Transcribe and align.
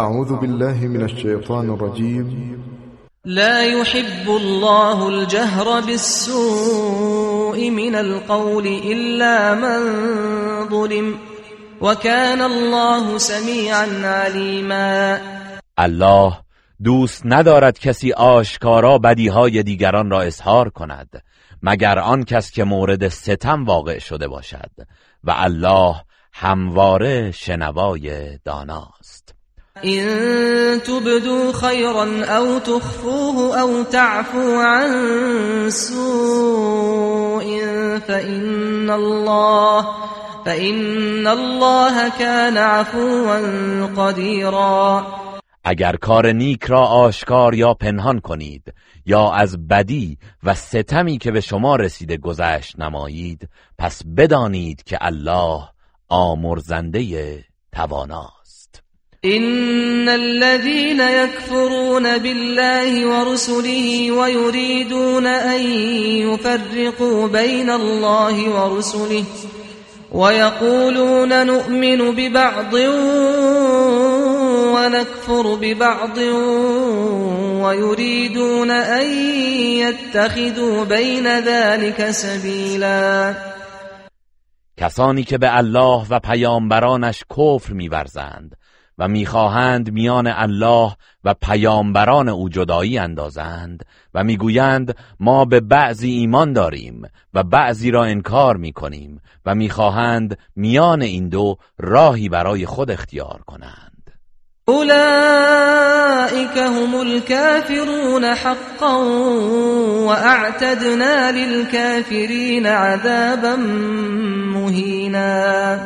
أعوذ 0.00 0.36
بالله 0.36 0.86
من 0.86 1.02
الشيطان 1.02 1.70
الرجيم. 1.70 2.64
لا 3.24 3.64
يحب 3.64 4.28
الله 4.28 5.08
الجهر 5.08 5.80
بالسوء 5.80 7.70
من 7.70 7.94
القول 7.94 8.66
إلا 8.66 9.54
من 9.54 9.80
ظلم 10.68 11.18
وكان 11.80 12.40
الله 12.42 13.18
سميعا 13.18 13.86
عليما. 14.04 15.20
الله 15.78 16.32
دوست 16.84 17.22
ندارد 17.24 17.78
کسی 17.78 18.12
آشکارا 18.12 18.98
بدیهای 18.98 19.62
دیگران 19.62 20.10
را 20.10 20.22
اظهار 20.22 20.68
کند 20.68 21.22
مگر 21.62 21.98
آن 21.98 22.24
کس 22.24 22.50
که 22.50 22.64
مورد 22.64 23.08
ستم 23.08 23.64
واقع 23.64 23.98
شده 23.98 24.28
باشد. 24.28 24.70
و 25.24 25.34
الله 25.36 25.94
همواره 26.32 27.30
شنوای 27.30 28.38
داناست. 28.44 29.03
إن 29.74 30.82
تبدوا 30.82 31.52
خيرا 31.52 32.24
أو 32.24 32.58
تخفوه 32.58 33.60
أو 33.60 33.82
تعفو 33.82 34.60
عن 34.60 35.70
سوء 35.70 37.44
فإن 38.06 38.90
الله 38.90 39.86
فإن 40.44 41.26
الله 41.26 42.08
كان 42.18 42.56
عفوا 42.56 43.86
قديرا. 43.96 45.06
اگر 45.64 45.96
کار 45.96 46.32
نیک 46.32 46.64
را 46.64 46.80
آشکار 46.80 47.54
یا 47.54 47.74
پنهان 47.74 48.20
کنید 48.20 48.74
یا 49.06 49.30
از 49.30 49.68
بدی 49.68 50.18
و 50.42 50.54
ستمی 50.54 51.18
که 51.18 51.30
به 51.30 51.40
شما 51.40 51.76
رسیده 51.76 52.16
گذشت 52.16 52.78
نمایید 52.78 53.48
پس 53.78 54.02
بدانید 54.16 54.82
که 54.82 54.98
الله 55.00 55.68
آمرزنده 56.08 57.44
تواناست. 57.72 58.43
إن 59.24 60.08
الذين 60.08 61.00
يكفرون 61.00 62.18
بالله 62.18 63.06
ورسله 63.06 64.10
ويريدون 64.10 65.26
أن 65.26 65.60
يفرقوا 66.28 67.28
بين 67.28 67.70
الله 67.70 68.48
ورسله 68.48 69.24
ويقولون 70.12 71.46
نؤمن 71.46 72.10
ببعض 72.10 72.74
ونكفر 74.74 75.54
ببعض 75.54 76.18
ويريدون 77.64 78.70
أن 78.70 79.10
يتخذوا 79.80 80.84
بين 80.84 81.26
ذلك 81.26 82.10
سبيلا. 82.10 83.34
کسانی 84.76 85.24
که 85.24 85.38
به 85.38 85.56
الله 85.56 86.06
و 86.10 86.20
پیامبرانش 86.20 87.24
کفر 87.30 87.72
میورزند 87.72 88.56
و 88.98 89.08
می‌خواهند 89.08 89.92
میان 89.92 90.26
الله 90.26 90.96
و 91.24 91.34
پیامبران 91.34 92.28
او 92.28 92.48
جدایی 92.48 92.98
اندازند 92.98 93.84
و 94.14 94.24
می‌گویند 94.24 94.96
ما 95.20 95.44
به 95.44 95.60
بعضی 95.60 96.10
ایمان 96.10 96.52
داریم 96.52 97.02
و 97.34 97.42
بعضی 97.42 97.90
را 97.90 98.04
انکار 98.04 98.56
می‌کنیم 98.56 99.20
و 99.46 99.54
می‌خواهند 99.54 100.38
میان 100.56 101.02
این 101.02 101.28
دو 101.28 101.56
راهی 101.78 102.28
برای 102.28 102.66
خود 102.66 102.90
اختیار 102.90 103.40
کنند. 103.46 103.90
أولئك 104.68 106.56
هم 106.56 106.94
الكافرون 106.94 108.24
حقا 108.24 108.98
وأعتدنا 110.06 111.30
للكافرين 111.30 112.66
عذابا 112.66 113.56
مهینا. 114.54 115.78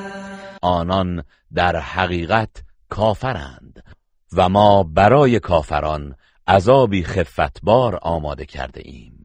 آنان 0.62 1.24
در 1.54 1.76
حقیقت 1.76 2.67
کافرند 2.88 3.84
و 4.32 4.48
ما 4.48 4.82
برای 4.82 5.40
کافران 5.40 6.14
عذابی 6.48 7.04
خفتبار 7.04 7.98
آماده 8.02 8.44
کرده 8.44 8.80
ایم. 8.84 9.18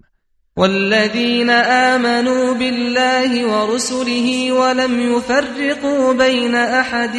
والذين 0.57 1.49
آمنوا 1.49 2.53
بالله 2.53 3.45
ورسله 3.45 4.51
ولم 4.51 5.17
يفرقوا 5.17 6.13
بين 6.13 6.55
أحد 6.55 7.15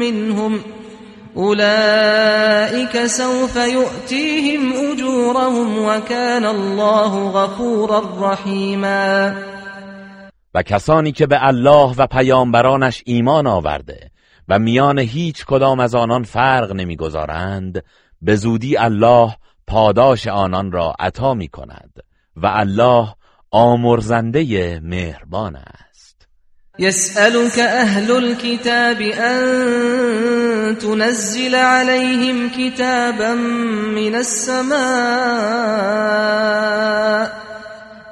منهم 0.00 0.60
أولئك 1.36 3.06
سوف 3.06 3.56
يؤتيهم 3.56 4.72
أجورهم 4.92 5.84
وكان 5.84 6.44
الله 6.44 7.30
غفورا 7.30 8.02
رحيما 8.20 9.34
و 10.54 10.62
کسانی 10.62 11.12
که 11.12 11.26
به 11.26 11.46
الله 11.46 11.94
و 11.98 12.06
پیامبرانش 12.06 13.02
ایمان 13.06 13.46
آورده 13.46 14.10
و 14.48 14.58
میان 14.58 14.98
هیچ 14.98 15.44
کدام 15.46 15.80
از 15.80 15.94
آنان 15.94 16.22
فرق 16.22 16.72
نمی‌گذارند 16.72 17.84
به 18.22 18.36
زودی 18.36 18.76
الله 18.76 19.36
پاداش 19.66 20.26
آنان 20.26 20.72
را 20.72 20.94
عطا 20.98 21.34
می 21.34 21.48
کند 21.48 21.92
و 22.36 22.46
الله 22.46 23.08
آمرزنده 23.50 24.80
مهربان 24.80 25.56
است. 25.56 26.28
يسألك 26.78 27.58
أهل 27.58 28.10
الكتاب 28.10 29.00
أن 29.00 30.78
تنزل 30.78 31.54
عليهم 31.54 32.50
كتابا 32.50 33.34
من 33.94 34.14
السماء 34.14 34.78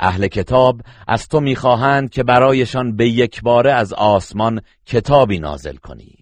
اهل 0.00 0.26
کتاب 0.26 0.80
از 1.06 1.28
تو 1.28 1.40
می‌خواهند 1.40 2.10
که 2.10 2.22
برایشان 2.22 2.96
به 2.96 3.08
یک 3.08 3.42
باره 3.42 3.72
از 3.72 3.92
آسمان 3.92 4.60
کتابی 4.86 5.38
نازل 5.38 5.76
کنی. 5.76 6.14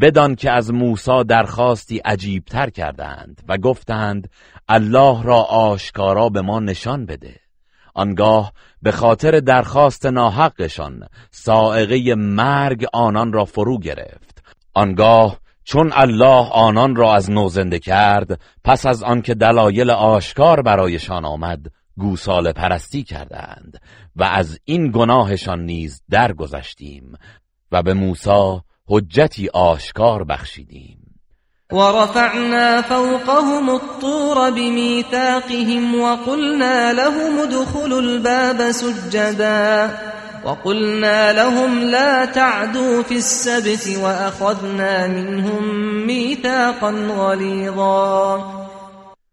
بدان 0.00 0.34
که 0.34 0.50
از 0.50 0.72
موسی 0.72 1.24
درخواستی 1.24 1.98
عجیبتر 1.98 2.70
کردند 2.70 3.42
و 3.48 3.58
گفتند 3.58 4.30
الله 4.68 5.22
را 5.22 5.42
آشکارا 5.42 6.28
به 6.28 6.42
ما 6.42 6.60
نشان 6.60 7.06
بده. 7.06 7.40
آنگاه 7.94 8.52
به 8.82 8.92
خاطر 8.92 9.40
درخواست 9.40 10.06
ناحقشان 10.06 11.06
سائقه 11.30 12.14
مرگ 12.14 12.86
آنان 12.92 13.32
را 13.32 13.44
فرو 13.44 13.78
گرفت. 13.78 14.42
آنگاه 14.74 15.38
چون 15.64 15.92
الله 15.94 16.48
آنان 16.52 16.96
را 16.96 17.14
از 17.14 17.30
نو 17.30 17.48
زنده 17.48 17.78
کرد 17.78 18.40
پس 18.64 18.86
از 18.86 19.02
آنکه 19.02 19.34
دلایل 19.34 19.90
آشکار 19.90 20.62
برایشان 20.62 21.24
آمد 21.24 21.66
گوساله 22.00 22.52
پرستی 22.52 23.02
کردند 23.02 23.80
و 24.16 24.24
از 24.24 24.58
این 24.64 24.90
گناهشان 24.90 25.60
نیز 25.60 26.02
درگذشتیم 26.10 27.12
و 27.72 27.82
به 27.82 27.94
موسی 27.94 28.60
حجتی 28.88 29.48
آشکار 29.48 30.24
بخشیدیم. 30.24 30.98
ورفعنا 31.72 32.82
فوقهم 32.82 33.68
الطور 33.68 34.50
بميثاقهم 34.50 36.00
وقلنا 36.00 36.92
لهم 36.92 37.38
ادخلوا 37.38 38.00
الباب 38.00 38.70
سجدا 38.70 39.90
وقلنا 40.44 41.32
لهم 41.32 41.78
لا 41.78 42.24
تعدوا 42.24 43.02
في 43.02 43.16
السبت 43.16 43.98
وأخذنا 43.98 45.06
منهم 45.06 45.64
ميثاقا 46.06 46.90
غليظا 46.90 48.69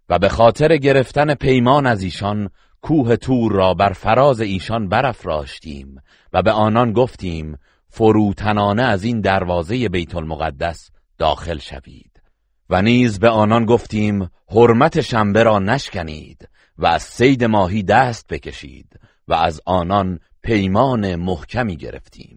و 0.09 0.19
به 0.19 0.29
خاطر 0.29 0.77
گرفتن 0.77 1.33
پیمان 1.33 1.85
از 1.85 2.03
ایشان 2.03 2.49
کوه 2.81 3.15
تور 3.15 3.51
را 3.51 3.73
بر 3.73 3.93
فراز 3.93 4.41
ایشان 4.41 4.89
برافراشتیم 4.89 6.01
و 6.33 6.41
به 6.41 6.51
آنان 6.51 6.93
گفتیم 6.93 7.57
فروتنانه 7.89 8.83
از 8.83 9.03
این 9.03 9.21
دروازه 9.21 9.89
بیت 9.89 10.15
المقدس 10.15 10.89
داخل 11.17 11.57
شوید. 11.57 12.11
و 12.69 12.81
نیز 12.81 13.19
به 13.19 13.29
آنان 13.29 13.65
گفتیم 13.65 14.29
حرمت 14.49 15.01
شنبه 15.01 15.43
را 15.43 15.59
نشکنید 15.59 16.49
و 16.77 16.85
از 16.85 17.03
سید 17.03 17.43
ماهی 17.43 17.83
دست 17.83 18.27
بکشید 18.27 18.99
و 19.27 19.33
از 19.33 19.61
آنان 19.65 20.19
پیمان 20.43 21.15
محکمی 21.15 21.77
گرفتیم. 21.77 22.36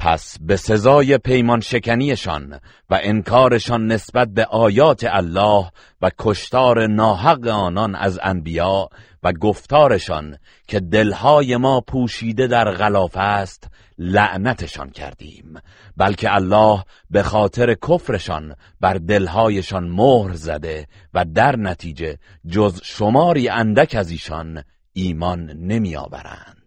پس 0.00 0.36
به 0.40 0.56
سزای 0.56 1.18
پیمان 1.18 1.60
شکنیشان 1.60 2.60
و 2.90 3.00
انکارشان 3.02 3.86
نسبت 3.86 4.28
به 4.28 4.44
آیات 4.44 5.04
الله 5.04 5.70
و 6.02 6.10
کشتار 6.18 6.86
ناحق 6.86 7.46
آنان 7.48 7.94
از 7.94 8.20
انبیا 8.22 8.88
و 9.22 9.32
گفتارشان 9.32 10.38
که 10.68 10.80
دلهای 10.80 11.56
ما 11.56 11.80
پوشیده 11.80 12.46
در 12.46 12.70
غلاف 12.70 13.16
است 13.16 13.68
لعنتشان 13.98 14.90
کردیم. 14.90 15.54
بلکه 15.96 16.34
الله 16.34 16.84
به 17.10 17.22
خاطر 17.22 17.74
کفرشان 17.74 18.54
بر 18.80 18.94
دلهایشان 18.94 19.88
مهر 19.88 20.32
زده 20.32 20.86
و 21.14 21.24
در 21.24 21.56
نتیجه 21.56 22.18
جز 22.48 22.80
شماری 22.82 23.48
اندک 23.48 23.94
از 23.94 24.10
ایشان 24.10 24.62
ایمان 24.92 25.50
نمی 25.50 25.96
آورند 25.96 26.59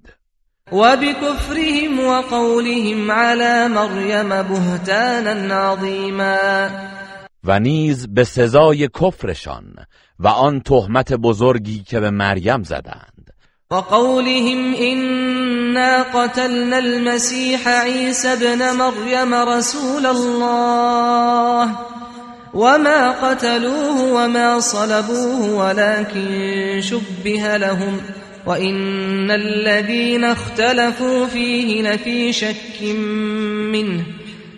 و 0.73 0.97
بكفرهم 0.97 1.99
وقولهم 1.99 3.11
على 3.11 3.67
مریم 3.67 4.29
بهتانا 4.29 5.55
عظیما 5.55 6.69
و 7.43 7.59
نیز 7.59 8.07
به 8.07 8.23
سزای 8.23 8.87
کفرشان 8.87 9.75
و 10.19 10.27
آن 10.27 10.61
تهمت 10.61 11.13
بزرگی 11.13 11.83
که 11.83 11.99
به 11.99 12.09
مریم 12.09 12.63
زدند. 12.63 13.33
و 13.71 13.75
قولهم 13.75 14.73
انا 14.77 16.03
قتلنا 16.03 16.77
المسيح 16.77 17.67
عيسى 17.67 18.27
ابن 18.27 18.71
مریم 18.71 19.33
رسول 19.33 20.05
الله 20.05 21.69
وما 22.53 23.11
قتلوه 23.11 24.13
وما 24.13 24.59
صلبوه 24.59 25.49
ولكن 25.49 26.81
شبه 26.81 27.57
لهم 27.57 27.99
وإن 28.45 29.31
الذين 29.31 30.23
اختلفوا 30.23 31.27
فيه 31.27 31.81
لفي 31.81 32.33
شك 32.33 32.83
منه 33.71 34.03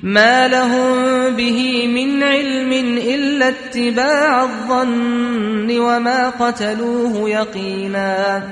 ما 0.04 0.48
لهم 0.48 1.36
به 1.36 1.88
من 1.88 2.24
علم 2.24 2.72
إلا 2.98 3.50
اتباع 3.50 4.44
الظن 4.44 5.80
وما 5.80 6.30
قتلوه 6.30 7.30
يقينا 7.30 8.44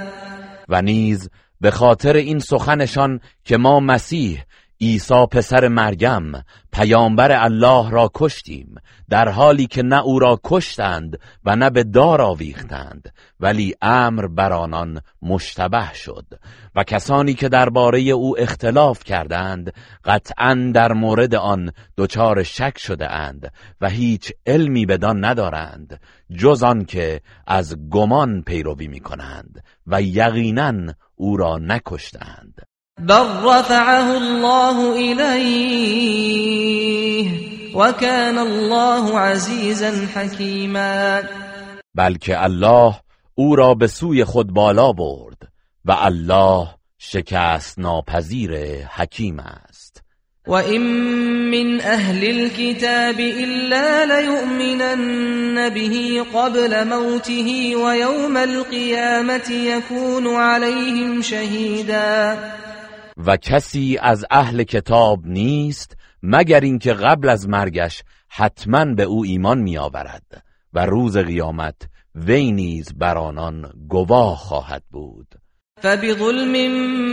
و 0.69 0.81
نیز 0.81 1.29
به 1.61 1.71
خاطر 1.71 2.15
این 2.15 2.39
سخنشان 2.39 3.19
که 3.45 3.57
ما 3.57 3.79
مسیح 3.79 4.43
عیسی 4.83 5.25
پسر 5.31 5.67
مریم 5.67 6.31
پیامبر 6.73 7.31
الله 7.31 7.89
را 7.89 8.11
کشتیم 8.15 8.75
در 9.09 9.29
حالی 9.29 9.67
که 9.67 9.83
نه 9.83 10.01
او 10.01 10.19
را 10.19 10.39
کشتند 10.43 11.19
و 11.45 11.55
نه 11.55 11.69
به 11.69 11.83
دار 11.83 12.21
آویختند 12.21 13.13
ولی 13.39 13.75
امر 13.81 14.27
بر 14.27 14.53
آنان 14.53 15.01
مشتبه 15.21 15.93
شد 15.93 16.25
و 16.75 16.83
کسانی 16.83 17.33
که 17.33 17.49
درباره 17.49 17.99
او 17.99 18.39
اختلاف 18.39 19.03
کردند 19.03 19.73
قطعا 20.05 20.71
در 20.73 20.93
مورد 20.93 21.35
آن 21.35 21.71
دچار 21.97 22.43
شک 22.43 22.77
شده 22.77 23.11
اند 23.11 23.51
و 23.81 23.89
هیچ 23.89 24.31
علمی 24.45 24.85
بدان 24.85 25.25
ندارند 25.25 25.99
جز 26.37 26.63
آن 26.63 26.85
که 26.85 27.21
از 27.47 27.89
گمان 27.89 28.41
پیروی 28.41 28.87
می 28.87 28.99
کنند 28.99 29.63
و 29.87 30.01
یقینا 30.01 30.93
او 31.15 31.37
را 31.37 31.57
نکشتند 31.57 32.72
بل 32.99 33.25
رفعه 33.43 34.17
الله 34.17 34.95
إليه 34.95 36.43
وكان 37.75 38.37
الله 38.37 39.19
عزيزا 39.19 40.07
حكيما. 40.15 41.23
بلکه 41.95 42.43
الله 42.43 42.95
او 43.35 43.55
را 43.55 43.73
به 43.73 43.87
سوی 43.87 44.23
خود 44.23 44.53
بالا 44.53 44.91
برد 44.91 45.37
و 45.85 45.91
الله 45.91 46.67
شکست 46.97 47.79
ناپذیر 47.79 48.51
حکیم 48.85 49.39
است. 49.39 50.03
و 50.47 50.53
این 50.53 50.81
من 51.51 51.81
اهل 51.81 52.23
الكتاب 52.25 53.15
الا 53.19 54.03
ليؤمنن 54.03 55.69
به 55.69 56.23
قبل 56.23 56.83
موته 56.83 57.75
و 57.77 57.95
یوم 57.95 58.37
القیامت 58.37 59.49
یکون 59.49 60.27
عليهم 60.27 61.21
شهیدا. 61.21 62.37
و 63.17 63.37
کسی 63.37 63.97
از 64.01 64.25
اهل 64.31 64.63
کتاب 64.63 65.19
نیست 65.25 65.97
مگر 66.23 66.59
اینکه 66.59 66.93
قبل 66.93 67.29
از 67.29 67.49
مرگش 67.49 68.03
حتما 68.29 68.85
به 68.85 69.03
او 69.03 69.23
ایمان 69.23 69.59
می 69.59 69.77
آورد 69.77 70.43
و 70.73 70.85
روز 70.85 71.17
قیامت 71.17 71.75
وی 72.15 72.51
نیز 72.51 72.93
بر 72.97 73.17
آنان 73.17 73.71
گواه 73.87 74.37
خواهد 74.37 74.83
بود. 74.91 75.27
فبظلم 75.81 76.71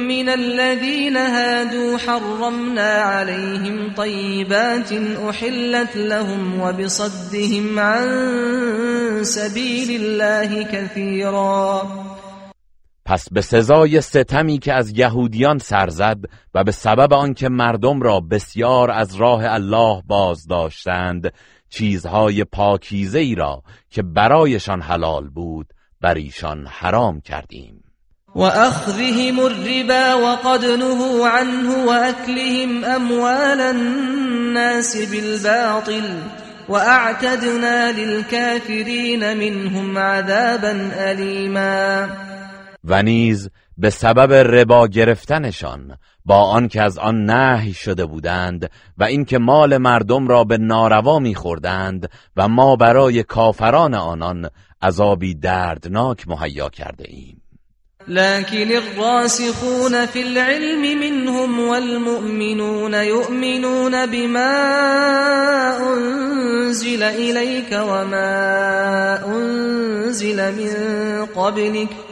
من 0.09 0.29
الذين 0.29 1.17
هادوا 1.17 1.99
حرمنا 1.99 2.81
عليهم 2.81 3.95
طيبات 3.95 4.93
احلت 5.29 5.97
لهم 5.97 6.61
وبصدهم 6.61 7.79
عن 7.79 9.25
سبيل 9.25 10.03
الله 10.03 10.65
كثيرا 10.65 11.83
پس 13.11 13.29
به 13.33 13.41
سزای 13.41 14.01
ستمی 14.01 14.59
که 14.59 14.73
از 14.73 14.99
یهودیان 14.99 15.59
سرزد 15.59 16.19
و 16.55 16.65
به 16.65 16.73
سبب 16.73 17.13
آنکه 17.13 17.49
مردم 17.49 18.03
را 18.03 18.21
بسیار 18.21 18.91
از 18.91 19.15
راه 19.15 19.45
الله 19.45 20.03
باز 20.07 20.47
داشتند 20.47 21.33
چیزهای 21.71 22.45
پاکیزه 22.45 23.19
ای 23.19 23.35
را 23.35 23.63
که 23.91 24.03
برایشان 24.03 24.83
حلال 24.83 25.29
بود 25.29 25.67
بر 26.01 26.15
ایشان 26.15 26.67
حرام 26.67 27.21
کردیم. 27.21 27.85
و 28.35 28.41
اخذهم 28.43 29.39
الربا 29.39 30.27
وقد 30.27 30.65
نهوا 30.65 31.29
عنه 31.29 31.85
واكلهم 31.87 32.85
اموال 32.85 33.61
الناس 33.61 34.97
بالباطل 34.97 36.23
واعتدنا 36.69 37.91
للكافرين 37.91 39.35
منهم 39.35 39.99
عذابا 39.99 40.91
الیما 40.99 42.07
و 42.85 43.03
نیز 43.03 43.51
به 43.79 43.91
سبب 43.91 44.33
ربا 44.33 44.89
گرفتنشان 44.89 45.97
با 46.25 46.45
آنکه 46.45 46.83
از 46.83 46.99
آن 46.99 47.25
نهی 47.25 47.73
شده 47.73 48.07
بودند 48.07 48.71
و 48.99 49.05
اینکه 49.05 49.39
مال 49.39 49.77
مردم 49.77 50.29
را 50.29 50.45
به 50.45 50.59
ناروا 50.59 51.19
میخوردند 51.19 52.11
و 52.37 52.49
ما 52.49 52.77
برای 52.77 53.23
کافران 53.23 53.95
آنان 53.95 54.51
عذابی 54.83 55.35
دردناک 55.35 56.29
مهیا 56.29 56.69
کرده 56.69 57.05
ایم 57.09 57.43
لكن 58.09 58.73
الراسخون 58.73 60.07
في 60.07 60.23
العلم 60.23 61.01
منهم 61.01 61.69
والمؤمنون 61.69 62.95
يؤمنون 62.95 64.07
بما 64.07 64.53
أنزل 65.93 67.03
إليك 67.03 67.73
وما 67.73 69.27
أنزل 69.27 70.55
من 70.55 70.75
قبلك 71.27 72.10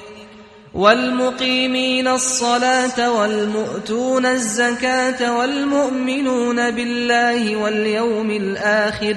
والمقيمين 0.79 2.09
الصلاة 2.09 3.19
والمؤتون 3.19 4.27
الزكاة 4.27 5.39
والمؤمنون 5.39 6.71
بالله 6.71 7.57
واليوم 7.57 8.31
الآخر 8.31 9.17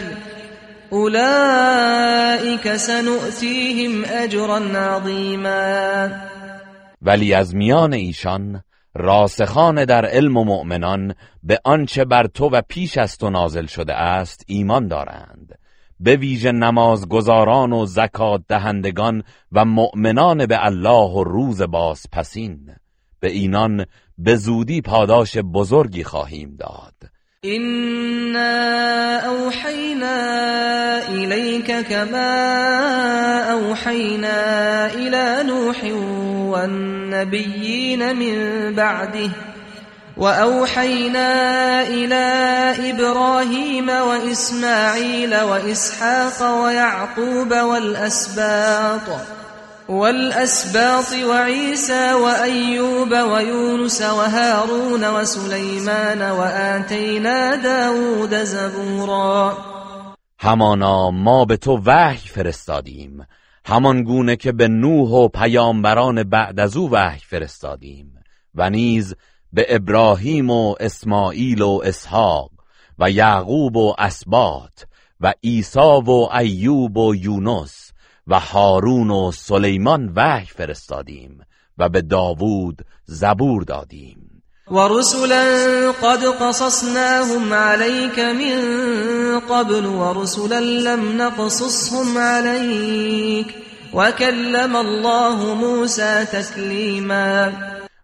أولئك 0.94 2.76
سنؤتيهم 2.76 4.06
أجرا 4.06 4.60
عظيما. 4.76 6.10
ولی 7.02 7.34
از 7.34 7.56
میان 7.56 7.94
ایشان 7.94 8.64
راسخان 8.96 9.86
در 9.86 10.06
علم 10.06 10.38
و 10.38 10.44
مؤمنان 10.44 11.16
به 11.44 11.60
آنچه 11.64 12.06
بر 12.06 12.28
تو 12.28 12.50
و 12.50 12.62
پیش 12.62 12.98
از 12.98 13.18
تو 13.18 13.30
نازل 13.30 13.66
شده 13.66 13.94
است 13.94 14.44
ایمان 14.48 14.88
دارند. 14.88 15.61
به 16.04 16.16
ویژه 16.16 16.52
نمازگزاران 16.52 17.74
و 17.74 17.86
زکات 17.86 18.42
دهندگان 18.48 19.24
و 19.52 19.66
مؤمنان 19.66 20.46
به 20.46 20.66
الله 20.66 21.12
و 21.12 21.24
روز 21.24 21.62
باز 21.62 22.06
پسین 22.12 22.60
به 23.20 23.32
اینان 23.32 23.86
به 24.18 24.36
زودی 24.36 24.82
پاداش 24.82 25.38
بزرگی 25.38 26.04
خواهیم 26.04 26.56
داد. 26.60 27.12
إنا 27.46 29.20
أوحينا 29.20 30.18
إليك 31.08 31.72
كما 31.82 32.32
أوحينا 33.52 34.94
إلى 34.94 35.44
نوح 35.48 35.84
والنبيين 36.52 38.16
من 38.16 38.36
بعده 38.76 39.51
وأوحينا 40.22 41.32
إلى 41.88 42.26
إبراهيم 42.90 43.90
وإسماعيل 43.90 45.36
وإسحاق 45.42 46.62
ويعقوب 46.64 47.52
والأسباط 47.52 49.08
والأسباط 49.90 51.14
وعيسى 51.30 52.14
وأيوب 52.14 53.12
ويونس 53.12 54.02
وهارون 54.02 55.10
وسليمان 55.10 56.22
وآتينا 56.22 57.56
داود 57.56 58.44
زبورا. 58.44 59.58
همانا 60.40 61.12
ما 61.12 61.46
به 61.46 61.56
تو 61.56 61.82
وحی 61.86 62.28
فرستادیم 62.30 63.28
همان 63.66 64.04
گونه 64.04 64.36
که 64.36 64.52
به 64.52 64.68
نوح 64.68 65.10
و 65.10 65.28
پیامبران 65.28 66.24
بعد 66.24 66.60
از 66.60 66.78
أو 66.78 66.90
وحی 66.90 67.20
فرستادیم 67.20 68.14
و 68.56 68.70
نیز 68.70 69.16
به 69.54 69.66
ابراهیم 69.70 70.50
و 70.50 70.76
اسماعیل 70.80 71.62
و 71.62 71.82
اسحاق 71.84 72.52
و 73.00 73.12
یعقوب 73.12 73.78
و 73.78 73.96
اسبات 73.98 74.86
و 75.20 75.34
عیسی 75.44 75.80
و 75.80 76.30
ایوب 76.40 76.98
و 76.98 77.16
یونس 77.16 77.92
و 78.28 78.40
هارون 78.40 79.10
و 79.12 79.32
سلیمان 79.32 80.14
وحی 80.16 80.46
فرستادیم 80.46 81.42
و 81.78 81.90
به 81.90 82.02
داوود 82.02 82.82
زبور 83.06 83.64
دادیم. 83.64 84.44
ورسلا 84.72 85.92
قد 85.92 86.24
قصصناهم 86.26 87.54
عليك 87.54 88.20
من 88.20 89.40
قبل 89.40 89.86
ورسلا 89.86 90.60
لم 90.60 91.22
نقصصهم 91.22 92.18
عليك 92.18 93.48
وكلم 93.94 94.76
الله 94.76 95.54
موسى 95.54 96.26
تكلیما 96.26 97.52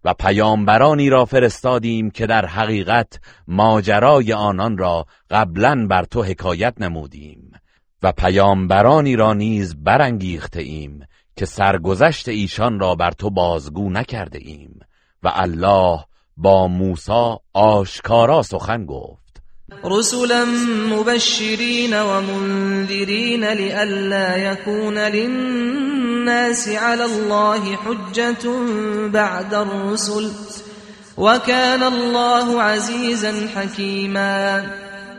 و 0.04 0.14
پیامبرانی 0.14 1.10
را 1.10 1.26
فرستادیم 1.26 2.10
که 2.10 2.28
در 2.28 2.46
حقیقت 2.46 3.20
ماجرای 3.48 4.34
آنان 4.34 4.78
را 4.78 5.06
قبلا 5.30 5.88
بر 5.90 6.04
تو 6.04 6.24
حکایت 6.24 6.74
نمودیم 6.82 7.52
و 8.04 8.12
پیامبرانی 8.12 9.16
را 9.16 9.34
نیز 9.34 9.76
برانگیخته 9.84 10.62
ایم 10.62 11.06
که 11.36 11.46
سرگذشت 11.46 12.30
ایشان 12.30 12.80
را 12.80 12.96
بر 12.96 13.12
تو 13.12 13.30
بازگو 13.30 13.90
نکرده 13.90 14.40
ایم 14.42 14.80
و 15.24 15.32
الله 15.34 16.00
با 16.38 16.68
موسی 16.68 17.36
آشکارا 17.54 18.42
سخن 18.42 18.86
گفت. 18.86 19.27
رسلا 19.84 20.46
مبشرین 20.90 22.02
و 22.02 22.22
منذرین 22.22 23.44
لئلا 23.44 24.38
یکون 24.38 24.98
للناس 24.98 26.68
علی 26.68 27.02
الله 27.02 27.76
حجة 27.76 28.50
بعد 29.14 29.54
الرسل 29.54 30.30
وكان 31.18 31.84
الله 31.84 32.62
عزیزا 32.62 33.32
حکیما. 33.56 34.62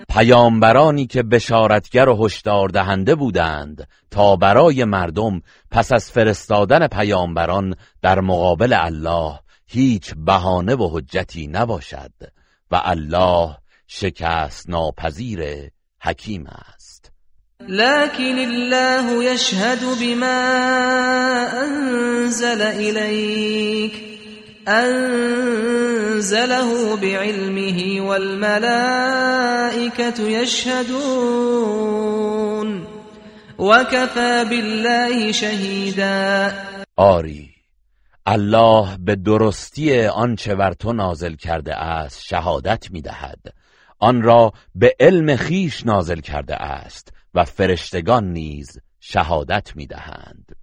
پیامبرانی 0.08 1.06
که 1.06 1.22
بشارتگر 1.22 2.08
و 2.08 2.26
هشدار 2.26 2.68
دهنده 2.68 3.14
بودند 3.14 3.88
تا 4.10 4.36
برای 4.36 4.84
مردم 4.84 5.42
پس 5.70 5.92
از 5.92 6.10
فرستادن 6.10 6.86
پیامبران 6.86 7.74
در 8.02 8.20
مقابل 8.20 8.72
الله 8.72 9.40
هیچ 9.66 10.14
بهانه 10.16 10.74
و 10.74 10.88
حجتی 10.98 11.46
نباشد 11.46 12.12
و 12.70 12.80
الله 12.84 13.56
شکست 13.90 14.70
ناپذیر 14.70 15.70
حکیم 16.00 16.46
است. 16.46 17.12
لكن 17.68 18.38
الله 18.38 19.24
يشهد 19.24 19.78
بما 20.00 21.48
انزل 21.62 22.62
اليك 22.62 23.92
انزله 24.68 26.66
بعلمه 26.96 28.00
والملائكه 28.08 29.08
يشهدون 30.22 31.48
وكفى 33.58 34.44
بالله 34.50 35.32
شهيدا 35.32 36.52
آری 36.96 37.48
الله 38.26 38.96
به 38.96 39.16
درستی 39.16 40.06
آنچه 40.06 40.54
بر 40.54 40.72
تو 40.72 40.92
نازل 40.92 41.34
کرده 41.34 41.74
است 41.74 42.22
شهادت 42.22 42.90
می‌دهد. 42.90 43.57
آن 43.98 44.22
را 44.22 44.52
به 44.74 44.96
علم 45.00 45.36
خیش 45.36 45.86
نازل 45.86 46.20
کرده 46.20 46.54
است 46.56 47.12
و 47.34 47.44
فرشتگان 47.44 48.32
نیز 48.32 48.78
شهادت 49.00 49.76
می‌دهند. 49.76 50.56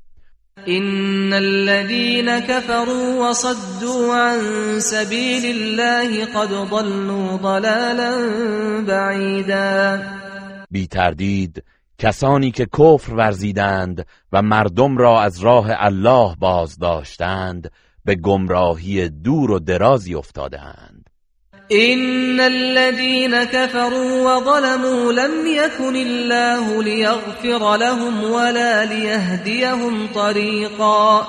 ان 0.68 1.34
الذين 1.34 2.39
كفروا 2.39 3.30
وصدوا 3.30 4.15
عن 4.15 4.39
سبيل 4.80 5.46
الله 5.46 6.25
قد 6.25 6.70
ضلوا 6.70 7.38
ضلالا 7.38 8.12
بعيدا. 8.88 10.00
بی 10.72 10.88
تردید 10.88 11.63
کسانی 11.98 12.51
که 12.51 12.65
کفر 12.65 13.13
ورزیدند 13.13 14.06
و 14.32 14.42
مردم 14.42 14.98
را 14.98 15.22
از 15.22 15.39
راه 15.39 15.68
الله 15.70 16.36
باز 16.39 16.77
داشتند 16.77 17.72
به 18.06 18.15
گمراهی 18.15 19.10
دور 19.10 19.51
و 19.51 19.60
درازی 19.60 20.15
افتادند 20.15 21.04
ان 21.72 22.39
الذين 22.39 23.43
كفروا 23.43 24.36
وظلموا 24.36 25.13
لم 25.13 25.48
يكن 25.48 25.95
الله 25.95 26.84
ليغفر 26.84 27.77
لهم 27.77 28.24
ولا 28.24 28.86
ليهديهم 28.86 30.07
طريقا. 30.07 31.27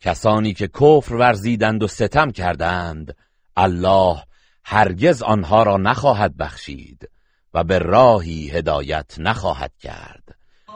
کسانی 0.00 0.52
که 0.52 0.68
کفر 0.68 1.14
ورزیدند 1.14 1.82
و 1.82 1.88
ستم 1.88 2.30
کردند 2.30 3.16
الله 3.56 4.16
هرگز 4.64 5.22
آنها 5.22 5.62
را 5.62 5.76
نخواهد 5.76 6.36
بخشید 6.36 7.08
و 7.54 7.64
به 7.64 7.78
راهی 7.78 8.50
هدایت 8.50 9.14
نخواهد 9.18 9.72
کرد. 9.80 10.22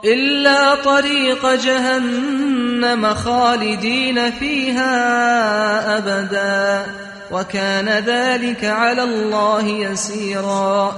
الا 0.03 0.75
طریق 0.75 1.55
جهنم 1.55 3.13
خالدین 3.13 4.31
فیها 4.31 4.95
ابدا 5.97 6.85
وكان 7.31 7.89
ذلك 7.89 8.65
على 8.65 9.03
الله 9.03 9.67
يسيرا. 9.67 10.91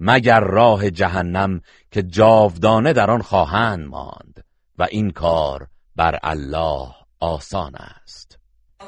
مگر 0.00 0.40
راه 0.40 0.90
جهنم 0.90 1.60
که 1.90 2.02
جاودانه 2.02 2.92
در 2.92 3.10
آن 3.10 3.22
خواهند 3.22 3.88
ماند 3.88 4.44
و 4.78 4.86
این 4.90 5.10
کار 5.10 5.66
بر 5.96 6.18
الله 6.22 6.88
آسان 7.20 7.72
است. 7.76 8.38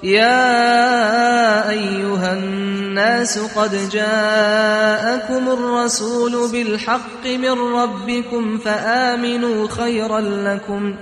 يا 0.02 1.70
أيها 1.70 2.32
الناس 2.32 3.38
قد 3.38 3.88
جاءكم 3.88 5.48
الرسول 5.48 6.52
بالحق 6.52 7.26
من 7.26 7.58
ربكم 7.74 8.58
فآمنوا 8.58 9.68
خيرا 9.68 10.20
لكم 10.20 10.94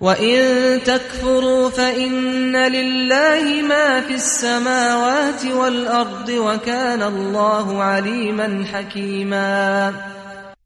وإن 0.00 0.80
تكفروا 0.84 1.70
فإن 1.70 2.56
لله 2.56 3.62
ما 3.68 4.00
في 4.00 4.14
السماوات 4.14 5.44
والأرض 5.44 6.28
وكان 6.28 7.02
الله 7.02 7.82
عليما 7.82 8.64
حكيما. 8.64 9.94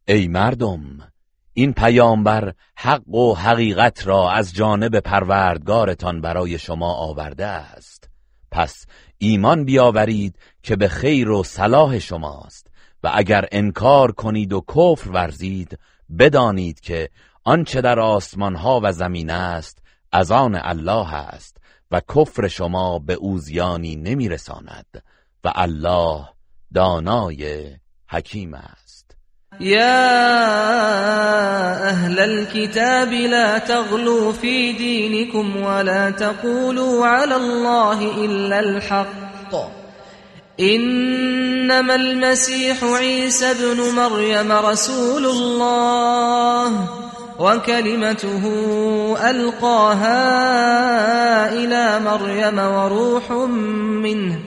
ای 0.09 0.29
مردم 0.29 0.81
این 1.55 1.73
پیامبر 1.73 2.53
حق 2.77 3.09
و 3.09 3.35
حقیقت 3.35 4.07
را 4.07 4.31
از 4.31 4.55
جانب 4.55 5.01
پروردگارتان 5.01 6.21
برای 6.21 6.59
شما 6.59 6.95
آورده 6.95 7.47
است. 7.47 8.11
پس 8.51 8.87
ایمان 9.19 9.65
بیاورید 9.65 10.39
که 10.63 10.77
به 10.77 10.89
خیر 10.89 11.31
و 11.31 11.43
صلاح 11.45 11.99
شماست 11.99 12.67
و 13.03 13.11
اگر 13.15 13.49
انکار 13.53 14.13
کنید 14.13 14.53
و 14.53 14.65
کفر 14.69 15.11
ورزید 15.11 15.79
بدانید 16.19 16.81
که 16.81 17.11
آنچه 17.45 17.81
در 17.81 18.01
آسمان 18.01 18.57
ها 18.57 18.81
و 18.83 18.93
زمین 18.93 19.31
است 19.31 19.79
از 20.13 20.31
آن 20.33 20.61
الله 20.63 21.15
است 21.15 21.57
و 21.91 22.01
کفر 22.01 22.49
شما 22.49 22.99
به 22.99 23.15
اوزیانی 23.15 23.97
نمیرساند 23.97 25.03
و 25.45 25.53
الله 25.55 26.25
دانای 26.75 27.71
حکیم 28.09 28.55
است. 28.55 29.17
يا 29.61 30.21
أهل 31.89 32.19
الكتاب 32.19 33.13
لا 33.13 33.59
تغلوا 33.59 34.33
في 34.33 34.73
دينكم 34.73 35.63
ولا 35.63 36.11
تقولوا 36.11 37.07
على 37.07 37.35
الله 37.37 38.25
إلا 38.25 38.61
الحق. 38.61 39.55
إنما 40.61 41.95
المسيح 41.95 42.85
عيسى 42.85 43.51
ابن 43.51 43.81
مريم 43.97 44.53
رسول 44.53 45.27
الله. 45.27 46.89
وكلمته 47.41 48.43
ألقاها 49.31 50.13
إلى 51.53 52.01
مريم 52.01 52.59
وروح 52.59 53.33
منه 54.03 54.39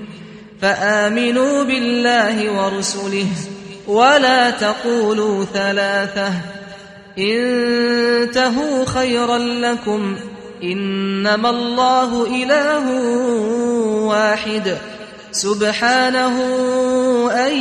فآمنوا 0.61 1.63
بالله 1.63 2.51
ورسله 2.51 3.27
ولا 3.87 4.49
تقولوا 4.49 5.45
ثلاثة 5.53 6.31
انتهوا 7.17 8.85
خيرا 8.85 9.37
لكم 9.37 10.15
إنما 10.63 11.49
الله 11.49 12.25
إله 12.43 12.91
واحد 14.05 14.77
سبحانه 15.31 16.35
أن 17.31 17.57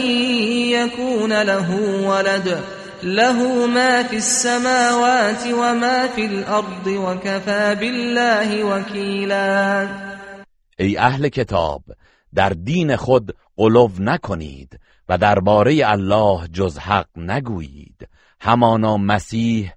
يكون 0.71 1.43
له 1.43 1.81
ولد 2.05 2.61
له 3.03 3.67
ما 3.67 4.03
في 4.03 4.17
السماوات 4.17 5.47
وما 5.47 6.07
في 6.07 6.27
الأرض 6.27 6.87
وكفى 6.87 7.75
بالله 7.81 8.65
وكيلا. 8.65 9.89
ای 10.79 10.99
اهل 10.99 11.29
کتاب 11.29 11.83
در 12.35 12.49
دین 12.49 12.97
خود 12.97 13.37
قلو 13.57 13.91
نکنید 13.99 14.81
و 15.09 15.19
درباره 15.19 15.83
الله 15.85 16.49
جز 16.49 16.79
حق 16.79 17.09
نگویید. 17.17 18.09
همانا 18.41 18.97
مسیح 18.97 19.73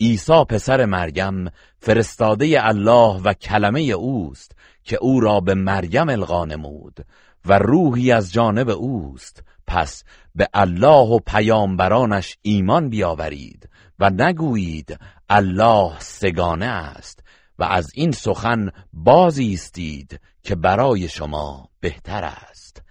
عیسی 0.00 0.44
پسر 0.48 0.84
مریم 0.84 1.50
فرستاده 1.80 2.66
الله 2.66 3.20
و 3.24 3.32
کلمه 3.32 3.80
اوست 3.80 4.52
که 4.84 4.96
او 4.96 5.20
را 5.20 5.40
به 5.40 5.54
مریم 5.54 6.08
القا 6.08 6.44
نمود 6.44 7.06
و 7.46 7.58
روحی 7.58 8.12
از 8.12 8.32
جانب 8.32 8.68
اوست. 8.68 9.42
پس 9.66 10.04
به 10.34 10.48
الله 10.54 11.08
و 11.08 11.18
پیامبرانش 11.18 12.36
ایمان 12.42 12.88
بیاورید 12.88 13.68
و 13.98 14.10
نگویید 14.10 14.98
الله 15.28 15.98
سگانه 15.98 16.66
است 16.66 17.22
و 17.58 17.64
از 17.64 17.90
این 17.94 18.12
سخن 18.12 18.70
بازی 18.92 19.54
استید 19.54 20.20
که 20.42 20.54
برای 20.54 21.08
شما 21.08 21.68
بهتر 21.80 22.24
است. 22.24 22.82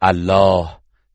الله 0.00 0.68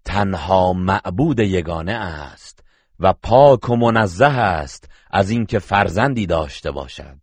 تنها 0.06 0.74
معبود 0.74 1.40
یگانه 1.40 1.92
است 1.94 2.64
و 3.00 3.14
پاک 3.14 3.70
و 3.70 3.76
منزه 3.76 4.26
است 4.26 4.90
از 5.12 5.30
اینکه 5.30 5.60
فرزندی 5.60 6.26
داشته 6.26 6.72
باشد. 6.72 7.18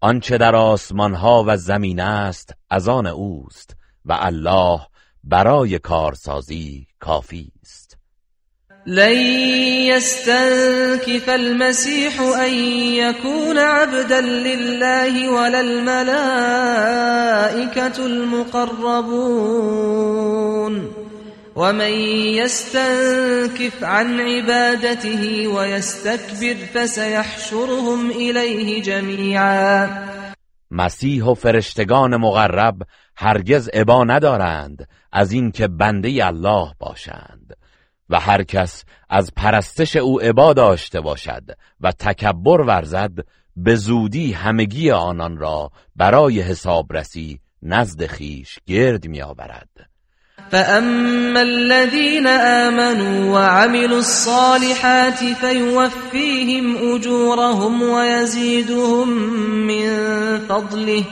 آنچه 0.00 0.38
در 0.38 0.56
آسمان 0.56 1.14
ها 1.14 1.44
و 1.46 1.56
زمین 1.56 2.00
است 2.00 2.54
از 2.70 2.88
آن 2.88 3.06
اوست 3.06 3.76
و 4.04 4.16
الله 4.20 4.80
برای 5.24 5.78
کارسازی 5.78 6.86
کافی 7.00 7.52
است. 7.62 7.83
لن 8.86 9.16
يستنكف 9.86 11.30
المسيح 11.30 12.20
أن 12.20 12.54
يكون 12.94 13.58
عبدا 13.58 14.20
لله 14.20 15.30
ولا 15.30 15.60
الملائكة 15.60 16.36
المقربون. 18.06 19.44
ومن 21.56 21.92
يستنكف 22.36 23.84
عن 23.84 24.20
عبادته 24.20 25.48
ويستكبر 25.48 26.56
فسيحشرهم 26.74 28.10
إليه 28.10 28.82
جميعا. 28.82 29.88
مسیح 30.70 31.26
و 31.26 31.34
فرشتگان 31.34 32.16
مقرب 32.16 32.82
هرگز 33.16 33.68
عبا 33.74 34.04
ندارند 34.04 34.86
از 35.12 35.32
اینکه 35.32 35.68
بنده 35.68 36.26
الله 36.28 36.72
باشند. 36.80 37.63
و 38.10 38.20
هر 38.20 38.42
کس 38.42 38.84
از 39.10 39.32
پرستش 39.36 39.96
او 39.96 40.20
عبا 40.20 40.52
داشته 40.52 41.00
باشد 41.00 41.42
و 41.80 41.92
تکبر 41.92 42.60
ورزد 42.60 43.12
به 43.56 43.76
زودی 43.76 44.32
همگی 44.32 44.90
آنان 44.90 45.36
را 45.36 45.70
برای 45.96 46.40
حسابرسی 46.40 47.40
نزد 47.62 48.06
خیش 48.06 48.58
گرد 48.66 49.08
می 49.08 49.22
آورد 49.22 49.68
فأما 50.50 51.40
الذين 51.40 52.26
آمنوا 52.26 53.34
وعملوا 53.34 53.98
الصالحات 53.98 55.24
فيوفيهم 55.40 56.94
أجورهم 56.94 57.82
ويزيدهم 57.82 59.08
من 59.66 59.88
فضله. 60.48 61.04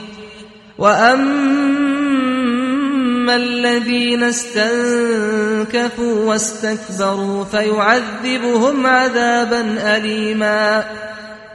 وأما 3.23 3.35
الذين 3.35 4.23
استنكفوا 4.23 6.25
واستكبروا 6.25 7.43
فيعذبهم 7.43 8.85
عذابا 8.85 9.61
أليما 9.97 10.83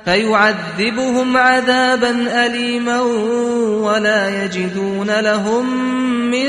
فيعذبهم 0.05 1.37
عذابا 1.37 2.11
أليما 2.47 3.01
ولا 3.85 4.45
يجدون 4.45 5.21
لهم 5.21 5.65
من 6.31 6.49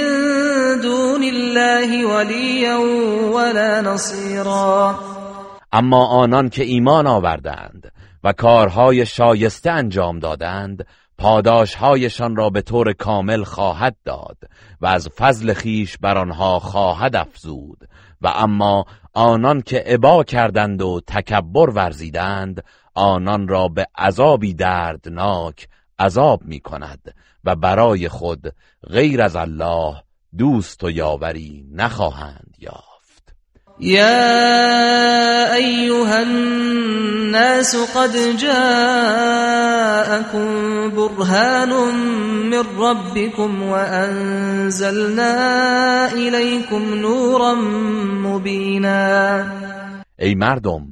دون 0.82 1.24
الله 1.24 2.06
وليا 2.06 2.76
ولا 3.34 3.82
نصيرا. 3.82 5.00
اما 5.74 6.24
آنان 6.24 6.50
که 6.50 6.64
ایمان 6.64 7.08
آوردند 7.08 7.92
و 8.24 8.34
کارهای 8.34 9.06
شایسته 9.06 9.72
انجام 9.72 10.20
دادند 10.20 10.86
پاداشهایشان 11.20 12.36
را 12.36 12.50
به 12.50 12.62
طور 12.62 12.94
کامل 12.94 13.44
خواهد 13.44 13.96
داد 14.06 14.38
و 14.82 14.86
از 14.86 15.08
فضل 15.08 15.54
خیش 15.54 15.98
بر 15.98 16.18
آنها 16.18 16.60
خواهد 16.60 17.16
افزود 17.16 17.89
و 18.22 18.28
اما 18.28 18.86
آنان 19.13 19.62
که 19.62 19.84
عبا 19.86 20.24
کردند 20.24 20.82
و 20.82 21.02
تکبر 21.08 21.70
ورزیدند 21.70 22.63
آنان 22.96 23.48
را 23.48 23.67
به 23.67 23.88
عذابی 23.98 24.54
دردناک 24.54 25.67
عذاب 26.00 26.43
می 26.46 26.60
کند 26.60 27.15
و 27.43 27.56
برای 27.56 28.10
خود 28.10 28.54
غیر 28.89 29.22
از 29.22 29.36
الله 29.36 30.04
دوست 30.38 30.84
و 30.84 30.91
یاوری 30.91 31.65
نخواهند 31.72 32.56
یافت. 32.60 32.88
یا 33.80 35.54
ایها 35.56 36.18
الناس 36.18 37.76
قد 37.96 38.38
جاءكم 38.38 39.70
برهان 40.89 41.70
من 42.50 42.63
ربكم 42.78 43.63
وانزلنا 43.63 45.34
الیکم 46.08 46.94
نورا 46.94 47.56
مبینا 48.24 49.46
ای 50.20 50.36
مردم 50.36 50.86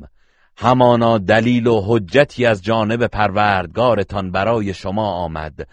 همانا 0.58 1.18
دلیل 1.18 1.68
و 1.68 1.82
حجتی 1.88 2.46
از 2.46 2.64
جانب 2.64 3.08
پروردگارتان 3.08 4.32
برای 4.32 4.74
شما 4.74 5.12
آمد 5.12 5.68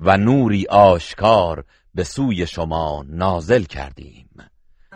و 0.00 0.16
نوری 0.16 0.66
آشکار 0.66 1.64
به 1.94 2.04
سوی 2.04 2.46
شما 2.46 3.04
نازل 3.08 3.62
کردیم. 3.62 4.29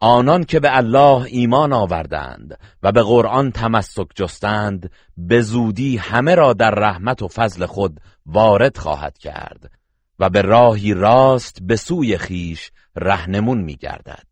آنان 0.00 0.44
که 0.44 0.60
به 0.60 0.76
الله 0.76 1.26
ایمان 1.28 1.72
آوردند 1.72 2.58
و 2.82 2.92
به 2.92 3.02
قرآن 3.02 3.52
تمسک 3.52 4.06
جستند 4.14 4.90
به 5.16 5.40
زودی 5.40 5.96
همه 5.96 6.34
را 6.34 6.52
در 6.52 6.70
رحمت 6.70 7.22
و 7.22 7.28
فضل 7.28 7.66
خود 7.66 8.00
وارد 8.26 8.76
خواهد 8.76 9.18
کرد 9.18 9.70
و 10.18 10.30
به 10.30 10.42
راهی 10.42 10.94
راست 10.94 11.58
به 11.60 11.76
سوی 11.76 12.18
خیش 12.18 12.70
رهنمون 12.96 13.58
میگردد. 13.58 14.26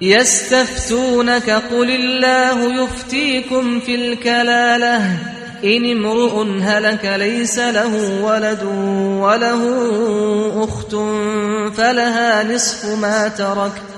یستفتونک 0.00 1.48
قل 1.48 1.90
الله 1.90 2.82
یفتیکم 2.82 3.80
فی 3.80 3.96
الکلاله 3.96 5.20
این 5.62 5.96
امرؤ 5.96 6.60
هلك 6.60 7.04
ليس 7.04 7.58
له 7.58 8.22
ولد 8.22 8.62
وله 9.22 9.62
اخت 10.62 10.90
فلها 11.76 12.42
نصف 12.42 12.84
ما 12.84 13.28
ترك 13.28 13.97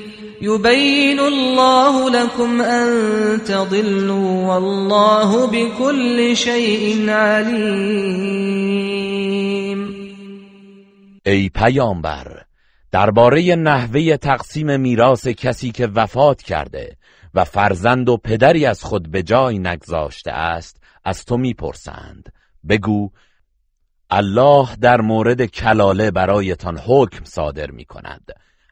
يبين 0.41 1.19
الله 1.19 2.09
لكم 2.09 2.61
أن 2.61 2.89
تضلوا 3.43 4.53
والله 4.53 5.47
بكل 5.47 6.37
شيء 6.37 7.09
عليم. 7.09 8.71
ای 11.25 11.49
پیامبر 11.49 12.43
درباره 12.91 13.55
نحوه 13.55 14.15
تقسیم 14.15 14.79
میراث 14.79 15.27
کسی 15.27 15.71
که 15.71 15.87
وفات 15.87 16.41
کرده 16.41 16.97
و 17.33 17.43
فرزند 17.43 18.09
و 18.09 18.17
پدری 18.17 18.65
از 18.65 18.83
خود 18.83 19.11
به 19.11 19.23
جای 19.23 19.59
نگذاشته 19.59 20.31
است 20.31 20.81
از 21.03 21.25
تو 21.25 21.37
می‌پرسند. 21.37 22.33
بگو 22.69 23.09
الله 24.09 24.75
در 24.81 25.01
مورد 25.01 25.45
کلاله 25.45 26.11
برایتان 26.11 26.77
حکم 26.77 27.23
صادر 27.23 27.71
می 27.71 27.85
کند 27.85 28.31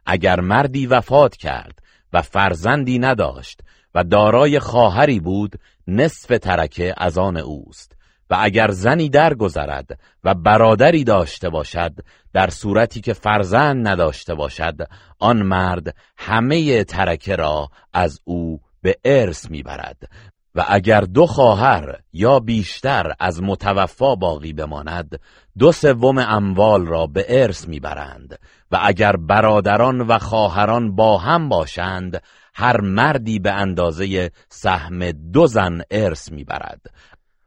اگر 0.10 0.40
مردی 0.40 0.88
وفات 0.88 1.36
کرد 1.36 1.80
و 2.14 2.22
فرزندی 2.22 3.00
نداشت 3.00 3.62
و 3.96 4.04
دارای 4.04 4.60
خواهری 4.60 5.20
بود 5.20 5.56
نصف 5.88 6.38
ترکه 6.38 6.94
از 6.98 7.18
آن 7.18 7.38
اوست. 7.38 7.96
و 8.30 8.38
اگر 8.40 8.72
زنی 8.72 9.10
درگذرد 9.10 10.00
و 10.24 10.34
برادری 10.34 11.04
داشته 11.04 11.50
باشد 11.50 11.94
در 12.34 12.50
صورتی 12.50 13.02
که 13.02 13.14
فرزند 13.14 13.88
نداشته 13.88 14.36
باشد 14.36 14.76
آن 15.20 15.42
مرد 15.42 15.96
همه 16.18 16.84
ترکه 16.84 17.36
را 17.36 17.70
از 17.94 18.20
او 18.24 18.60
به 18.82 18.96
ارث 19.06 19.52
می‌برد. 19.52 20.10
و 20.56 20.66
اگر 20.68 21.02
دو 21.02 21.26
خواهر 21.26 22.00
یا 22.14 22.40
بیشتر 22.40 23.14
از 23.20 23.44
متوفا 23.44 24.16
باقی 24.16 24.54
بماند 24.54 25.20
دو 25.58 25.72
سوم 25.72 26.18
اموال 26.18 26.86
را 26.86 27.08
به 27.08 27.26
ارث 27.30 27.68
می‌برند 27.68 28.40
و 28.72 28.80
اگر 28.84 29.16
برادران 29.16 30.02
و 30.02 30.20
خواهران 30.20 30.96
با 30.96 31.18
هم 31.18 31.50
باشند 31.50 32.24
هر 32.54 32.82
مردی 32.82 33.40
به 33.40 33.52
اندازه 33.52 34.32
سهم 34.50 35.12
دو 35.12 35.48
زن 35.48 35.82
ارث 35.92 36.32
می‌برد. 36.32 36.82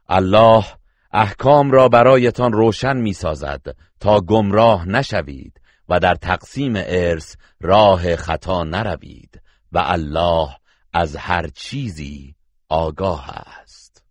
الله 0.09 0.65
احکام 1.11 1.71
را 1.71 1.89
برایتان 1.89 2.53
روشن 2.53 2.97
می‌سازد 2.97 3.61
تا 3.99 4.21
گمراه 4.21 4.87
نشوید 4.87 5.61
و 5.89 5.99
در 5.99 6.15
تقسیم 6.15 6.73
ارث 6.75 7.35
راه 7.61 8.15
خطا 8.15 8.63
نروید 8.63 9.41
و 9.71 9.81
الله 9.85 10.49
از 10.93 11.15
هر 11.15 11.47
چیزی 11.47 12.35
آگاه 12.73 13.29
است. 13.29 14.03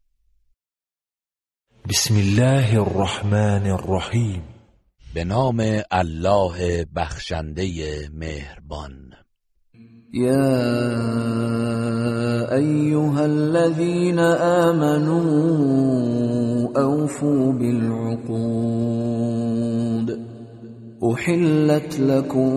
بسم 1.89 2.15
الله 2.15 2.81
الرحمن 2.81 3.67
الرحیم 3.67 4.43
به 5.15 5.25
نام 5.25 5.83
الله 5.91 6.87
بخشنده 6.97 7.65
مهربان. 8.13 9.13
یا 10.13 10.49
ایها 12.57 13.23
الذين 13.23 14.19
آمنوا 14.69 15.23
اوفوا 16.77 17.53
بالعقود. 17.53 18.33
أحلت 21.05 22.01
لكم 22.01 22.53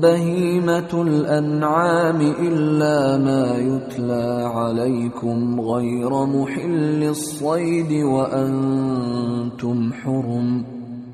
بهيمة 0.00 1.02
الأنعام 1.02 2.20
إلا 2.20 3.18
ما 3.18 3.58
يتلى 3.58 4.50
عليكم 4.54 5.60
غير 5.60 6.26
محل 6.26 7.02
الصيد 7.02 7.92
وأنتم 8.04 9.92
حرم 9.92 10.64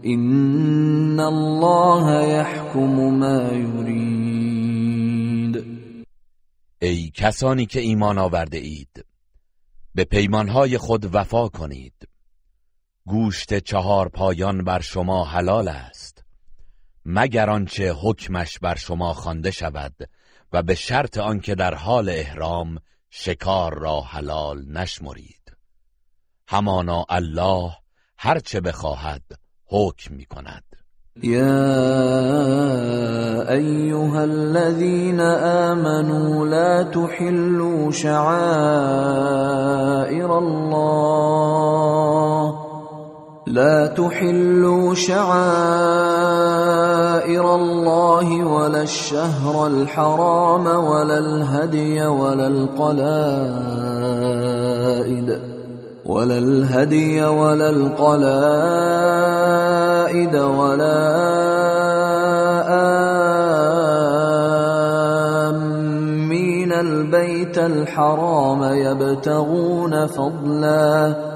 إن 0.07 1.20
الله 1.20 2.22
يحكم 2.22 3.18
ما 3.18 3.53
يريد. 3.53 3.96
ای 6.83 7.11
کسانی 7.14 7.66
که 7.66 7.81
ایمان 7.81 8.18
آورده 8.18 8.59
اید 8.59 9.05
به 9.94 10.05
پیمانهای 10.05 10.79
خود 10.79 11.14
وفا 11.14 11.49
کنید. 11.49 12.09
گوشت 13.07 13.59
چهار 13.59 14.09
پایان 14.09 14.64
بر 14.64 14.81
شما 14.81 15.25
حلال 15.25 15.68
است. 15.68 16.15
مگر 17.09 17.51
آنچه 17.51 17.92
حکمش 17.92 18.59
بر 18.59 18.75
شما 18.75 19.12
خوانده 19.12 19.51
شود 19.51 19.95
و 20.53 20.62
به 20.62 20.75
شرط 20.75 21.19
آنکه 21.19 21.55
در 21.55 21.75
حال 21.75 22.09
احرام 22.09 22.79
شکار 23.11 23.79
را 23.79 24.01
حلال 24.01 24.64
نشمرید. 24.69 25.53
همانا 26.49 27.05
الله 27.09 27.73
هرچه 28.19 28.61
بخواهد 28.61 29.23
حکم 29.66 30.14
می 30.14 30.25
کند 30.25 30.62
ایها 33.49 34.21
الذين 34.21 35.21
آمنوا 35.71 36.45
لا 36.45 36.85
تحلوا 36.85 37.90
شعائر 37.92 38.21
الله 40.31 41.77
لا 43.46 43.87
تحلوا 43.87 44.94
شعائر 44.94 45.26
الله 47.54 48.44
ولا 48.44 48.82
الشهر 48.82 49.66
الحرام 49.66 50.66
ولا 50.66 51.18
الهدي 51.18 52.06
ولا 52.06 52.46
القلائد 52.46 53.06
ولا 56.06 56.38
الهدي 56.38 57.24
ولا 57.24 57.70
القلائد 57.70 58.26
ولا 60.37 61.16
آمين. 65.48 66.72
البيت 66.72 67.59
الحرام 67.59 68.64
يبتغون 68.64 70.06
فضلاً 70.06 71.36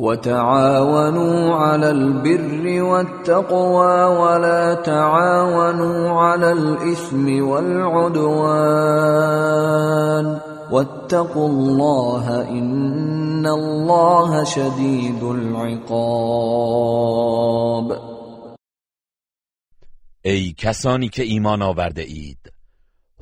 وتعاونوا 0.00 1.54
على 1.54 1.90
البر 1.90 2.82
والتقوى 2.82 4.04
ولا 4.04 4.74
تعاونوا 4.74 6.10
على 6.10 6.52
الإثم 6.52 7.48
والعدوان 7.48 8.80
واتقوا 10.72 11.48
الله 11.48 12.48
إن 12.48 13.46
الله 13.46 14.44
شديد 14.44 15.22
العقاب. 15.22 15.90
ای 20.24 20.52
کسانی 20.52 21.08
که 21.08 21.22
ایمان 21.22 21.62
آورده 21.62 22.02
اید 22.02 22.52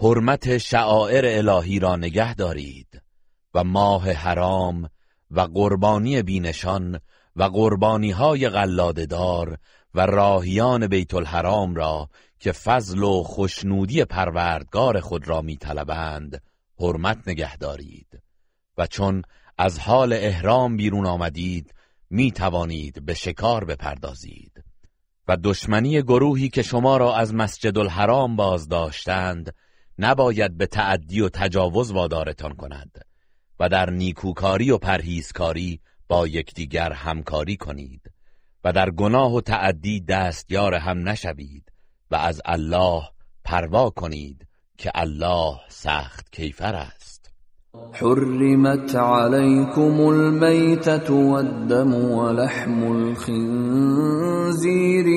حرمت 0.02 0.58
شعائر 0.58 1.24
الهی 1.26 1.78
را 1.78 1.96
نگه 1.96 2.34
دارید 2.34 3.02
و 3.54 3.64
ماه 3.64 4.10
حرام 4.10 4.88
و 5.30 5.40
قربانی 5.40 6.22
بینشان 6.22 7.00
و 7.36 7.42
قربانی 7.42 8.10
های 8.10 8.50
دار 9.06 9.58
و 9.94 10.00
راهیان 10.00 10.86
بیت 10.86 11.14
الحرام 11.14 11.74
را 11.74 12.08
که 12.40 12.52
فضل 12.52 13.02
و 13.02 13.22
خوشنودی 13.22 14.04
پروردگار 14.04 15.00
خود 15.00 15.28
را 15.28 15.42
میطلبند 15.42 16.42
حرمت 16.80 17.28
نگه 17.28 17.56
دارید. 17.56 18.22
و 18.78 18.86
چون 18.86 19.22
از 19.58 19.78
حال 19.78 20.12
احرام 20.12 20.76
بیرون 20.76 21.06
آمدید 21.06 21.74
می 22.10 22.32
توانید 22.32 23.06
به 23.06 23.14
شکار 23.14 23.64
بپردازید. 23.64 24.64
و 25.28 25.36
دشمنی 25.44 26.02
گروهی 26.02 26.48
که 26.48 26.62
شما 26.62 26.96
را 26.96 27.16
از 27.16 27.34
مسجد 27.34 27.78
الحرام 27.78 28.36
باز 28.36 28.68
داشتند 28.68 29.54
نباید 29.98 30.56
به 30.56 30.66
تعدی 30.66 31.20
و 31.20 31.28
تجاوز 31.28 31.90
وادارتان 31.90 32.54
کند. 32.54 33.07
و 33.60 33.68
در 33.68 33.90
نیکوکاری 33.90 34.70
و 34.70 34.78
پرهیزکاری 34.78 35.80
با 36.08 36.26
یکدیگر 36.26 36.92
همکاری 36.92 37.56
کنید 37.56 38.10
و 38.64 38.72
در 38.72 38.90
گناه 38.90 39.34
و 39.34 39.40
تعدی 39.40 40.00
دستیار 40.00 40.74
هم 40.74 41.08
نشوید 41.08 41.72
و 42.10 42.16
از 42.16 42.40
الله 42.44 43.02
پروا 43.44 43.90
کنید 43.90 44.46
که 44.78 44.90
الله 44.94 45.54
سخت 45.68 46.32
کیفر 46.32 46.74
است. 46.74 47.30
حرمت 47.92 48.96
علیکم 48.96 50.00
المیتة 50.00 51.12
والدم 51.12 51.94
ولحم 51.94 52.82
الخنزیر 52.92 54.44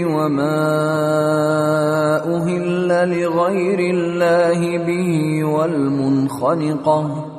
وما 0.08 0.62
اهل 2.16 2.92
لغیر 2.92 3.96
الله 3.96 4.78
به 4.78 5.46
والمنخنقه 5.46 7.31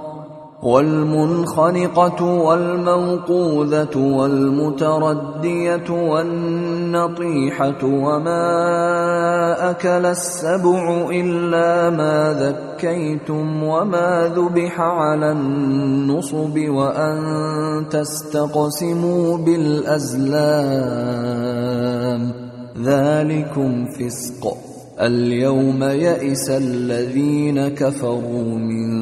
والمنخنقة 0.62 2.24
والموقوذة 2.24 3.96
والمتردية 3.96 5.90
والنطيحة 5.90 7.84
وما 7.84 8.50
أكل 9.70 10.06
السبع 10.06 11.10
إلا 11.10 11.90
ما 11.90 12.34
ذكيتم 12.40 13.62
وما 13.62 14.32
ذبح 14.36 14.80
على 14.80 15.32
النصب 15.32 16.58
وأن 16.68 17.18
تستقسموا 17.90 19.38
بالأزلام 19.38 20.92
ذلكم 22.84 23.86
فسق 23.86 24.56
اليوم 25.00 25.82
يئس 25.84 26.50
الذين 26.50 27.68
كفروا 27.68 28.58
من 28.58 29.01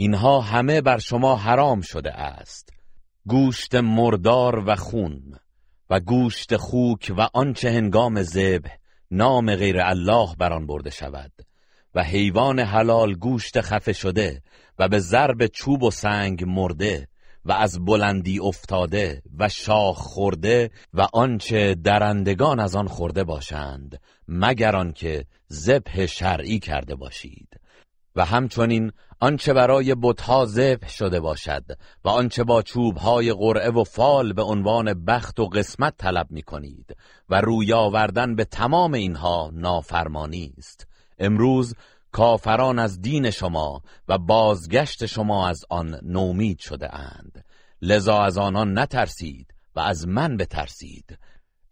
اینها 0.00 0.40
همه 0.40 0.80
بر 0.80 0.98
شما 0.98 1.36
حرام 1.36 1.80
شده 1.80 2.12
است. 2.12 2.70
گوشت 3.26 3.74
مردار 3.74 4.64
و 4.66 4.74
خون 4.74 5.34
و 5.90 6.00
گوشت 6.00 6.56
خوک 6.56 7.12
و 7.16 7.28
آنچه 7.34 7.70
هنگام 7.70 8.22
ذبح 8.22 8.76
نام 9.10 9.54
غیر 9.54 9.80
الله 9.80 10.34
بر 10.38 10.52
آن 10.52 10.66
برده 10.66 10.90
شود 10.90 11.32
و 11.94 12.04
حیوان 12.04 12.60
حلال 12.60 13.14
گوشت 13.14 13.60
خفه 13.60 13.92
شده 13.92 14.42
و 14.78 14.88
به 14.88 14.98
ضرب 14.98 15.46
چوب 15.46 15.82
و 15.82 15.90
سنگ 15.90 16.44
مرده 16.44 17.08
و 17.44 17.52
از 17.52 17.84
بلندی 17.84 18.40
افتاده 18.40 19.22
و 19.38 19.48
شاخ 19.48 19.98
خورده 19.98 20.70
و 20.94 21.08
آنچه 21.12 21.74
درندگان 21.74 22.60
از 22.60 22.76
آن 22.76 22.88
خورده 22.88 23.24
باشند 23.24 24.00
مگر 24.28 24.76
آنکه 24.76 25.24
ذبح 25.52 26.06
شرعی 26.06 26.58
کرده 26.58 26.94
باشید. 26.94 27.48
و 28.18 28.24
همچنین 28.24 28.92
آنچه 29.20 29.52
برای 29.52 29.94
بتها 29.94 30.46
ذبح 30.46 30.88
شده 30.88 31.20
باشد 31.20 31.64
و 32.04 32.08
آنچه 32.08 32.44
با 32.44 32.62
چوبهای 32.62 33.32
قرعه 33.32 33.70
و 33.70 33.84
فال 33.84 34.32
به 34.32 34.42
عنوان 34.42 35.04
بخت 35.04 35.40
و 35.40 35.48
قسمت 35.48 35.94
طلب 35.96 36.26
می 36.30 36.42
کنید 36.42 36.96
و 37.28 37.40
روی 37.40 37.72
آوردن 37.72 38.34
به 38.34 38.44
تمام 38.44 38.94
اینها 38.94 39.50
نافرمانی 39.52 40.54
است. 40.58 40.86
امروز 41.18 41.74
کافران 42.12 42.78
از 42.78 43.00
دین 43.00 43.30
شما 43.30 43.82
و 44.08 44.18
بازگشت 44.18 45.06
شما 45.06 45.48
از 45.48 45.64
آن 45.70 45.98
نومید 46.02 46.58
شده 46.58 46.94
اند. 46.94 47.44
لذا 47.82 48.22
از 48.22 48.38
آنان 48.38 48.78
نترسید 48.78 49.54
و 49.76 49.80
از 49.80 50.08
من 50.08 50.36
بترسید. 50.36 51.18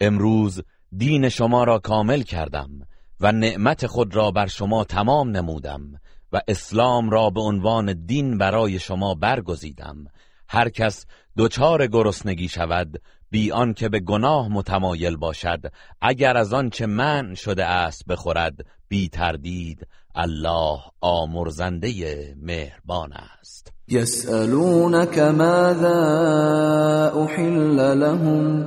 امروز 0.00 0.62
دین 0.96 1.28
شما 1.28 1.64
را 1.64 1.78
کامل 1.78 2.22
کردم 2.22 2.70
و 3.20 3.32
نعمت 3.32 3.86
خود 3.86 4.16
را 4.16 4.30
بر 4.30 4.46
شما 4.46 4.84
تمام 4.84 5.30
نمودم 5.30 6.00
و 6.32 6.40
اسلام 6.48 7.10
را 7.10 7.30
به 7.30 7.40
عنوان 7.40 8.06
دین 8.06 8.38
برای 8.38 8.78
شما 8.78 9.14
برگزیدم. 9.14 9.96
هر 10.48 10.68
کس 10.68 11.06
دچار 11.36 11.86
گرسنگی 11.86 12.48
شود 12.48 13.02
بی 13.30 13.52
که 13.76 13.88
به 13.88 14.00
گناه 14.00 14.48
متمایل 14.48 15.16
باشد 15.16 15.72
اگر 16.00 16.36
از 16.36 16.52
آنچه 16.52 16.86
من 16.86 17.34
شده 17.34 17.64
است 17.64 18.06
بخورد 18.06 18.66
بی 18.88 19.08
تردید 19.08 19.86
الله 20.14 20.78
آمرزنده 21.00 21.90
مهربان 22.42 23.12
است. 23.12 23.72
یسألونک 23.88 25.18
ماذا 25.18 25.94
احل 27.16 27.94
لهم؟ 27.94 28.66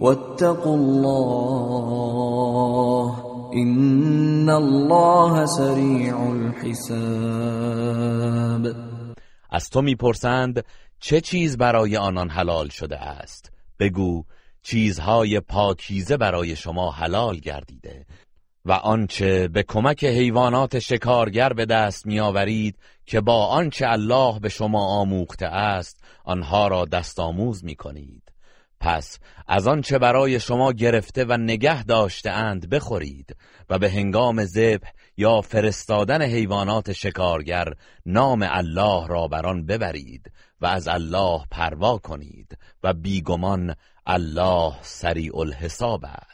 واتقوا 0.00 0.74
الله 0.74 1.94
ان 3.54 4.48
الله 4.48 5.46
سریع 5.46 6.16
الحساب. 6.20 7.44
از 9.50 9.70
تو 9.70 9.82
می‌پرسند 9.82 10.64
چه 11.00 11.20
چیز 11.20 11.56
برای 11.56 11.96
آنان 11.96 12.30
حلال 12.30 12.68
شده 12.68 12.98
است؟ 12.98 13.52
بگو 13.78 14.24
چیزهای 14.62 15.40
پاکیزه 15.40 16.16
برای 16.16 16.56
شما 16.56 16.90
حلال 16.90 17.36
گردیده 17.36 18.06
و 18.64 18.72
آنچه 18.72 19.48
به 19.48 19.62
کمک 19.62 20.04
حیوانات 20.04 20.78
شکارگر 20.78 21.52
به 21.52 21.66
دست 21.66 22.06
میآورید 22.06 22.78
که 23.06 23.20
با 23.20 23.46
آنچه 23.46 23.88
الله 23.88 24.40
به 24.40 24.48
شما 24.48 24.86
آموخته 25.00 25.46
است 25.46 26.04
آنها 26.24 26.68
را 26.68 26.84
دست 26.84 27.20
آموز 27.20 27.64
می 27.64 27.74
کنید 27.74 28.23
پس 28.84 29.18
از 29.48 29.66
آنچه 29.66 29.98
برای 29.98 30.40
شما 30.40 30.72
گرفته 30.72 31.24
و 31.24 31.36
نگه 31.36 31.84
داشته 31.84 32.30
اند 32.30 32.70
بخورید 32.70 33.36
و 33.70 33.78
به 33.78 33.90
هنگام 33.90 34.44
ذبح 34.44 34.90
یا 35.16 35.40
فرستادن 35.40 36.22
حیوانات 36.22 36.92
شکارگر 36.92 37.74
نام 38.06 38.46
الله 38.50 39.06
را 39.06 39.28
بر 39.28 39.46
آن 39.46 39.66
ببرید 39.66 40.32
و 40.60 40.66
از 40.66 40.88
الله 40.88 41.40
پروا 41.50 41.98
کنید 41.98 42.58
و 42.82 42.92
بیگمان 42.92 43.74
الله 44.06 44.72
سریع 44.82 45.38
الحساب 45.38 46.04
است. 46.04 46.33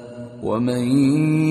ومن 0.43 0.87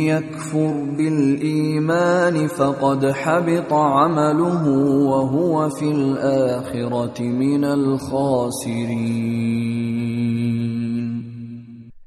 يكفر 0.06 0.72
بالإيمان 0.96 2.46
فقد 2.46 3.10
حبط 3.10 3.72
عمله 3.72 4.68
وهو 5.10 5.70
في 5.70 5.90
الآخرة 5.90 7.22
من 7.22 7.64
الخاسرين. 7.64 8.80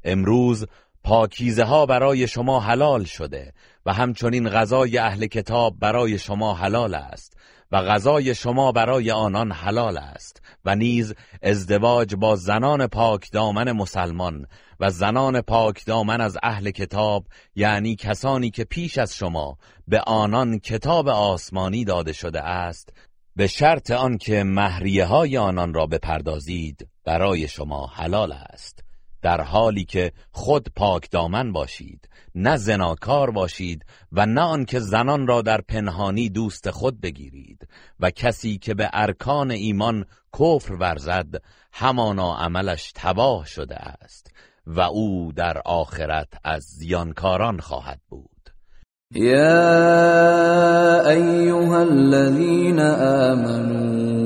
امروز 0.06 0.65
پاکیزه 1.04 1.63
ها 1.63 1.86
برای 1.86 2.28
شما 2.28 2.60
حلال 2.60 3.04
شده 3.04 3.54
و 3.86 3.93
همچنین 3.93 4.50
غذای 4.50 4.98
اهل 4.98 5.26
کتاب 5.26 5.80
برای 5.80 6.17
شما 6.17 6.54
حلال 6.54 6.93
است 6.93 7.38
و 7.72 7.82
غذای 7.82 8.36
شما 8.36 8.72
برای 8.72 9.12
آنان 9.12 9.52
حلال 9.52 9.98
است. 9.98 10.41
و 10.65 10.76
نیز 10.76 11.13
ازدواج 11.41 12.15
با 12.15 12.36
زنان 12.36 12.88
پاک 12.88 13.32
دامن 13.32 13.71
مسلمان 13.71 14.47
و 14.80 14.89
زنان 14.89 15.41
پاک 15.41 15.86
دامن 15.86 16.21
از 16.21 16.38
اهل 16.43 16.71
کتاب 16.71 17.26
یعنی 17.56 17.95
کسانی 17.95 18.49
که 18.49 18.63
پیش 18.63 18.97
از 18.97 19.15
شما 19.15 19.58
به 19.88 20.02
آنان 20.02 20.60
کتاب 20.60 21.10
آسمانی 21.10 21.86
داده 21.86 22.13
شده 22.13 22.41
است 22.41 22.93
به 23.36 23.47
شرط 23.47 23.91
آنکه 23.91 24.43
مهریه 24.43 25.06
های 25.06 25.38
آنان 25.38 25.73
را 25.73 25.86
بپردازید 25.86 26.88
برای 27.06 27.47
شما 27.47 27.88
حلال 27.88 28.32
است. 28.32 28.84
در 29.21 29.41
حالی 29.41 29.86
که 29.86 30.12
خود 30.32 30.69
پاک 30.76 31.12
دامن 31.12 31.52
باشید. 31.52 32.10
نه 32.36 32.58
زناکار 32.58 33.32
باشید 33.32 33.86
و 34.12 34.26
نه 34.26 34.41
آنکه 34.41 34.80
زنان 34.80 35.28
را 35.28 35.41
در 35.41 35.62
پنهانی 35.62 36.30
دوست 36.30 36.69
خود 36.69 37.02
بگیرید 37.02 37.67
و 38.00 38.10
کسی 38.10 38.58
که 38.58 38.74
به 38.74 38.89
ارکان 38.93 39.52
ایمان 39.52 40.06
کفر 40.39 40.74
ورزد 40.74 41.41
همانا 41.74 42.36
عملش 42.36 42.91
تباه 42.96 43.46
شده 43.46 43.76
است 43.76 44.32
و 44.67 44.82
او 44.82 45.32
در 45.36 45.62
آخرت 45.65 46.28
از 46.43 46.63
زیانکاران 46.63 47.60
خواهد 47.60 48.00
بود. 48.10 48.30
یا 49.15 51.10
ایها 51.10 51.80
الذین 51.80 52.80
آمنوا 52.80 54.22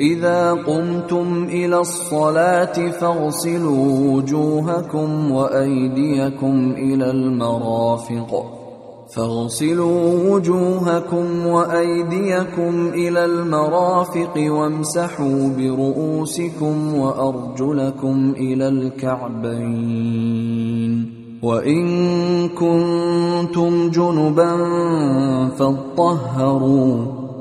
إذا 0.00 0.52
قمتم 0.52 1.44
إلى 1.44 1.80
الصلاة 1.80 2.90
فاغسلوا 2.90 4.12
وجوهكم 4.12 5.30
وأيديكم 5.30 6.74
إلى 6.76 7.10
المرافق. 7.10 8.44
فاغسلوا 9.16 10.30
وجوهكم 10.30 11.46
وأيديكم 11.46 12.88
إلى 12.94 13.24
المرافق 13.24 14.32
وامسحوا 14.36 15.48
برؤوسكم 15.58 16.94
وأرجلكم 16.94 18.34
إلى 18.36 18.68
الكعبين. 18.68 20.04
وإن 21.42 22.48
كنتم 22.48 23.90
جنبا 23.90 24.56
فاطهروا. 25.48 27.23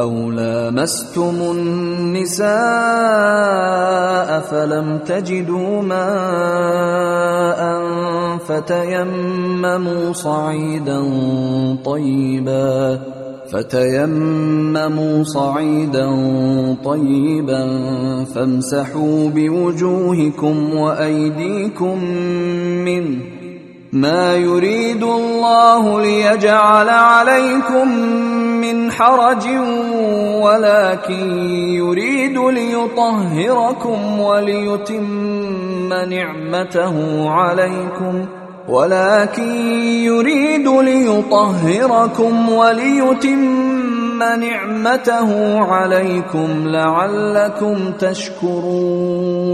أو 0.00 0.30
لامستم 0.30 1.34
النساء 1.40 2.50
فلم 4.40 4.98
تجدوا 5.06 5.82
ماء 5.82 7.60
فتيمموا 8.38 10.12
صعيدا 10.12 11.00
طيبا 11.84 13.00
فتيمموا 13.52 15.24
صعيدا 15.24 16.08
طيبا 16.84 17.64
فامسحوا 18.34 19.28
بوجوهكم 19.28 20.74
وأيديكم 20.74 22.04
منه 22.84 23.40
ما 23.92 24.36
يريد 24.36 25.02
الله 25.02 26.00
ليجعل 26.00 26.88
عليكم 26.88 27.88
من 28.60 28.92
حرج 28.92 29.46
ولكن 30.40 31.38
يريد 31.82 32.38
ليطهركم 32.38 34.20
وليتم 34.20 35.88
نعمته 35.88 37.30
عليكم. 37.30 38.28
ولكن 38.68 39.56
يريد 40.04 40.68
ليطهركم 40.68 42.48
وليتم 42.48 44.18
نعمته 44.18 45.58
عليكم 45.60 46.68
لعلكم 46.68 47.92
تشكرون. 47.92 49.50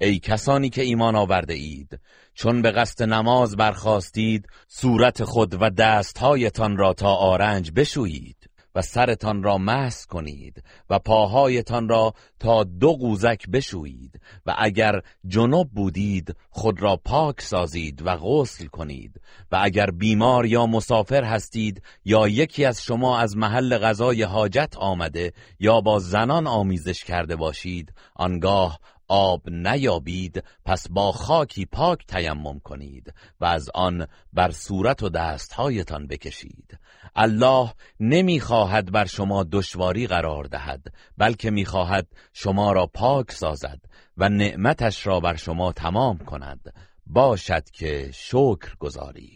ای 0.00 0.18
کسانی 0.18 0.70
که 0.70 0.82
ایمان 0.82 1.16
آورده 1.16 1.54
اید 1.54 1.98
چون 2.34 2.62
به 2.62 2.70
قصد 2.70 3.02
نماز 3.02 3.56
برخواستید 3.56 4.46
صورت 4.68 5.24
خود 5.24 5.62
و 5.62 5.70
دستهایتان 5.70 6.76
را 6.76 6.92
تا 6.92 7.14
آرنج 7.14 7.70
بشویید. 7.76 8.45
و 8.76 8.82
سرتان 8.82 9.42
را 9.42 9.58
مس 9.58 10.06
کنید 10.06 10.62
و 10.90 10.98
پاهایتان 10.98 11.88
را 11.88 12.14
تا 12.38 12.64
دو 12.64 12.92
قوزک 12.92 13.48
بشویید 13.48 14.20
و 14.46 14.54
اگر 14.58 15.00
جنوب 15.26 15.70
بودید 15.70 16.36
خود 16.50 16.82
را 16.82 16.96
پاک 16.96 17.40
سازید 17.40 18.06
و 18.06 18.16
غسل 18.16 18.66
کنید 18.66 19.20
و 19.52 19.58
اگر 19.62 19.86
بیمار 19.86 20.46
یا 20.46 20.66
مسافر 20.66 21.24
هستید 21.24 21.82
یا 22.04 22.28
یکی 22.28 22.64
از 22.64 22.82
شما 22.82 23.18
از 23.18 23.36
محل 23.36 23.78
غذای 23.78 24.22
حاجت 24.22 24.74
آمده 24.76 25.32
یا 25.60 25.80
با 25.80 25.98
زنان 25.98 26.46
آمیزش 26.46 27.04
کرده 27.04 27.36
باشید 27.36 27.92
آنگاه 28.14 28.78
آب 29.08 29.50
نیابید 29.50 30.44
پس 30.64 30.88
با 30.90 31.12
خاکی 31.12 31.66
پاک 31.66 32.06
تیمم 32.06 32.60
کنید 32.60 33.14
و 33.40 33.44
از 33.44 33.70
آن 33.74 34.06
بر 34.32 34.50
صورت 34.50 35.02
و 35.02 35.08
دستهایتان 35.08 36.06
بکشید. 36.06 36.78
الله 37.16 37.72
نمی‌خواهد 38.00 38.92
بر 38.92 39.04
شما 39.04 39.44
دشواری 39.52 40.06
قرار 40.06 40.44
دهد 40.44 40.86
بلکه 41.18 41.50
می‌خواهد 41.50 42.06
شما 42.32 42.72
را 42.72 42.86
پاک 42.86 43.32
سازد 43.32 43.80
و 44.16 44.28
نعمتش 44.28 45.06
را 45.06 45.20
بر 45.20 45.36
شما 45.36 45.72
تمام 45.72 46.18
کند. 46.18 46.74
باشد 47.06 47.70
که 47.70 48.10
شکر 48.14 48.76
گذارید 48.78 49.35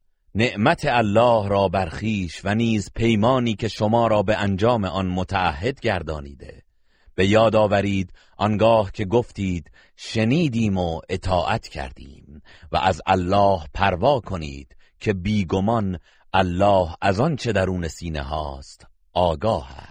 نعمت 0.35 0.85
الله 0.85 1.47
را 1.47 1.67
برخیش 1.67 2.41
و 2.43 2.55
نیز 2.55 2.91
پیمانی 2.95 3.55
که 3.55 3.67
شما 3.67 4.07
را 4.07 4.23
به 4.23 4.37
انجام 4.37 4.85
آن 4.85 5.07
متعهد 5.07 5.79
گردانیده. 5.79 6.63
به 7.15 7.27
یاد 7.27 7.55
آورید 7.55 8.13
آنگاه 8.37 8.91
که 8.91 9.05
گفتید 9.05 9.71
شنیدیم 9.95 10.77
و 10.77 11.01
اطاعت 11.09 11.67
کردیم 11.67 12.41
و 12.71 12.77
از 12.77 13.01
الله 13.05 13.59
پروا 13.73 14.19
کنید 14.19 14.75
که 14.99 15.13
بیگمان 15.13 15.99
الله 16.33 16.95
از 17.01 17.19
آن 17.19 17.35
چه 17.35 17.51
درون 17.51 17.87
سینه 17.87 18.21
هاست 18.21 18.87
آگاه 19.13 19.71
است. 19.77 19.90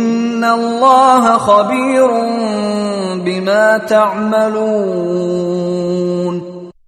الله 0.51 1.37
خبير 1.37 2.07
بما 3.25 3.79
تعملون. 3.79 5.31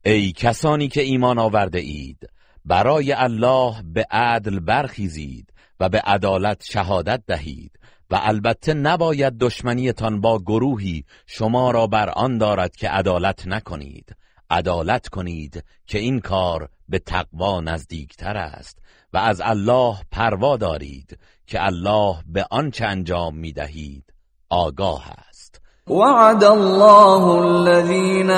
ای 0.05 0.31
کسانی 0.31 0.87
که 0.87 1.01
ایمان 1.01 1.39
آورده 1.39 1.79
اید 1.79 2.29
برای 2.65 3.13
الله 3.13 3.75
به 3.93 4.05
عدل 4.11 4.59
برخیزید 4.59 5.53
و 5.79 5.89
به 5.89 5.99
عدالت 5.99 6.63
شهادت 6.71 7.21
دهید 7.27 7.71
و 8.09 8.19
البته 8.21 8.73
نباید 8.73 9.37
دشمنیتان 9.37 10.21
با 10.21 10.39
گروهی 10.39 11.03
شما 11.27 11.71
را 11.71 11.87
بر 11.87 12.09
آن 12.09 12.37
دارد 12.37 12.75
که 12.75 12.89
عدالت 12.89 13.47
نکنید. 13.47 14.15
عدالت 14.49 15.07
کنید 15.07 15.63
که 15.87 15.99
این 15.99 16.19
کار 16.19 16.69
به 16.89 16.99
تقوا 16.99 17.61
نزدیکتر 17.61 18.37
است 18.37 18.79
و 19.13 19.17
از 19.17 19.41
الله 19.41 19.97
پروا 20.11 20.57
دارید 20.57 21.19
که 21.47 21.65
الله 21.65 22.15
به 22.25 22.45
آنچه 22.51 22.85
انجام 22.85 23.35
می 23.35 23.53
دهید 23.53 24.13
آگاه 24.49 25.03
است. 25.29 25.61
وعد 25.87 26.43
الله 26.43 27.23
الذين 27.23 28.31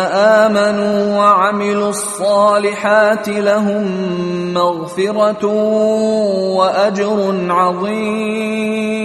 آمنوا 0.43 1.19
وعملوا 1.19 1.87
الصالحات 1.87 3.29
لهم 3.29 3.83
مغفرة 4.53 5.45
وأجر 6.55 7.51
عظيم 7.51 8.95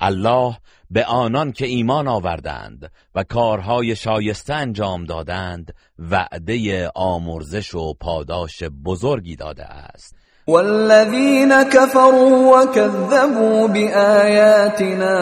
الله 0.00 0.56
به 0.90 1.04
آنان 1.04 1.52
که 1.52 1.66
ایمان 1.66 2.08
آوردند 2.08 2.90
و 3.14 3.24
کارهای 3.24 3.96
شایسته 3.96 4.54
انجام 4.54 5.04
دادند 5.04 5.74
وعده 5.98 6.90
آمرزش 6.94 7.74
و 7.74 7.94
پاداش 7.94 8.62
بزرگی 8.62 9.36
داده 9.36 9.64
است. 9.64 10.13
والذين 10.46 11.62
كفروا 11.62 12.62
وكذبوا 12.62 13.68
بآياتنا 13.68 15.16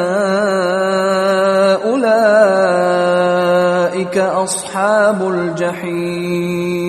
أولئك 1.85 3.39
أصحاب 4.19 5.23
الجحیم 5.23 6.83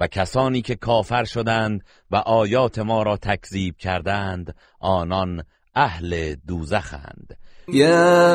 و 0.00 0.06
کسانی 0.06 0.62
که 0.62 0.74
کافر 0.74 1.24
شدند 1.24 1.84
و 2.10 2.16
آیات 2.16 2.78
ما 2.78 3.02
را 3.02 3.16
تکذیب 3.16 3.76
کردند 3.76 4.54
آنان 4.80 5.44
اهل 5.74 6.34
دوزخند. 6.46 7.36
يا 7.72 8.28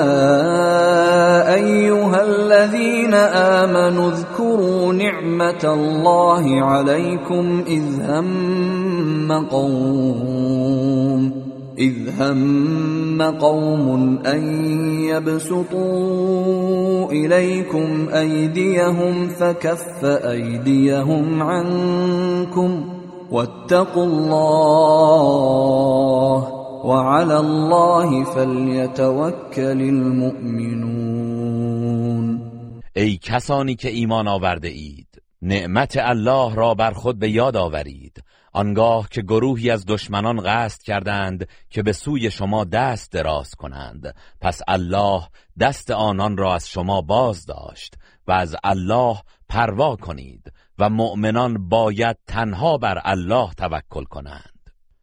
أيها 1.54 2.24
الذين 2.24 3.14
آمنوا 3.14 4.12
اذكروا 4.12 4.94
نعمة 4.94 5.64
الله 5.64 6.62
عليكم 6.62 7.64
إذ 7.68 8.02
هم 8.02 9.48
قوم 9.52 11.32
إذ 11.78 11.96
هم 12.20 13.22
قوم 13.22 14.20
أن 14.26 14.66
يبسطوا 15.04 17.12
إليكم 17.12 18.08
أيديهم 18.14 19.28
فكف 19.28 20.06
أيديهم 20.06 21.44
عنكم 21.44 22.86
واتقوا 23.32 24.06
الله 24.06 25.00
وعلى 26.84 27.34
الله 27.34 28.24
فلیتوکل 28.24 29.82
المؤمنون. 29.82 31.30
ای 32.96 33.18
کسانی 33.18 33.76
که 33.76 33.90
ایمان 33.90 34.28
آورده 34.28 34.68
اید 34.68 35.22
نعمت 35.42 35.98
الله 35.98 36.56
را 36.56 36.74
بر 36.74 36.92
خود 36.92 37.20
به 37.20 37.30
یاد 37.30 37.58
آورید. 37.58 38.24
آنگاه 38.54 39.10
که 39.10 39.22
گروهی 39.22 39.70
از 39.70 39.86
دشمنان 39.86 40.42
قصد 40.46 40.82
کردند 40.82 41.48
که 41.70 41.84
به 41.84 41.94
سوی 41.94 42.32
شما 42.32 42.64
دست 42.64 43.12
دراز 43.12 43.56
کنند. 43.56 44.16
پس 44.42 44.62
الله 44.68 45.22
دست 45.60 45.92
آنان 45.92 46.38
را 46.38 46.56
از 46.56 46.70
شما 46.70 47.02
باز 47.02 47.46
داشت 47.46 47.96
و 48.28 48.32
از 48.32 48.56
الله 48.64 49.18
پروا 49.50 49.96
کنید 49.96 50.54
و 50.80 50.90
مؤمنان 50.90 51.70
باید 51.70 52.18
تنها 52.28 52.78
بر 52.78 53.02
الله 53.06 53.50
توکل 53.54 54.04
کنند. 54.04 54.49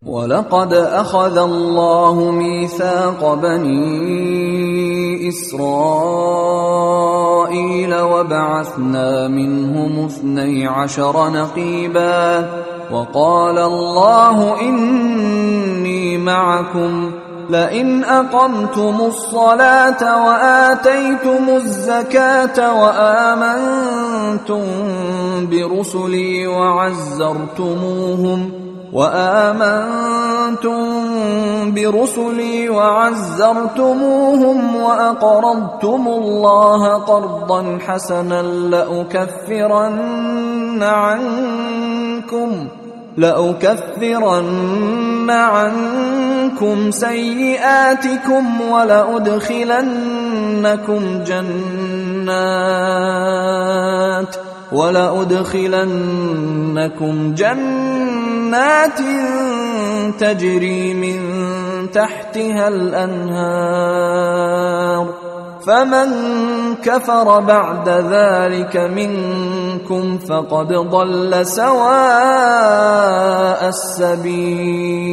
ولقد 0.07 0.73
أخذ 0.73 1.39
الله 1.39 2.31
ميثاق 2.31 3.35
بني 3.35 5.29
إسرائيل 5.29 6.35
وبعثنا 7.95 9.29
منهم 9.29 10.05
اثني 10.05 10.67
عشر 10.67 11.31
نقيبا 11.31 12.49
وقال 12.93 13.59
الله 13.59 14.61
إني 14.61 16.19
معكم 16.19 17.11
لئن 17.51 18.05
أقمتم 18.05 18.97
الصلاة 19.01 20.27
وآتيتم 20.27 21.49
الزكاة 21.49 22.83
وآمنتم 22.83 24.63
برسلي 25.51 26.47
وعزرتموهم 26.47 27.71
ۖ 28.63 28.66
وآمنتم 28.97 30.81
برسلي 31.75 32.69
وعزرتموهم 32.69 34.59
وأقرضتم 34.77 36.09
الله 36.09 36.95
قرضا 36.95 37.79
حسنا 37.87 38.43
لأكفرن 38.73 39.93
عنكم 40.83 42.69
لأكفرن 43.17 44.51
عنكم 45.31 46.91
سيئاتكم 46.91 48.61
ولأدخلنكم 48.71 49.83
جنات 51.27 52.87
ولأدخلنكم 54.73 55.95
جنات 57.35 58.99
تجري 60.19 60.95
من 60.95 61.21
تحتها 61.91 62.69
الأنهار 62.69 64.17
فمن 65.67 66.09
كفر 66.83 67.41
بعد 67.41 67.89
ذلك 67.89 68.77
منكم 68.77 70.19
فقد 70.19 70.73
ضل 70.73 71.47
سواء 71.47 72.49
السبيل. 73.69 75.07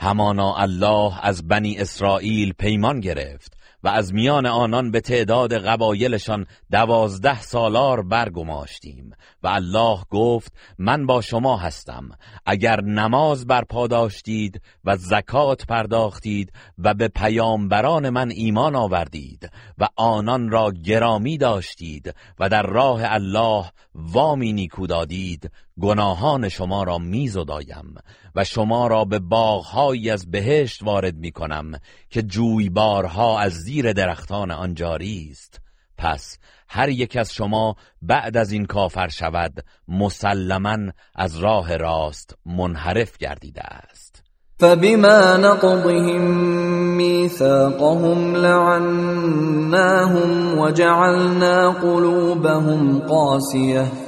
همانا 0.00 0.62
الله 0.62 1.12
از 1.22 1.48
بنی 1.48 1.76
اسرائیل 1.78 2.52
پیمان 2.58 3.00
گرفت. 3.00 3.57
و 3.82 3.88
از 3.88 4.14
میان 4.14 4.46
آنان 4.46 4.90
به 4.90 5.00
تعداد 5.00 5.52
قبایلشان 5.52 6.46
دوازده 6.70 7.40
سالار 7.40 8.02
برگماشتیم 8.02 9.10
و 9.42 9.48
الله 9.48 9.98
گفت 10.10 10.52
من 10.78 11.06
با 11.06 11.20
شما 11.20 11.56
هستم. 11.56 12.08
اگر 12.46 12.80
نماز 12.80 13.46
برپا 13.46 13.86
داشتید 13.86 14.60
و 14.84 14.96
زکات 14.96 15.66
پرداختید 15.66 16.52
و 16.78 16.94
به 16.94 17.08
پیامبران 17.08 18.10
من 18.10 18.30
ایمان 18.30 18.76
آوردید 18.76 19.50
و 19.78 19.88
آنان 19.96 20.50
را 20.50 20.72
گرامی 20.84 21.38
داشتید 21.38 22.14
و 22.38 22.48
در 22.48 22.62
راه 22.62 23.00
الله 23.04 23.64
وامی 23.94 24.52
نیکو 24.52 24.86
دادید 24.86 25.50
گناهان 25.80 26.48
شما 26.48 26.82
را 26.82 26.98
میزدایم 26.98 27.94
و 28.34 28.44
شما 28.44 28.86
را 28.86 29.04
به 29.04 29.18
باغهایی 29.18 30.10
از 30.10 30.30
بهشت 30.30 30.82
وارد 30.82 31.16
می 31.16 31.32
کنم 31.32 31.72
که 32.10 32.22
جویبارها 32.22 33.40
از 33.40 33.52
زیر 33.52 33.92
درختان 33.92 34.50
آن 34.50 34.74
جاری 34.74 35.28
است. 35.30 35.60
پس 35.98 36.38
هر 36.68 36.88
یک 36.88 37.16
از 37.16 37.32
شما 37.32 37.76
بعد 38.02 38.36
از 38.36 38.52
این 38.52 38.66
کافر 38.66 39.08
شود 39.08 39.64
مسلما 39.88 40.78
از 41.14 41.36
راه 41.36 41.76
راست 41.76 42.34
منحرف 42.46 43.18
گردیده 43.18 43.62
است. 43.62 44.22
فبما 44.60 45.36
نقضهم 45.36 46.22
ميثاقهم 46.96 48.34
لعناهم 48.36 49.88
وجعلنا 50.58 51.72
قلوبهم 51.72 52.98
قاسيه 52.98 54.07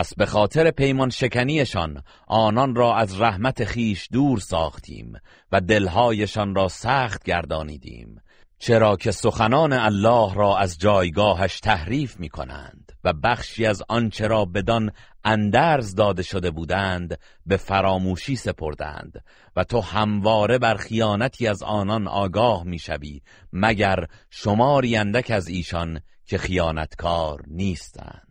پس 0.00 0.14
به 0.14 0.26
خاطر 0.26 0.70
پیمان 0.70 1.10
شکنیشان 1.10 2.02
آنان 2.26 2.74
را 2.74 2.96
از 2.96 3.20
رحمت 3.20 3.64
خیش 3.64 4.08
دور 4.12 4.38
ساختیم 4.38 5.12
و 5.52 5.60
دلهایشان 5.60 6.54
را 6.54 6.68
سخت 6.68 7.24
گردانیدیم 7.24 8.20
چرا 8.58 8.96
که 8.96 9.10
سخنان 9.10 9.72
الله 9.72 10.34
را 10.34 10.58
از 10.58 10.78
جایگاهش 10.78 11.60
تحریف 11.60 12.20
می 12.20 12.28
کنند 12.28 12.92
و 13.04 13.12
بخشی 13.12 13.66
از 13.66 13.82
آنچه 13.88 14.26
را 14.26 14.44
بدان 14.44 14.92
اندرز 15.24 15.94
داده 15.94 16.22
شده 16.22 16.50
بودند 16.50 17.18
به 17.46 17.56
فراموشی 17.56 18.36
سپردند 18.36 19.24
و 19.56 19.64
تو 19.64 19.80
همواره 19.80 20.58
بر 20.58 20.74
خیانتی 20.74 21.46
از 21.46 21.62
آنان 21.62 22.08
آگاه 22.08 22.64
می‌شوی 22.64 23.20
مگر 23.52 24.06
شماری 24.30 24.96
اندک 24.96 25.30
از 25.30 25.48
ایشان 25.48 26.00
که 26.26 26.38
خیانتکار 26.38 27.42
نیستند. 27.46 28.29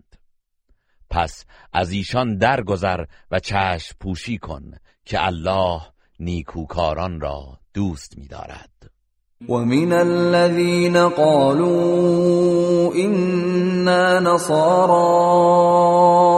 پس 1.10 1.46
از 1.74 1.92
ایشان 1.92 2.38
درگذر 2.38 3.06
و 3.32 3.40
چشم 3.40 3.96
پوشی 4.00 4.38
کن 4.38 4.72
که 5.06 5.26
الله 5.26 5.82
نیکوکاران 6.20 7.22
را 7.22 7.60
دوست 7.74 8.18
می‌دارد 8.18 8.70
ومن 9.48 9.94
الذين 9.94 11.10
قالوا 11.10 12.94
إنا 12.94 14.20
نصارى 14.20 15.30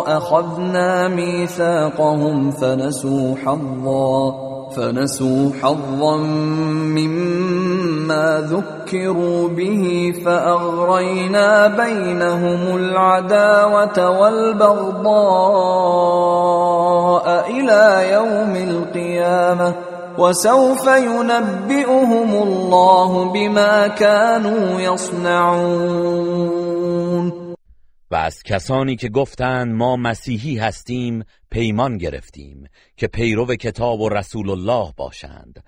أخذنا 0.07 1.07
ميثاقهم 1.07 2.51
فنسوا 2.51 3.35
حظا 3.35 4.51
فنسوا 4.75 5.51
حظا 5.61 6.17
مما 6.17 7.70
ذكروا 8.39 9.47
به 9.47 10.13
فأغرينا 10.25 11.67
بينهم 11.67 12.75
العداوة 12.77 14.19
والبغضاء 14.19 15.11
إلى 17.49 18.11
يوم 18.11 18.55
القيامة 18.55 19.73
وسوف 20.17 20.87
ينبئهم 20.87 22.33
الله 22.43 23.31
بما 23.33 23.87
كانوا 23.87 24.81
يصنعون. 24.81 26.31
و 28.11 28.15
از 28.15 28.43
کسانی 28.43 28.95
که 28.95 29.09
گفتند 29.09 29.75
ما 29.75 29.95
مسیحی 29.95 30.57
هستیم 30.57 31.23
پیمان 31.51 31.97
گرفتیم 31.97 32.67
که 32.97 33.07
پیرو 33.07 33.55
کتاب 33.55 34.01
و 34.01 34.09
رسول 34.09 34.49
الله 34.49 34.93
باشند. 34.97 35.63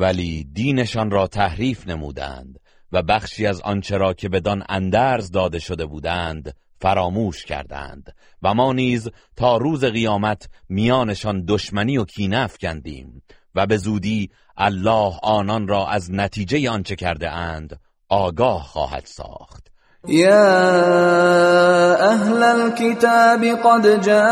ولی 0.00 0.44
دینشان 0.44 1.10
را 1.10 1.26
تحریف 1.26 1.88
نمودند 1.88 2.60
و 2.92 3.02
بخشی 3.02 3.46
از 3.46 3.60
آنچه 3.60 3.96
را 3.96 4.14
که 4.14 4.28
بدان 4.28 4.64
اندرز 4.68 5.30
داده 5.30 5.58
شده 5.58 5.86
بودند 5.86 6.56
فراموش 6.80 7.44
کردند 7.44 8.14
و 8.42 8.54
ما 8.54 8.72
نیز 8.72 9.08
تا 9.36 9.56
روز 9.56 9.84
قیامت 9.84 10.48
میانشان 10.68 11.44
دشمنی 11.48 11.98
و 11.98 12.04
کینه 12.04 12.38
افکندیم 12.38 13.22
و 13.54 13.66
به 13.66 13.76
زودی 13.76 14.30
الله 14.56 15.14
آنان 15.22 15.68
را 15.68 15.88
از 15.88 16.10
نتیجه 16.12 16.70
آنچه 16.70 16.96
کرده 16.96 17.30
اند 17.30 17.80
آگاه 18.08 18.62
خواهد 18.62 19.04
ساخت. 19.06 19.69
يا 20.08 20.50
أهل 22.12 22.42
الكتاب 22.42 23.44
قد 23.44 24.00
جاءكم 24.00 24.28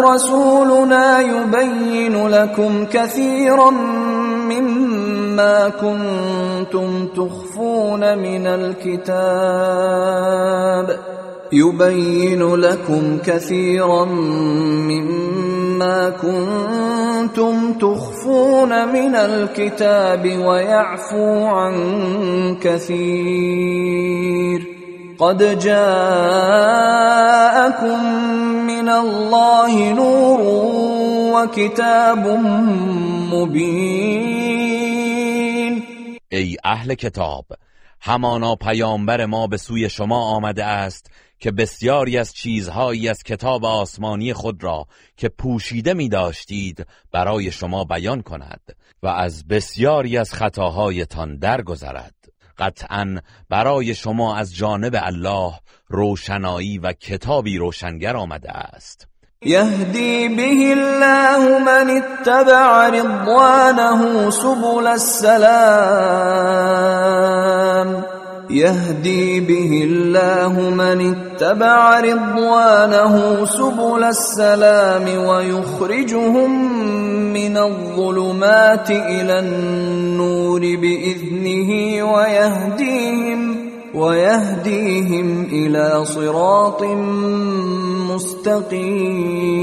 رسولنا 0.00 1.20
يبين 1.20 2.28
لكم 2.28 2.84
كثيرا 2.84 3.70
مما 4.50 5.68
كنتم 5.68 7.06
تخفون 7.06 8.18
من 8.18 8.46
الكتاب. 8.46 9.12
يبين 11.52 12.54
لكم 12.54 13.18
كثيرا 13.26 14.04
مما 14.04 15.51
كنتم 16.10 17.74
تخفون 17.74 18.88
من 18.88 19.14
الكتاب 19.14 20.24
ويعفو 20.24 21.46
عن 21.46 21.74
كثير. 22.62 24.12
قد 25.18 25.58
جاءكم 25.58 26.04
من 28.66 28.88
الله 28.88 29.92
نور 29.92 30.40
وكتاب 31.34 32.26
مبين. 33.32 34.62
ای 36.32 36.56
اهل 36.64 36.94
کتاب 36.94 37.44
همانا 38.02 38.56
پیامبر 38.56 39.26
ما 39.26 39.46
به 39.46 39.56
سوی 39.56 39.88
شما 39.88 40.36
آمده 40.36 40.64
است 40.64 41.10
که 41.42 41.50
بسیاری 41.50 42.18
از 42.18 42.34
چیزهایی 42.34 43.08
از 43.08 43.22
کتاب 43.22 43.64
آسمانی 43.64 44.32
خود 44.32 44.64
را 44.64 44.86
که 45.16 45.28
پوشیده 45.28 45.94
می 45.94 46.08
داشتید 46.08 46.86
برای 47.12 47.52
شما 47.52 47.84
بیان 47.84 48.22
کند 48.22 48.60
و 49.02 49.06
از 49.06 49.48
بسیاری 49.48 50.18
از 50.18 50.34
خطاهایتان 50.34 51.36
درگذرد. 51.36 52.14
قطعا 52.58 53.18
برای 53.48 53.94
شما 53.94 54.36
از 54.36 54.54
جانب 54.54 54.96
الله 55.02 55.52
روشنایی 55.88 56.78
و 56.78 56.92
کتابی 56.92 57.58
روشنگر 57.58 58.16
آمده 58.16 58.50
است. 58.50 59.08
يهدي 59.42 60.28
به 60.28 60.42
الله 60.72 61.58
من 61.64 61.90
اتبع 61.90 62.88
رضوانه 62.88 64.30
سبل 64.30 64.86
السلام. 64.86 66.22
يهدي 68.52 69.40
به 69.40 69.82
الله 69.84 70.70
من 70.70 71.00
اتبع 71.00 72.00
رضوانه 72.00 73.44
سبل 73.44 74.04
السلام 74.04 75.24
ويخرجهم 75.24 76.50
من 77.32 77.56
الظلمات 77.56 78.90
إلى 78.90 79.38
النور 79.38 80.60
بإذنه 80.60 81.70
ويهديهم 82.12 83.40
ويهديهم 83.94 85.44
إلى 85.44 86.04
صراط 86.04 86.82
مستقيم. 88.12 89.62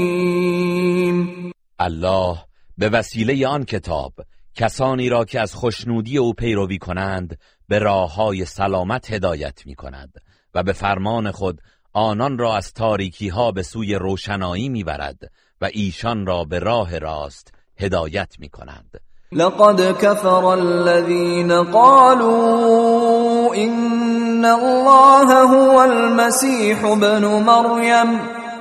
الله 1.80 2.36
به 2.78 2.90
وسیله 2.92 3.48
آن 3.48 3.64
کتاب 3.64 4.12
کسانی 4.54 5.08
را 5.08 5.24
که 5.24 5.40
از 5.40 5.54
خوشنودی 5.54 6.18
او 6.18 6.32
پیروی 6.32 6.78
کنند 6.78 7.38
به 7.70 7.78
راه 7.78 8.14
های 8.14 8.44
سلامت 8.44 9.12
هدایت 9.12 9.66
می 9.66 9.74
کند 9.74 10.14
و 10.54 10.62
به 10.62 10.72
فرمان 10.72 11.30
خود 11.30 11.60
آنان 11.92 12.38
را 12.38 12.56
از 12.56 12.72
تاریکی 12.72 13.28
ها 13.28 13.52
به 13.52 13.62
سوی 13.62 13.94
روشنایی 13.94 14.68
می 14.68 14.84
برد 14.84 15.30
و 15.60 15.68
ایشان 15.72 16.26
را 16.26 16.44
به 16.44 16.58
راه 16.58 16.98
راست 16.98 17.54
هدایت 17.78 18.34
می 18.38 18.48
کند 18.48 19.00
لقد 19.32 19.98
كفر 19.98 20.44
الذين 20.44 21.62
قالوا 21.62 23.54
إن 23.54 24.44
الله 24.44 25.34
هو 25.34 25.78
المسيح 25.78 26.84
ابن 26.84 27.24
مريم. 27.24 28.39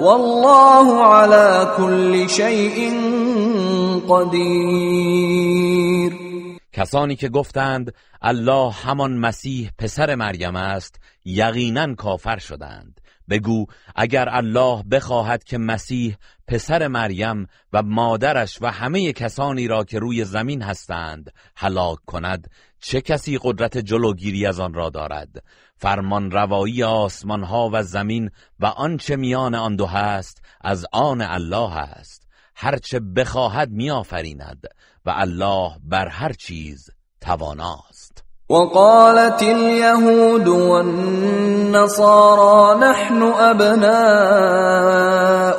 والله 0.00 1.04
على 1.04 1.76
كل 1.76 2.28
شيء 2.28 2.90
قدیر 4.08 5.38
کسانی 6.72 7.16
که 7.16 7.28
گفتند 7.28 7.94
الله 8.22 8.72
همان 8.72 9.16
مسیح 9.16 9.70
پسر 9.78 10.14
مریم 10.14 10.56
است 10.56 11.00
یقینا 11.24 11.94
کافر 11.94 12.38
شدند. 12.38 13.00
بگو 13.30 13.66
اگر 13.96 14.28
الله 14.28 14.82
بخواهد 14.82 15.44
که 15.44 15.58
مسیح 15.58 16.16
پسر 16.46 16.88
مریم 16.88 17.46
و 17.72 17.82
مادرش 17.82 18.58
و 18.60 18.70
همه 18.70 19.12
کسانی 19.12 19.68
را 19.68 19.84
که 19.84 19.98
روی 19.98 20.24
زمین 20.24 20.62
هستند 20.62 21.32
هلاک 21.56 21.98
کند 22.06 22.50
چه 22.80 23.00
کسی 23.00 23.38
قدرت 23.42 23.78
جلوگیری 23.78 24.46
از 24.46 24.60
آن 24.60 24.74
را 24.74 24.90
دارد؟ 24.90 25.42
فرمان 25.80 26.30
روایی 26.30 26.82
آسمان 26.82 27.42
ها 27.42 27.70
و 27.72 27.82
زمین 27.82 28.30
و 28.60 28.66
آنچه 28.66 29.16
میان 29.16 29.54
آن 29.54 29.76
دو 29.76 29.86
هست 29.86 30.42
از 30.60 30.86
آن 30.92 31.20
الله 31.20 31.76
است. 31.76 32.28
هرچه 32.54 33.00
بخواهد 33.00 33.70
میآفریند 33.70 34.66
و 35.06 35.12
الله 35.16 35.72
بر 35.84 36.08
هر 36.08 36.32
چیز 36.32 36.90
تواناست. 37.20 38.24
وقالت 38.50 39.42
اليهود 39.42 40.48
والنصارى 40.48 42.00
نحن 42.80 43.22
ابناء 43.22 43.88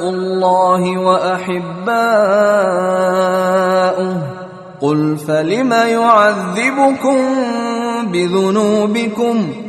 الله 0.09 0.97
واحباؤه 0.97 1.89
قل 4.81 5.17
فلم 5.17 5.71
يعذبكم 5.71 7.17
بذنوبكم؟ 8.11 9.68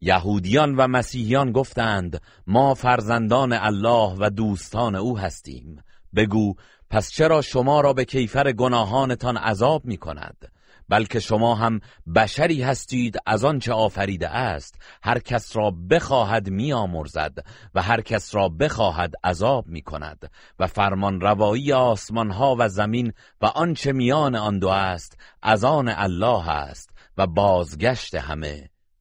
یهودیان 0.00 0.74
و 0.74 0.88
مسیحیان 0.88 1.52
گفتند 1.52 2.22
ما 2.46 2.74
فرزندان 2.74 3.52
الله 3.52 4.16
و 4.18 4.30
دوستان 4.30 4.94
او 4.94 5.18
هستیم. 5.18 5.82
بگو 6.16 6.54
پس 6.90 7.10
چرا 7.10 7.42
شما 7.42 7.80
را 7.80 7.92
به 7.92 8.04
کیفر 8.04 8.52
گناهانتان 8.52 9.36
عذاب 9.36 9.84
می 9.84 9.96
کند 9.96 10.52
بلکه 10.88 11.20
شما 11.20 11.54
هم 11.54 11.80
بشری 12.14 12.62
هستید 12.62 13.16
از 13.26 13.44
آنچه 13.44 13.72
آفریده 13.72 14.28
است. 14.28 14.78
هر 15.02 15.18
کس 15.18 15.56
را 15.56 15.70
بخواهد 15.90 16.50
میآمرزد 16.50 17.38
و 17.74 17.82
هر 17.82 18.00
کس 18.00 18.34
را 18.34 18.48
بخواهد 18.48 19.14
عذاب 19.24 19.66
می 19.68 19.82
کند 19.82 20.30
و 20.58 20.66
فرمان 20.66 21.20
روایی 21.20 21.72
آسمان 21.72 22.30
ها 22.30 22.56
و 22.58 22.68
زمین 22.68 23.12
و 23.40 23.46
آنچه 23.46 23.92
میان 23.92 24.34
آن 24.34 24.58
دو 24.58 24.68
است 24.68 25.18
از 25.42 25.64
آن 25.64 25.88
الله 25.88 26.48
است 26.48 26.90
و 27.18 27.26
بازگشت 27.26 28.14
همه. 28.14 28.70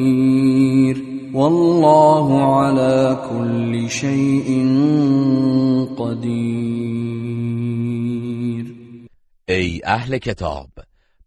والله 1.33 2.27
على 2.55 3.17
كل 3.29 3.89
شيء 3.89 4.49
قدیر 5.97 7.07
ای 9.49 9.81
اهل 9.85 10.17
کتاب 10.17 10.69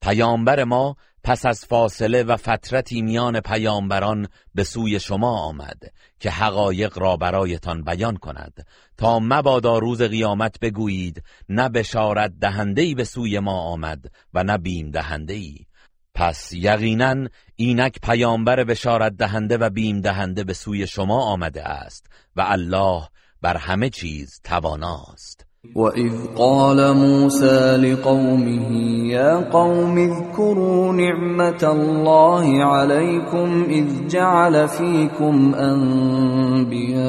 پیامبر 0.02 0.64
ما 0.64 0.96
پس 1.24 1.46
از 1.46 1.64
فاصله 1.64 2.22
و 2.22 2.36
فترتی 2.36 3.02
میان 3.02 3.40
پیامبران 3.40 4.28
به 4.54 4.64
سوی 4.64 5.00
شما 5.00 5.38
آمد. 5.38 5.82
که 6.20 6.30
حقایق 6.30 6.98
را 6.98 7.16
برایتان 7.16 7.82
بیان 7.82 8.16
کند. 8.16 8.66
تا 8.96 9.18
مبادا 9.18 9.78
روز 9.78 10.02
قیامت 10.02 10.60
بگویید 10.60 11.22
نه 11.48 11.68
بشارت 11.68 12.32
دهندهی 12.40 12.94
به 12.94 13.04
سوی 13.04 13.38
ما 13.38 13.60
آمد 13.60 14.04
و 14.34 14.44
نه 14.44 14.58
بیم 14.58 14.90
دهندهی 14.90 15.66
پس 16.14 16.52
یقینا 16.52 17.28
اینک 17.56 18.00
پیامبر 18.02 18.64
بشارت 18.64 19.16
دهنده 19.16 19.56
و 19.56 19.70
بیم 19.70 20.00
دهنده 20.00 20.44
به 20.44 20.52
سوی 20.52 20.86
شما 20.86 21.22
آمده 21.24 21.68
است 21.68 22.06
و 22.36 22.40
الله 22.40 23.08
بر 23.42 23.56
همه 23.56 23.90
چیز 23.90 24.40
تواناست. 24.44 25.49
وَإِذْ 25.76 26.12
قَالَ 26.36 26.96
مُوسَى 26.96 27.76
لِقَوْمِهِ 27.76 28.72
يَا 29.12 29.36
قَوْمِ 29.52 29.98
اذْكُرُوا 29.98 30.92
نِعْمَةَ 30.92 31.62
اللَّهِ 31.62 32.64
عَلَيْكُمْ 32.64 33.64
إِذْ 33.68 34.08
جَعَلَ 34.08 34.68
فِيكُمْ 34.68 35.54
أَنْبِيَاءَ 35.54 37.00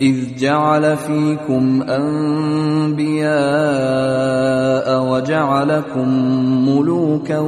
إذ 0.00 0.36
جعل 0.38 0.96
فيكم 0.96 1.82
أنبياء 1.82 3.28
وجعلكم 5.10 6.08
ملوكا 6.68 7.38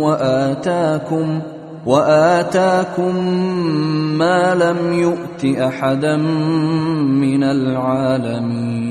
وآتاكم 0.00 1.40
وآتاكم 1.86 3.16
ما 4.18 4.54
لم 4.54 4.92
يؤت 4.92 5.44
أحدا 5.44 6.16
من 6.16 7.42
العالمين. 7.42 8.90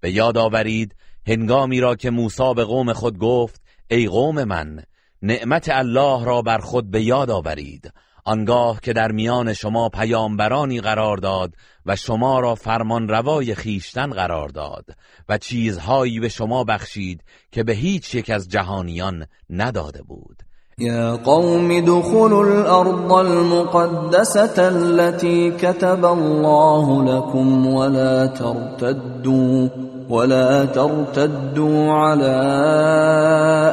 به 0.00 0.10
یاد 0.12 0.38
آورید 0.38 0.94
هنگامی 1.26 1.80
را 1.80 1.94
که 1.94 2.10
موسی 2.10 2.54
به 2.56 2.64
قوم 2.64 2.92
خود 2.92 3.18
گفت 3.18 3.62
ای 3.90 4.06
قوم 4.06 4.44
من 4.44 4.82
نعمت 5.22 5.68
الله 5.72 6.24
را 6.24 6.42
بر 6.42 6.58
خود 6.58 6.90
به 6.90 7.02
یاد 7.02 7.30
آورید. 7.30 7.92
آنگاه 8.24 8.80
که 8.80 8.92
در 8.92 9.12
میان 9.12 9.52
شما 9.52 9.88
پیامبرانی 9.88 10.80
قرار 10.80 11.16
داد 11.16 11.54
و 11.86 11.96
شما 11.96 12.40
را 12.40 12.54
فرمان 12.54 13.08
روای 13.08 13.54
خیشتن 13.54 14.10
قرار 14.10 14.48
داد 14.48 14.84
و 15.28 15.38
چیزهایی 15.38 16.20
به 16.20 16.28
شما 16.28 16.64
بخشید 16.64 17.24
که 17.52 17.64
به 17.64 17.72
هیچ 17.72 18.14
یک 18.14 18.30
از 18.30 18.48
جهانیان 18.48 19.26
نداده 19.50 20.02
بود. 20.02 20.47
يا 20.80 21.18
قوم 21.26 21.72
دخلوا 21.72 22.44
الأرض 22.44 23.12
المقدسة 23.12 24.68
التي 24.68 25.50
كتب 25.50 26.04
الله 26.04 27.04
لكم 27.04 27.66
ولا 27.66 28.26
ترتدوا 28.26 29.68
ولا 30.08 30.64
ترتدوا 30.64 31.92
على 31.92 32.36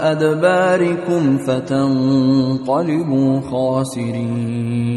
أدباركم 0.04 1.38
فتنقلبوا 1.38 3.42
خاسرين. 3.42 4.96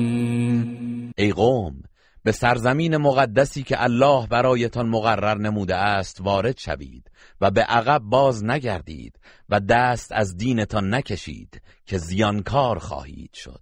ای 1.19 1.33
قوم 1.33 1.88
به 2.29 2.33
سرزمین 2.33 2.97
مقدسی 2.97 3.63
که 3.63 3.83
الله 3.83 4.27
برایتان 4.27 4.89
مقرر 4.89 5.39
نموده 5.39 5.77
است 5.77 6.19
وارد 6.21 6.59
شوید 6.59 7.11
و 7.41 7.51
به 7.51 7.61
عقب 7.63 8.03
باز 8.03 8.45
نگردید 8.45 9.19
و 9.49 9.61
دست 9.61 10.13
از 10.13 10.37
دینتان 10.37 10.95
نکشید 10.95 11.61
که 11.87 11.99
زیانکار 11.99 12.79
خواهید 12.79 13.31
شد. 13.35 13.61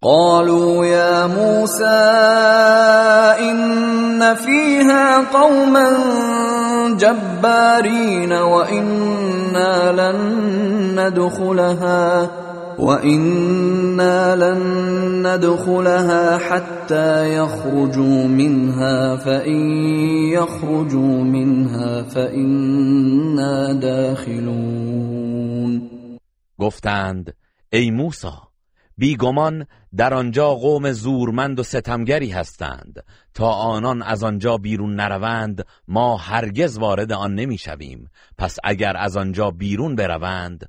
قالوا 0.00 0.86
يا 0.86 1.26
موسى 1.26 1.84
إن 3.50 4.34
فيها 4.34 5.22
قوما 5.32 5.90
جبارين 6.98 8.32
وإنا 8.32 9.92
لن 9.92 10.18
ندخلها. 10.98 12.30
وإنا 12.80 14.36
لن 14.36 14.62
ندخلها 15.26 16.38
حتى 16.38 17.34
يخرجوا 17.34 18.26
منها 18.26 19.16
فإن 19.16 19.60
يخرجوا 20.32 21.24
منها 21.24 22.02
فإنا 22.02 23.72
داخلون. 23.72 25.40
گفتند 26.58 27.34
ای 27.72 27.90
موسی 27.90 28.28
بیگمان 28.98 29.66
در 29.96 30.14
آنجا 30.14 30.54
قوم 30.54 30.92
زورمند 30.92 31.60
و 31.60 31.62
ستمگری 31.62 32.30
هستند. 32.30 33.04
تا 33.34 33.50
آنان 33.50 34.02
از 34.02 34.24
آنجا 34.24 34.56
بیرون 34.56 34.94
نروند 34.94 35.64
ما 35.88 36.16
هرگز 36.16 36.78
وارد 36.78 37.12
آن 37.12 37.34
نمی‌شویم. 37.34 38.10
پس 38.38 38.56
اگر 38.64 38.96
از 38.96 39.16
آنجا 39.16 39.50
بیرون 39.50 39.96
بروند 39.96 40.68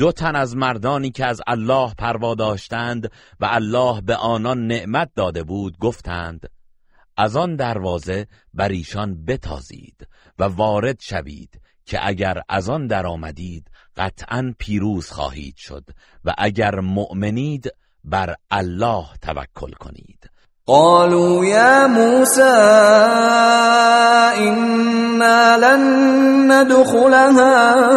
دو 0.00 0.12
تن 0.12 0.36
از 0.36 0.56
مردانی 0.56 1.10
که 1.10 1.26
از 1.26 1.40
الله 1.46 1.94
پروا 1.98 2.34
داشتند 2.34 3.10
و 3.40 3.48
الله 3.50 4.00
به 4.00 4.16
آنان 4.16 4.66
نعمت 4.66 5.10
داده 5.16 5.42
بود 5.42 5.78
گفتند 5.78 6.50
از 7.16 7.36
آن 7.36 7.56
دروازه 7.56 8.26
بر 8.54 8.68
ایشان 8.68 9.24
بتازید 9.24 10.06
و 10.38 10.44
وارد 10.44 11.00
شوید 11.00 11.60
که 11.84 11.98
اگر 12.02 12.42
از 12.48 12.70
آن 12.70 12.86
درآمدید 12.86 13.70
قطعا 13.96 14.54
پیروز 14.58 15.10
خواهید 15.10 15.56
شد 15.56 15.84
و 16.24 16.34
اگر 16.38 16.80
مؤمنید 16.80 17.70
بر 18.04 18.34
الله 18.50 19.04
توکل 19.22 19.72
کنید. 19.72 20.30
قالوا 20.66 21.44
يا 21.46 21.86
موسى 21.86 22.42
إنا 24.38 25.56
لن 25.56 25.82
ندخلها 26.52 27.90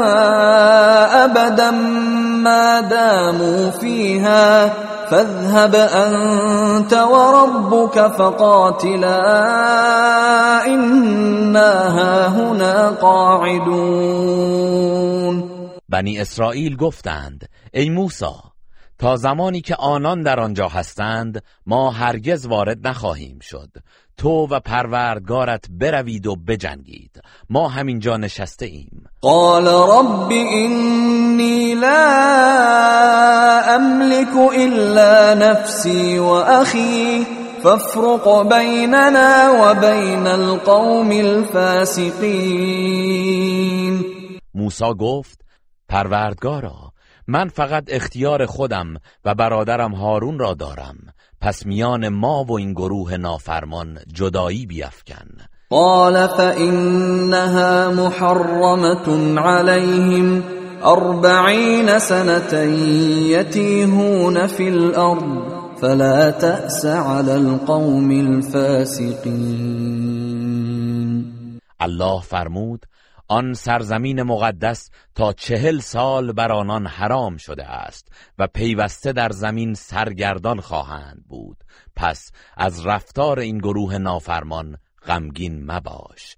أبدا 1.26 1.72
ما 2.44 2.82
داموا 2.82 3.70
فيها. 3.70 4.74
فاذهب 5.14 5.76
أنت 5.76 6.94
وربك 6.94 8.08
فقاتلا 8.18 9.22
إنا 10.66 11.72
هاهنا 11.98 12.90
قاعدون. 12.90 14.24
بنی 15.90 16.20
اسرائیل 16.20 16.76
گفتند 16.76 17.50
ای 17.74 17.90
موسی 17.90 18.26
تا 18.98 19.16
زمانی 19.16 19.62
که 19.62 19.76
آنان 19.76 20.22
در 20.22 20.40
آنجا 20.40 20.68
هستند 20.68 21.44
ما 21.66 21.92
هرگز 21.92 22.46
وارد 22.46 22.88
نخواهیم 22.88 23.40
شد. 23.42 23.70
تو 24.18 24.48
و 24.52 24.60
پروردگارت 24.60 25.66
بروید 25.70 26.28
و 26.28 26.36
بجنگید. 26.36 27.22
ما 27.50 27.68
همینجا 27.68 28.18
نشسته 28.18 28.66
ایم. 28.66 29.06
قال 29.22 29.68
رب 29.68 30.32
إني 30.32 31.76
لا 31.76 32.04
أملك 33.76 34.36
إلا 34.58 35.34
نفسي 35.34 36.20
وأخي 36.20 37.26
فافرق 37.64 38.42
بيننا 38.50 39.50
وبين 39.50 40.28
القوم 40.28 41.12
الفاسقين. 41.12 42.44
موسی 44.54 44.94
گفت 45.00 45.42
پروردگارا 45.90 46.94
من 47.28 47.48
فقط 47.48 47.84
اختیار 47.88 48.46
خودم 48.46 48.94
و 49.26 49.36
برادرم 49.36 49.96
هارون 49.96 50.40
را 50.40 50.54
دارم. 50.54 50.98
پس 51.44 51.66
میان 51.66 52.10
ما 52.10 52.44
و 52.44 52.52
این 52.52 52.74
گروه 52.74 53.18
نافرمان 53.18 54.00
جدایی 54.14 54.66
بیفکن. 54.66 55.28
قال 55.70 56.28
فإنها 56.28 57.92
محرمة 57.92 59.40
عليهم 59.40 60.44
أربعين 60.84 62.00
سنة 62.00 62.54
يتيهون 63.36 64.48
في 64.48 64.70
الأرض 64.70 65.44
فلا 65.82 66.32
تأس 66.32 66.86
على 66.86 67.36
القوم 67.36 68.12
الفاسقين. 68.12 69.34
الله 71.82 72.20
فرمود 72.20 72.86
آن 73.28 73.54
سرزمین 73.54 74.24
مقدس 74.24 74.90
تا 75.16 75.34
چهل 75.34 75.80
سال 75.80 76.32
بر 76.32 76.52
آنان 76.52 76.88
حرام 76.88 77.38
شده 77.38 77.66
است 77.66 78.12
و 78.40 78.48
پیوسته 78.48 79.14
در 79.14 79.30
زمین 79.30 79.74
سرگردان 79.74 80.60
خواهند 80.60 81.24
بود. 81.28 81.64
پس 81.96 82.32
از 82.58 82.86
رفتار 82.86 83.40
این 83.40 83.58
گروه 83.58 83.98
نافرمان 83.98 84.78
غمگین 85.08 85.72
مباش. 85.72 86.38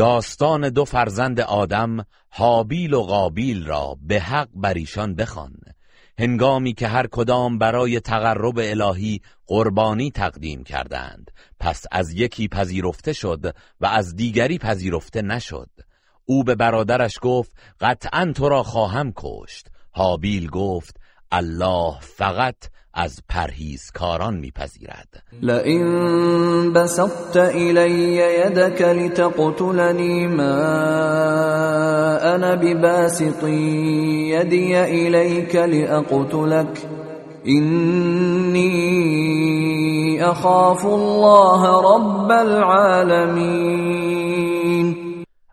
داستان 0.00 0.68
دو 0.68 0.84
فرزند 0.84 1.40
آدم 1.40 2.06
حابیل 2.28 2.94
و 2.94 3.02
قابیل 3.02 3.66
را 3.66 3.96
به 4.02 4.20
حق 4.20 4.48
بر 4.54 4.74
ایشان 4.74 5.14
بخوان. 5.14 5.52
هنگامی 6.18 6.72
که 6.72 6.88
هر 6.88 7.06
کدام 7.06 7.58
برای 7.58 8.00
تقرب 8.00 8.58
الهی 8.58 9.20
قربانی 9.46 10.10
تقدیم 10.10 10.64
کردند 10.64 11.30
پس 11.58 11.84
از 11.92 12.12
یکی 12.12 12.48
پذیرفته 12.48 13.12
شد 13.12 13.54
و 13.80 13.86
از 13.86 14.16
دیگری 14.16 14.58
پذیرفته 14.58 15.22
نشد. 15.22 15.70
او 16.24 16.44
به 16.44 16.54
برادرش 16.54 17.18
گفت 17.22 17.52
قطعا 17.80 18.32
تو 18.36 18.48
را 18.48 18.62
خواهم 18.62 19.12
کشت. 19.16 19.68
حابیل 19.90 20.50
گفت 20.50 20.96
الله 21.32 22.00
فقط 22.00 22.56
از 22.94 23.22
پرهیزکاران 23.28 24.36
میپذیرد. 24.36 25.22
لئن 25.42 26.72
بسطت 26.72 27.36
الی 27.36 27.90
یدک 28.46 28.82
لتقتلنی 28.82 30.26
ما 30.26 30.42
انا 32.22 32.56
بباسط 32.56 33.44
یدی 33.44 34.76
الیک 34.76 35.56
لاقتلک. 35.56 36.78
اینی 37.44 38.70
اخاف 40.20 40.86
الله 40.86 41.62
رب 41.94 42.30
العالمین. 42.30 44.00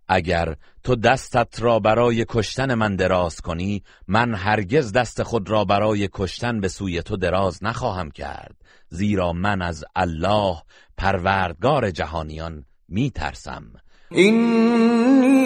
اگر 0.07 0.55
تو 0.87 0.95
دستت 0.95 1.61
را 1.61 1.79
برای 1.79 2.25
کشتن 2.29 2.73
من 2.73 2.95
دراز 2.95 3.41
کنی 3.41 3.83
من 4.07 4.33
هرگز 4.33 4.91
دست 4.91 5.23
خود 5.23 5.49
را 5.49 5.65
برای 5.65 6.09
کشتن 6.13 6.59
به 6.61 6.67
سوی 6.67 7.01
تو 7.01 7.17
دراز 7.17 7.63
نخواهم 7.63 8.11
کرد. 8.11 8.55
زیرا 8.89 9.33
من 9.33 9.61
از 9.61 9.85
الله 9.95 10.55
پروردگار 10.97 11.91
جهانیان 11.91 12.65
می 12.89 13.11
ترسم 13.11 13.63
اینی 14.11 15.37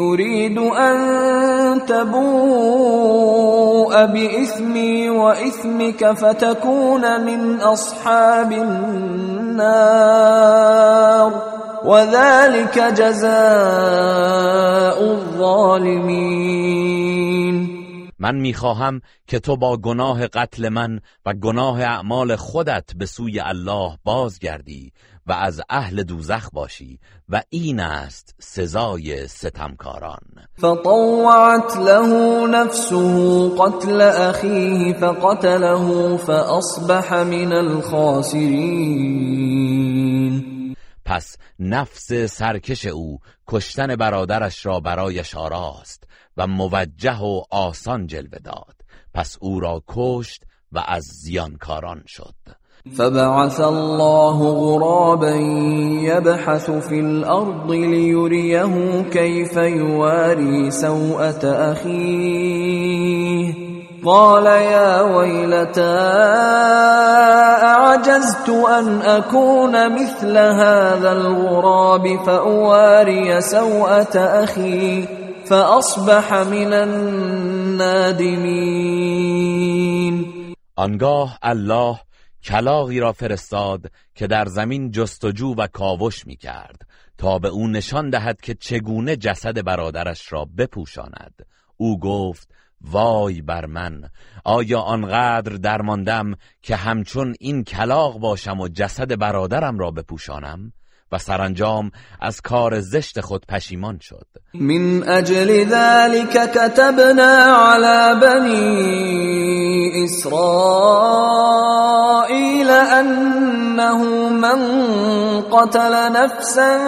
اريد 0.00 0.58
ان 0.58 1.80
تبوء 1.80 3.26
باسمی 4.06 5.08
و 5.08 5.20
اسمك 5.20 6.12
فتكون 6.12 7.16
من 7.24 7.60
اصحاب 7.60 8.52
النار. 8.52 9.86
وذلك 11.86 12.78
جزاء 12.78 13.26
الظالمین 15.12 16.46
من 18.18 18.34
می‌خواهم 18.34 19.00
که 19.26 19.38
تو 19.38 19.56
با 19.56 19.76
گناه 19.76 20.26
قتل 20.26 20.68
من 20.68 21.00
و 21.26 21.34
گناه 21.34 21.80
اعمال 21.80 22.36
خودت 22.36 22.84
به 22.96 23.06
سوی 23.06 23.40
الله 23.40 23.98
بازگردی 24.04 24.92
و 25.26 25.32
از 25.32 25.60
اهل 25.70 26.02
دوزخ 26.02 26.50
باشی 26.52 26.98
و 27.28 27.42
این 27.50 27.80
است 27.80 28.34
سزای 28.38 29.28
ستمکاران. 29.28 30.20
فطوعت 30.58 31.76
له 31.76 32.46
نفسه 32.46 33.50
قتل 33.58 34.00
اخیه 34.00 34.92
فقتله 34.92 36.16
فاصبح 36.16 37.22
من 37.22 37.52
الخاسرین. 37.52 39.16
پس 41.06 41.36
نفس 41.58 42.12
سرکش 42.12 42.86
او 42.86 43.18
کشتن 43.48 43.96
برادرش 43.96 44.66
را 44.66 44.80
برایش 44.80 45.34
آراست 45.34 46.04
و 46.36 46.46
موجه 46.46 47.18
و 47.18 47.42
آسان 47.50 48.06
جلوه 48.06 48.38
داد. 48.38 48.74
پس 49.14 49.36
او 49.40 49.60
را 49.60 49.82
کشت 49.88 50.42
و 50.72 50.84
از 50.86 51.04
زیانکاران 51.04 52.02
شد. 52.06 52.34
فبعث 52.96 53.60
الله 53.60 54.52
غرابا 54.52 55.34
يبحث 56.02 56.70
في 56.70 57.00
الارض 57.00 57.70
ليريه 57.70 59.02
كيف 59.02 59.56
يواري 59.56 60.70
سوءة 60.70 61.72
اخيه 61.72 63.65
قال 64.06 64.46
يا 64.46 65.02
ويلتى 65.02 65.96
اعجزت 67.74 68.48
ان 68.48 69.02
اكون 69.02 70.02
مثل 70.02 70.36
هذا 70.36 71.12
الغراب 71.12 72.24
فاواري 72.26 73.40
سوءة 73.40 74.18
اخي 74.18 75.08
فاصبح 75.46 76.34
من 76.34 76.72
النادمين. 76.72 78.26
آنگاه 80.76 81.38
الله 81.42 82.00
کلاغی 82.44 83.00
را 83.00 83.12
فرستاد 83.12 83.90
که 84.14 84.26
در 84.26 84.46
زمین 84.46 84.90
جستجو 84.90 85.54
و 85.54 85.66
کاوش 85.66 86.26
می 86.26 86.36
کرد 86.36 86.82
تا 87.18 87.38
به 87.38 87.48
او 87.48 87.68
نشان 87.68 88.10
دهد 88.10 88.40
که 88.40 88.54
چگونه 88.54 89.16
جسد 89.16 89.64
برادرش 89.64 90.32
را 90.32 90.46
بپوشاند. 90.58 91.46
او 91.76 92.00
گفت 92.00 92.55
وای 92.90 93.42
بر 93.42 93.66
من. 93.66 94.10
آیا 94.44 94.80
آنقدر 94.80 95.56
درماندم 95.56 96.34
که 96.62 96.76
همچون 96.76 97.34
این 97.40 97.64
کلاق 97.64 98.18
باشم 98.18 98.60
و 98.60 98.68
جسد 98.68 99.18
برادرم 99.18 99.78
را 99.78 99.90
بپوشانم؟ 99.90 100.72
و 101.12 101.18
سرانجام 101.18 101.90
از 102.20 102.40
کار 102.40 102.80
زشت 102.80 103.20
خود 103.20 103.46
پشیمان 103.48 103.98
شد. 104.00 104.26
من 104.54 105.08
اجل 105.08 105.64
ذلك 105.64 106.50
كتبنا 106.50 107.44
على 107.44 108.20
بني 108.20 109.66
اسرائيل 110.04 111.06
انه 112.70 114.04
من 114.28 114.60
قتل 115.42 116.12
نفسا 116.12 116.78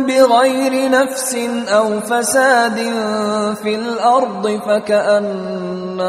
بغير 0.00 0.90
نفس 0.90 1.34
او 1.68 2.00
فساد 2.00 2.76
في 3.62 3.74
الارض 3.74 4.60
فكأنما 4.66 6.08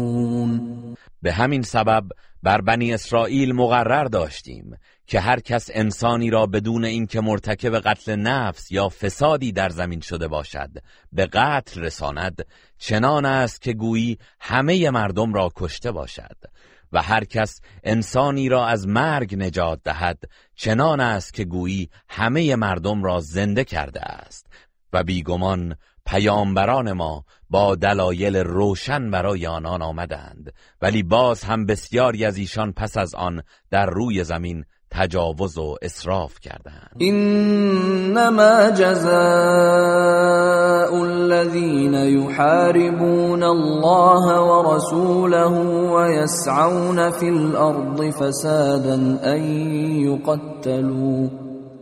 به 1.21 1.33
همین 1.33 1.61
سبب 1.61 2.03
بر 2.43 2.61
بنی 2.61 2.93
اسرائیل 2.93 3.53
مقرر 3.53 4.03
داشتیم 4.03 4.77
که 5.07 5.19
هر 5.19 5.39
کس 5.39 5.69
انسانی 5.73 6.29
را 6.29 6.45
بدون 6.45 6.85
اینکه 6.85 7.21
مرتکب 7.21 7.79
قتل 7.79 8.15
نفس 8.15 8.71
یا 8.71 8.89
فسادی 8.89 9.51
در 9.51 9.69
زمین 9.69 9.99
شده 9.99 10.27
باشد 10.27 10.69
به 11.11 11.25
قتل 11.25 11.81
رساند 11.81 12.45
چنان 12.77 13.25
است 13.25 13.61
که 13.61 13.73
گویی 13.73 14.17
همه 14.39 14.89
مردم 14.89 15.33
را 15.33 15.51
کشته 15.55 15.91
باشد 15.91 16.37
و 16.91 17.01
هر 17.01 17.23
کس 17.23 17.61
انسانی 17.83 18.49
را 18.49 18.67
از 18.67 18.87
مرگ 18.87 19.35
نجات 19.35 19.79
دهد 19.83 20.23
چنان 20.55 20.99
است 20.99 21.33
که 21.33 21.45
گویی 21.45 21.89
همه 22.09 22.55
مردم 22.55 23.03
را 23.03 23.19
زنده 23.19 23.63
کرده 23.63 24.01
است 24.01 24.47
و 24.93 25.03
بیگمان 25.03 25.75
پیامبران 26.05 26.91
ما 26.91 27.25
با 27.51 27.75
دلایل 27.75 28.37
روشن 28.37 29.11
برای 29.11 29.47
آنان 29.47 29.81
آمدند 29.81 30.53
ولی 30.81 31.03
باز 31.03 31.43
هم 31.43 31.65
بسیاری 31.65 32.25
از 32.25 32.37
ایشان 32.37 32.73
پس 32.73 32.97
از 32.97 33.15
آن 33.15 33.41
در 33.71 33.85
روی 33.85 34.23
زمین 34.23 34.65
تجاوز 34.91 35.57
و 35.57 35.75
اسراف 35.81 36.39
کردند. 36.39 36.97
انما 37.01 38.71
جزاء 38.71 39.11
الذين 41.03 41.93
يحاربون 41.93 43.43
الله 43.43 44.39
ورسوله 44.39 45.47
ويسعون 45.93 47.11
في 47.11 47.29
الارض 47.29 48.09
فسادا 48.09 49.19
ان 49.23 49.41
يقتلوا 50.05 51.50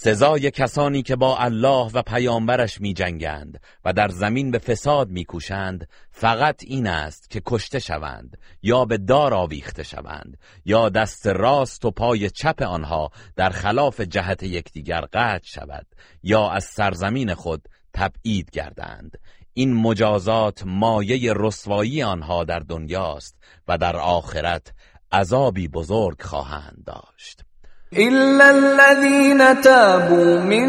سزای 0.00 0.50
کسانی 0.50 1.02
که 1.02 1.16
با 1.16 1.36
الله 1.36 1.90
و 1.94 2.02
پیامبرش 2.02 2.80
می 2.80 2.94
جنگند 2.94 3.60
و 3.84 3.92
در 3.92 4.08
زمین 4.08 4.50
به 4.50 4.58
فساد 4.58 5.10
می 5.10 5.24
کوشند 5.24 5.88
فقط 6.10 6.62
این 6.64 6.86
است 6.86 7.30
که 7.30 7.42
کشته 7.46 7.78
شوند 7.78 8.38
یا 8.62 8.84
به 8.84 8.98
دار 8.98 9.34
آویخته 9.34 9.82
شوند 9.82 10.38
یا 10.64 10.88
دست 10.88 11.26
راست 11.26 11.84
و 11.84 11.90
پای 11.90 12.30
چپ 12.30 12.62
آنها 12.62 13.10
در 13.36 13.50
خلاف 13.50 14.00
جهت 14.00 14.42
یکدیگر 14.42 15.00
قطع 15.00 15.46
شود 15.46 15.86
یا 16.22 16.50
از 16.50 16.64
سرزمین 16.64 17.34
خود 17.34 17.68
تبعید 17.94 18.50
گردند. 18.50 19.18
این 19.54 19.74
مجازات 19.74 20.62
مایه 20.66 21.32
رسوایی 21.36 22.02
آنها 22.02 22.44
در 22.44 22.58
دنیاست 22.58 23.38
و 23.68 23.78
در 23.78 23.96
آخرت 23.96 24.72
عذابی 25.12 25.68
بزرگ 25.68 26.22
خواهند 26.22 26.82
داشت. 26.86 27.47
إلا 27.92 28.50
الذين 28.50 29.60
تابوا 29.60 30.40
من 30.40 30.68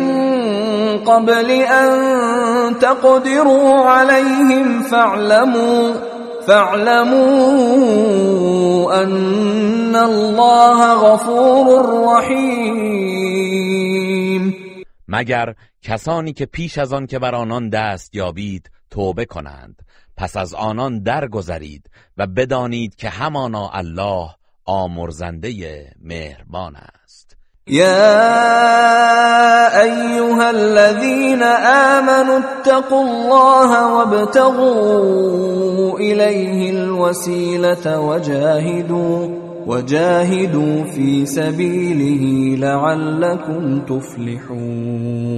قبل 1.04 1.52
أن 1.52 1.90
تقدروا 2.80 3.80
عليهم 3.80 4.84
فاعلموا 4.84 5.94
فاعلموا 6.48 7.44
أن 9.04 9.96
الله 9.96 10.94
غفور 10.96 11.66
رحیم 12.18 13.30
مگر 15.08 15.54
کسانی 15.82 16.34
که 16.34 16.46
پیش 16.46 16.78
از 16.78 16.94
آن 16.94 17.08
که 17.08 17.20
بر 17.20 17.36
آنان 17.36 17.70
دست 17.70 18.16
یابید 18.16 18.72
توبه 18.90 19.26
کنند 19.26 19.82
پس 20.18 20.38
از 20.38 20.54
آنان 20.54 21.00
درگذرید 21.04 21.90
و 22.18 22.28
بدانید 22.28 22.96
که 22.96 23.10
همانا 23.10 23.70
الله 23.70 24.30
آمرزنده 24.66 25.52
مهربان 26.02 26.76
است 26.76 26.99
يا 27.70 29.42
ايها 29.82 30.50
الذين 30.50 31.44
آمنوا 31.44 32.40
اتقوا 32.40 33.04
الله 33.04 33.94
وابتغوا 33.94 35.20
اليه 36.00 36.70
الوسيله 36.70 38.00
وجاهدوا 38.00 39.28
وجاهدوا 39.68 40.84
في 40.84 41.26
سبيله 41.26 42.56
لعلكم 42.58 43.86
تفلحون. 43.86 45.30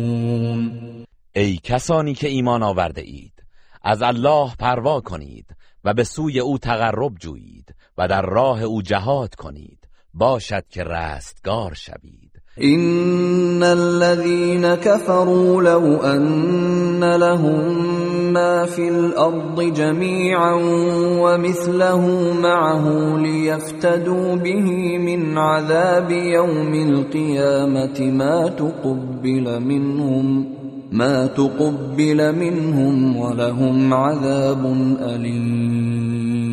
ای 1.36 1.58
کسانی 1.64 2.14
که 2.14 2.28
ایمان 2.28 2.64
آورده 2.64 3.02
اید 3.02 3.44
از 3.84 4.02
الله 4.02 4.56
پروا 4.60 5.02
کنید 5.02 5.46
و 5.84 5.94
به 5.94 6.04
سوی 6.04 6.40
او 6.40 6.58
تقرب 6.58 7.16
جویید 7.20 7.76
و 7.98 8.08
در 8.08 8.22
راه 8.22 8.64
او 8.64 8.82
جهاد 8.82 9.36
کنید. 9.36 9.82
باشد 10.14 10.68
که 10.70 10.84
رستگار 10.84 11.74
شوید. 11.74 12.21
ان 12.60 13.64
الذين 13.64 14.76
كفروا 14.76 15.64
لو 15.64 15.97
ان 15.97 17.16
لهم 17.16 18.34
ما 18.34 18.66
في 18.66 18.89
الارض 18.89 19.62
جميعا 19.62 20.54
ومثله 21.22 22.34
معه 22.34 23.18
ليفتدوا 23.18 24.36
به 24.36 24.97
من 24.97 25.38
عذاب 25.38 26.12
يوم 26.12 26.74
القيامه 26.74 28.02
ما 28.02 28.47
تقبل 28.47 29.60
منهم 29.60 30.56
ما 30.91 31.28
تقبل 31.28 32.36
منهم 32.36 33.18
ولهم 33.18 33.93
عذاب 33.93 34.66
الیم 34.99 36.52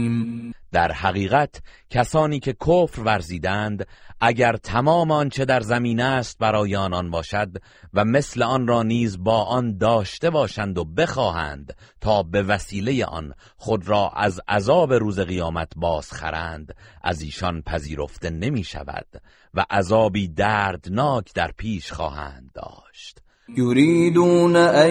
در 0.73 0.93
حقیقت 0.93 1.63
کسانی 1.91 2.41
که 2.41 2.53
کفر 2.53 3.03
ورزیدند 3.03 3.87
اگر 4.21 4.57
تمام 4.57 5.11
آنچه 5.11 5.45
در 5.45 5.61
زمین 5.61 6.01
است 6.01 6.39
برای 6.39 6.77
آنان 6.77 7.11
باشد 7.11 7.49
و 7.95 8.05
مثل 8.05 8.43
آن 8.43 8.67
را 8.67 8.83
نیز 8.83 9.25
با 9.25 9.45
آن 9.45 9.79
داشته 9.79 10.31
باشند 10.31 10.79
و 10.79 10.85
بخواهند 10.85 11.77
تا 12.01 12.23
به 12.23 12.43
وسیله 12.43 13.05
آن 13.05 13.33
خود 13.57 13.89
را 13.89 14.11
از 14.17 14.41
عذاب 14.49 14.93
روز 14.93 15.21
قیامت 15.21 15.73
بازخرند 15.77 16.75
از 17.03 17.23
ایشان 17.23 17.63
پذیرفته 17.63 18.31
نمی 18.31 18.65
شود 18.65 19.07
و 19.55 19.65
عذابی 19.71 20.29
دردناک 20.29 21.35
در 21.35 21.51
پیش 21.57 21.93
خواهند 21.93 22.51
داشت. 22.55 23.19
يريدون 23.57 24.57
أن 24.57 24.91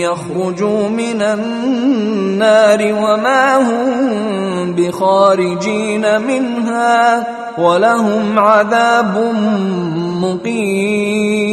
يخرجوا 0.00 0.88
من 0.88 1.22
النار 1.22 2.92
وما 2.92 3.58
هم 3.58 4.74
بخارجين 4.74 6.18
منها 6.18 7.41
ولهم 7.58 8.38
عذاب 8.38 9.18
مقیم 10.24 11.52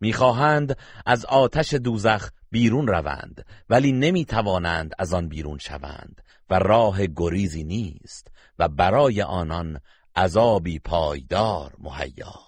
می‌خواهند 0.00 0.76
از 1.06 1.24
آتش 1.24 1.74
دوزخ 1.74 2.30
بیرون 2.50 2.86
روند 2.86 3.44
ولی 3.70 3.92
نمی‌توانند 3.92 4.92
از 4.98 5.14
آن 5.14 5.28
بیرون 5.28 5.58
شوند 5.58 6.22
و 6.50 6.58
راه 6.58 7.06
گریزی 7.16 7.64
نیست 7.64 8.28
و 8.58 8.68
برای 8.68 9.22
آنان 9.22 9.80
عذابی 10.16 10.78
پایدار 10.78 11.72
مهیاست 11.78 12.47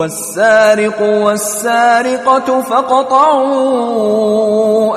والسارق 0.00 1.02
والسارقة 1.02 2.62
فقطعوا 2.62 3.44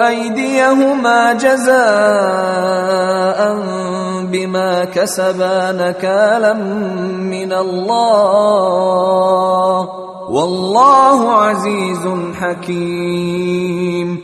أيديهما 0.07 1.33
جزاء 1.33 1.73
بما 4.31 4.85
كسبا 4.85 5.71
نكالا 5.71 6.53
من 7.19 7.53
الله 7.53 8.69
والله 10.29 11.31
عزيز 11.31 12.07
حكيم. 12.35 14.19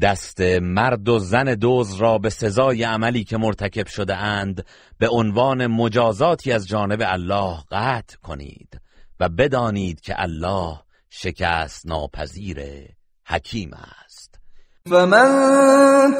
دست 0.00 0.40
مرد 0.60 1.08
و 1.08 1.18
زن 1.18 1.54
دوز 1.54 1.94
را 1.94 2.18
به 2.18 2.30
سزای 2.30 2.82
عملی 2.82 3.24
که 3.24 3.36
مرتکب 3.36 3.86
شده 3.86 4.16
اند 4.16 4.64
به 4.98 5.08
عنوان 5.08 5.66
مجازاتی 5.66 6.52
از 6.52 6.68
جانب 6.68 7.02
الله 7.02 7.56
قطع 7.72 8.16
کنید. 8.22 8.79
و 9.20 9.28
بدانید 9.28 10.00
که 10.00 10.14
الله 10.18 10.76
شکست 11.10 11.86
ناپذیر 11.86 12.58
حکیم 13.26 13.70
است. 14.04 14.40
فمن 14.90 15.30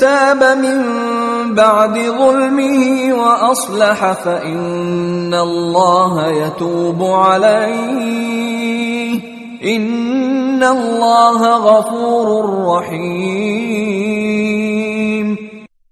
تاب 0.01 0.43
من 0.43 1.55
بعد 1.55 1.95
ظلمه 1.95 3.13
وأصلح 3.13 4.13
فإن 4.13 5.35
الله 5.35 6.33
يتوب 6.33 7.03
عليه. 7.03 8.61
إن 9.63 10.63
الله 10.63 11.41
غفور 11.59 12.27
رحیم 12.67 13.71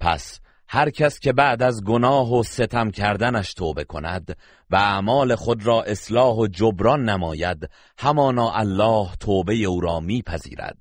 پس 0.01 0.41
هر 0.79 0.91
کس 0.91 1.21
که 1.21 1.33
بعد 1.33 1.63
از 1.63 1.85
گناه 1.85 2.39
و 2.39 2.43
ستم 2.43 2.91
کردنش 2.91 3.55
توبه 3.55 3.85
کند 3.85 4.37
و 4.71 4.77
اعمال 4.77 5.35
خود 5.35 5.67
را 5.67 5.83
اصلاح 5.83 6.37
و 6.37 6.47
جبران 6.47 7.09
نماید 7.09 7.71
همانا 7.99 8.53
الله 8.53 9.09
توبه 9.21 9.55
او 9.55 9.81
را 9.81 10.01
میپذیرد. 10.01 10.79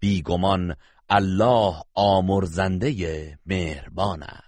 بیگمان 0.00 0.76
الله 1.10 1.74
آمرزنده 1.94 3.38
مهربان 3.46 4.22
است. 4.22 4.47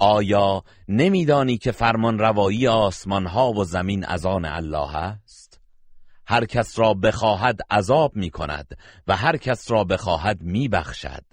آیا 0.00 0.62
نمیدانی 0.88 1.58
که 1.58 1.72
فرمان 1.72 2.18
روایی 2.18 2.68
آسمان 2.68 3.26
ها 3.26 3.52
و 3.52 3.64
زمین 3.64 4.04
از 4.04 4.26
آن 4.26 4.44
الله 4.44 4.96
است؟ 4.96 5.60
هر 6.26 6.44
کس 6.44 6.78
را 6.78 6.94
بخواهد 6.94 7.60
عذاب 7.70 8.16
می 8.16 8.30
کند 8.30 8.66
و 9.08 9.16
هر 9.16 9.36
کس 9.36 9.70
را 9.70 9.84
بخواهد 9.84 10.42
می 10.42 10.68
بخشد 10.68 11.24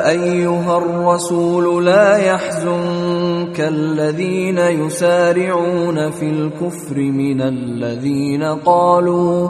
ايها 0.10 0.78
الرسول 0.78 1.86
لا 1.86 2.18
يحزنك 2.18 3.60
الذين 3.60 4.58
يسارعون 4.58 6.12
في 6.12 6.26
الكفر 6.26 6.98
من 6.98 7.42
الذين 7.42 8.44
قالوا 8.44 9.50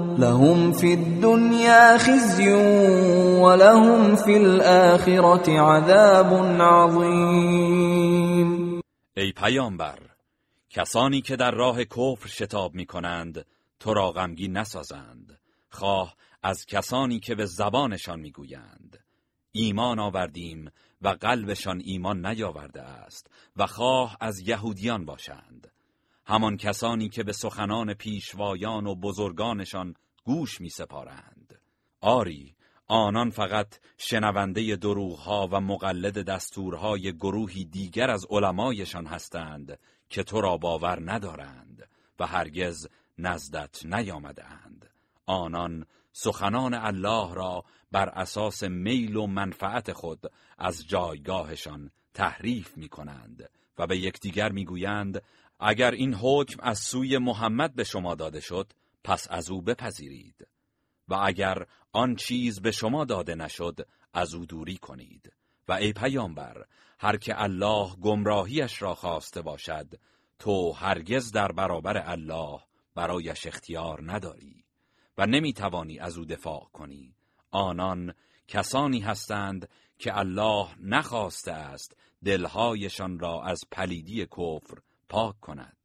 لهم 0.17 0.71
في 0.71 0.93
الدنيا 0.93 1.97
خزي 1.97 2.47
ولهم 3.41 4.15
في 4.15 4.37
الاخره 4.37 5.61
عذاب 5.61 6.33
عظيم. 6.61 8.01
ای 9.17 9.31
پیامبر 9.31 9.99
کسانی 10.69 11.21
که 11.21 11.35
در 11.35 11.51
راه 11.51 11.83
کفر 11.83 12.27
شتاب 12.27 12.75
می 12.75 12.85
کنند 12.85 13.45
تو 13.79 13.93
را 13.93 14.11
غمگین 14.11 14.57
نسازند. 14.57 15.39
خواه 15.69 16.15
از 16.43 16.65
کسانی 16.65 17.19
که 17.19 17.35
به 17.35 17.45
زبانشان 17.45 18.19
می‌گویند. 18.19 18.99
ایمان 19.51 19.99
آوردیم 19.99 20.71
و 21.01 21.07
قلبشان 21.09 21.81
ایمان 21.85 22.25
نیاورده 22.25 22.81
است 22.81 23.27
و 23.57 23.67
خواه 23.67 24.17
از 24.21 24.39
یهودیان 24.39 25.05
باشند. 25.05 25.70
همان 26.25 26.57
کسانی 26.57 27.09
که 27.09 27.23
به 27.23 27.33
سخنان 27.33 27.93
پیشوایان 27.93 28.87
و 28.87 28.95
بزرگانشان 28.95 29.93
گوش 30.23 30.61
می 30.61 30.69
سپارند 30.69 31.61
آری 32.01 32.55
آنان 32.87 33.29
فقط 33.29 33.79
شنونده 33.97 34.75
دروغها 34.75 35.49
و 35.51 35.61
مقلد 35.61 36.25
دستورهای 36.25 37.13
گروهی 37.13 37.65
دیگر 37.65 38.09
از 38.09 38.25
علمایشان 38.29 39.05
هستند 39.05 39.79
که 40.09 40.23
تو 40.23 40.41
را 40.41 40.57
باور 40.57 41.11
ندارند 41.11 41.89
و 42.19 42.25
هرگز 42.25 42.87
نزدت 43.17 43.85
نیامدند 43.85 44.89
آنان 45.25 45.85
سخنان 46.11 46.73
الله 46.73 47.33
را 47.33 47.63
بر 47.91 48.09
اساس 48.09 48.63
میل 48.63 49.15
و 49.15 49.27
منفعت 49.27 49.93
خود 49.93 50.31
از 50.57 50.87
جایگاهشان 50.87 51.91
تحریف 52.13 52.77
می 52.77 52.89
کنند 52.89 53.49
و 53.77 53.87
به 53.87 53.97
یکدیگر 53.97 54.51
می‌گویند 54.51 55.21
اگر 55.63 55.91
این 55.91 56.13
حکم 56.13 56.59
از 56.63 56.79
سوی 56.79 57.17
محمد 57.17 57.75
به 57.75 57.83
شما 57.83 58.15
داده 58.15 58.39
شد 58.39 58.73
پس 59.03 59.27
از 59.29 59.49
او 59.49 59.61
بپذیرید. 59.61 60.47
و 61.07 61.15
اگر 61.23 61.65
آن 61.93 62.15
چیز 62.15 62.61
به 62.61 62.71
شما 62.71 63.05
داده 63.05 63.35
نشد 63.35 63.87
از 64.13 64.33
او 64.33 64.45
دوری 64.45 64.77
کنید. 64.77 65.33
و 65.67 65.73
ای 65.73 65.93
پیامبر 65.93 66.65
هر 66.99 67.17
که 67.17 67.41
الله 67.41 67.95
گمراهیش 67.95 68.81
را 68.81 68.95
خواسته 68.95 69.41
باشد 69.41 69.87
تو 70.39 70.71
هرگز 70.71 71.31
در 71.31 71.51
برابر 71.51 71.97
الله 72.05 72.59
برایش 72.95 73.47
اختیار 73.47 74.11
نداری 74.11 74.63
و 75.17 75.25
نمی‌توانی 75.25 75.99
از 75.99 76.17
او 76.17 76.25
دفاع 76.25 76.69
کنی. 76.73 77.15
آنان 77.51 78.13
کسانی 78.47 78.99
هستند 78.99 79.69
که 79.99 80.17
الله 80.17 80.67
نخواسته 80.79 81.51
است 81.51 81.97
دلهایشان 82.25 83.19
را 83.19 83.43
از 83.43 83.61
پلیدی 83.71 84.25
کفر 84.25 84.77
پاک 85.11 85.39
کند. 85.41 85.77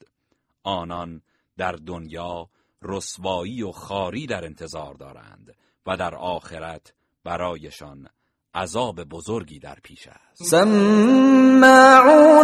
آنان 0.62 1.22
در 1.58 1.72
دنیا 1.72 2.48
رسوایی 2.82 3.62
و 3.62 3.72
خاری 3.72 4.26
در 4.26 4.44
انتظار 4.44 4.94
دارند 4.94 5.54
و 5.86 5.96
در 5.96 6.14
آخرت 6.14 6.92
برایشان 7.24 8.08
عذاب 8.54 9.04
بزرگی 9.04 9.58
در 9.58 9.76
پیش 9.82 10.08
است. 10.08 10.44
سماعون 10.44 11.70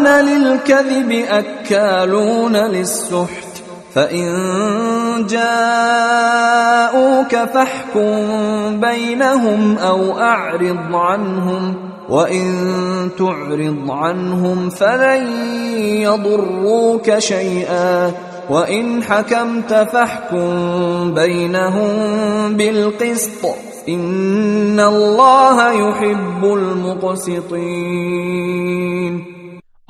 للكذب 0.06 1.24
اکالون 1.30 2.56
للسحت 2.56 3.62
فإن 3.94 4.26
جاءوك 5.26 6.24
فاحكم 7.44 8.80
بينهم 8.80 9.78
أو 9.78 10.18
أعرض 10.18 10.94
عنهم. 10.94 11.91
وإن 12.08 13.10
تعرض 13.18 13.90
عنهم 13.90 14.70
فلن 14.70 15.26
يضروك 16.02 17.18
شيئا 17.18 18.12
وإن 18.50 19.02
حكمت 19.02 19.74
فاحكم 19.74 21.14
بينهم 21.14 21.92
بالقسط 22.56 23.46
إن 23.88 24.80
الله 24.80 25.72
يحب 25.72 26.44
المقسطين 26.44 27.62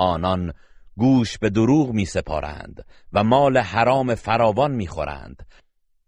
آنان 0.00 0.52
گوش 0.96 1.38
به 1.38 1.50
دروغ 1.50 1.90
می 1.90 2.04
سپارند 2.04 2.84
و 3.12 3.24
مال 3.24 3.58
حرام 3.58 4.14
فراوان 4.14 4.70
می 4.70 4.86
خورند 4.86 5.42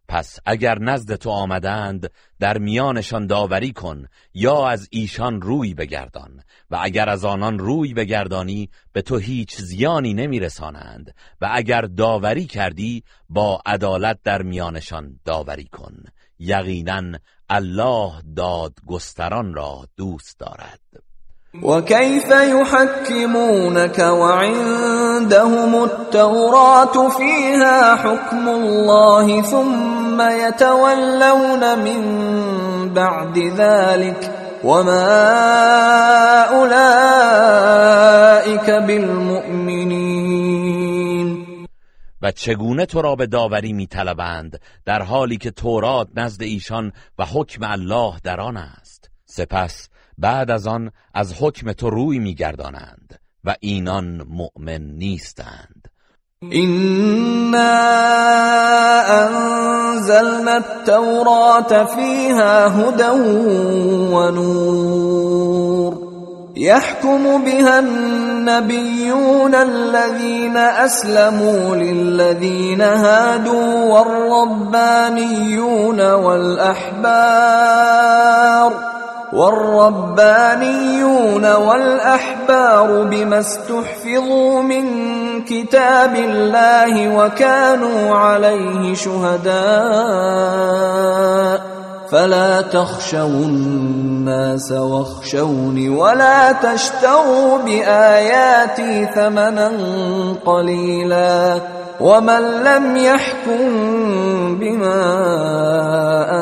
پس 0.08 0.38
اگر 0.46 0.78
نزد 0.78 1.14
تو 1.14 1.30
آمدند 1.30 2.10
در 2.40 2.58
میانشان 2.58 3.26
داوری 3.26 3.72
کن 3.72 4.06
یا 4.34 4.68
از 4.68 4.88
ایشان 4.90 5.42
روی 5.42 5.74
بگردان 5.74 6.42
و 6.70 6.78
اگر 6.82 7.08
از 7.08 7.24
آنان 7.24 7.58
روی 7.58 7.94
بگردانی 7.94 8.70
به 8.92 9.02
تو 9.02 9.16
هیچ 9.16 9.56
زیانی 9.56 10.14
نمیرسانند 10.14 11.14
و 11.40 11.48
اگر 11.52 11.80
داوری 11.80 12.44
کردی 12.44 13.04
با 13.28 13.62
عدالت 13.66 14.18
در 14.24 14.42
میانشان 14.42 15.20
داوری 15.24 15.64
کن. 15.64 16.04
یقینا 16.38 17.18
الله 17.48 18.12
دادگستران 18.36 19.54
را 19.54 19.86
دوست 19.96 20.38
دارد. 20.38 21.03
وكيف 21.62 22.30
يحكمونك 22.30 23.98
وعندهم 23.98 25.84
التوراة 25.84 27.08
فيها 27.08 27.96
حكم 27.96 28.48
الله 28.48 29.42
ثم 29.42 30.20
يتولون 30.20 31.78
من 31.78 32.00
بعد 32.94 33.38
ذلك 33.38 34.30
وما 34.64 35.14
أولئك 36.42 37.50
بالمؤمنين. 38.70 40.24
و 42.22 42.30
چگونه 42.30 42.86
تو 42.86 43.02
را 43.02 43.14
به 43.14 43.26
داوری 43.26 43.72
میطلبند 43.72 44.60
در 44.84 45.02
حالی 45.02 45.36
که 45.36 45.50
تورات 45.50 46.08
نزد 46.16 46.42
ایشان 46.42 46.92
و 47.18 47.24
حکم 47.24 47.64
الله 47.64 48.14
در 48.24 48.40
آن 48.40 48.56
است؟ 48.56 49.10
سپس 49.26 49.88
بعد 50.18 50.50
از 50.50 50.66
آن 50.66 50.90
از 51.14 51.34
حکم 51.40 51.72
تو 51.72 51.90
روی 51.90 52.18
میگردانند 52.18 53.20
و 53.44 53.54
اینان 53.60 54.22
مؤمن 54.28 54.80
نیستند. 54.80 55.88
إنا 56.52 57.80
أنزلنا 59.24 60.56
التوراة 60.56 61.84
فيها 61.84 62.66
هدى 62.68 63.10
ونور 64.12 65.94
يحكم 66.56 67.44
بها 67.44 67.78
النبيون 67.78 69.54
الذين 69.54 70.56
أسلموا 70.56 71.76
للذين 71.76 72.80
هادوا 72.80 73.84
والربانيون 74.44 75.20
والأحبار 76.12 77.34
والربانيون 79.34 81.04
والأحبار 81.52 83.02
بما 83.02 83.38
استحفظوا 83.38 84.62
من 84.62 84.84
كتاب 85.44 86.16
الله 86.16 87.16
وكانوا 87.16 88.16
عليه 88.16 88.94
شهداء 88.94 89.54
فلا 92.10 92.62
تخشوا 92.62 93.44
الناس 93.44 94.72
واخشوني 94.72 95.88
ولا 95.88 96.52
تشتروا 96.52 97.58
بآياتي 97.58 99.06
ثمنا 99.06 99.72
قليلا 100.44 101.60
ومن 102.00 102.62
لم 102.64 102.96
يحكم 102.96 104.58
بما 104.58 105.04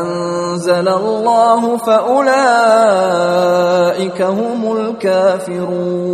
أنزل 0.01 0.89
الله 0.89 1.77
فأولئك 1.77 2.23
هم 4.23 4.77
الكافرون. 4.77 6.13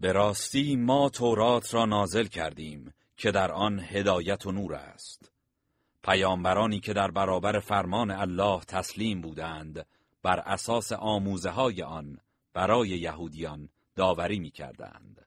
به 0.00 0.76
ما 0.76 1.08
تورات 1.08 1.74
را 1.74 1.84
نازل 1.84 2.24
کردیم 2.24 2.92
که 3.16 3.30
در 3.30 3.52
آن 3.52 3.80
هدایت 3.80 4.46
و 4.46 4.52
نور 4.52 4.74
است. 4.74 5.17
پیامبرانی 6.08 6.80
که 6.80 6.92
در 6.92 7.10
برابر 7.10 7.58
فرمان 7.58 8.10
الله 8.10 8.60
تسلیم 8.60 9.20
بودند 9.20 9.86
بر 10.22 10.40
اساس 10.40 10.92
آموزه 10.92 11.50
های 11.50 11.82
آن 11.82 12.18
برای 12.54 12.88
یهودیان 12.88 13.68
داوری 13.96 14.38
می 14.38 14.50
کردند 14.50 15.26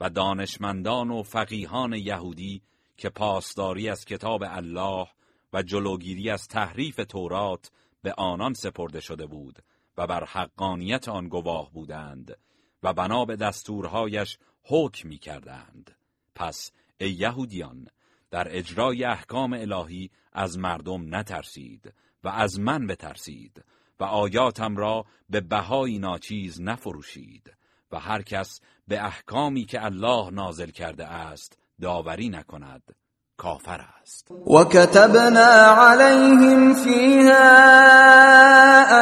و 0.00 0.10
دانشمندان 0.10 1.10
و 1.10 1.22
فقیهان 1.22 1.92
یهودی 1.92 2.62
که 2.96 3.08
پاسداری 3.08 3.88
از 3.88 4.04
کتاب 4.04 4.42
الله 4.46 5.06
و 5.52 5.62
جلوگیری 5.62 6.30
از 6.30 6.48
تحریف 6.48 6.96
تورات 7.08 7.70
به 8.02 8.12
آنان 8.12 8.54
سپرده 8.54 9.00
شده 9.00 9.26
بود 9.26 9.58
و 9.96 10.06
بر 10.06 10.24
حقانیت 10.24 11.08
آن 11.08 11.28
گواه 11.28 11.72
بودند 11.72 12.36
و 12.82 12.92
بنا 12.92 13.24
به 13.24 13.36
دستورهایش 13.36 14.38
حکم 14.62 15.08
می 15.08 15.18
کردند. 15.18 15.96
پس 16.34 16.72
ای 17.00 17.10
یهودیان 17.10 17.88
در 18.30 18.46
اجرای 18.50 19.04
احکام 19.04 19.52
الهی 19.52 20.10
از 20.32 20.58
مردم 20.58 21.14
نترسید 21.14 21.94
و 22.24 22.28
از 22.28 22.60
من 22.60 22.86
بترسید 22.86 23.64
و 24.00 24.04
آیاتم 24.04 24.76
را 24.76 25.04
به 25.30 25.40
بهای 25.40 25.98
ناچیز 25.98 26.60
نفروشید 26.60 27.52
و 27.92 27.98
هر 27.98 28.22
کس 28.22 28.60
به 28.88 29.04
احکامی 29.04 29.64
که 29.64 29.84
الله 29.84 30.30
نازل 30.30 30.70
کرده 30.70 31.06
است 31.06 31.58
داوری 31.80 32.28
نکند. 32.28 32.94
کافر 33.38 33.80
است. 34.02 34.26
و 34.46 34.64
کتبنا 34.64 35.74
علیهم 35.74 36.74
فیها 36.74 37.68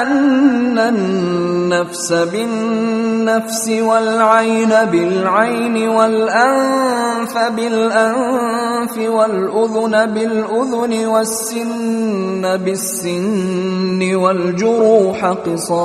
ان 0.03 0.79
النفس 0.79 2.13
بالنفس 2.13 3.69
والعین 3.69 4.85
بالعین 4.93 5.89
والانف 5.89 7.37
بالانف 7.57 8.99
والاذن 8.99 10.15
بالاذن 10.15 11.07
والسن 11.07 12.57
بالسن 12.57 14.15
والجروح 14.15 15.33
قصاص 15.33 15.77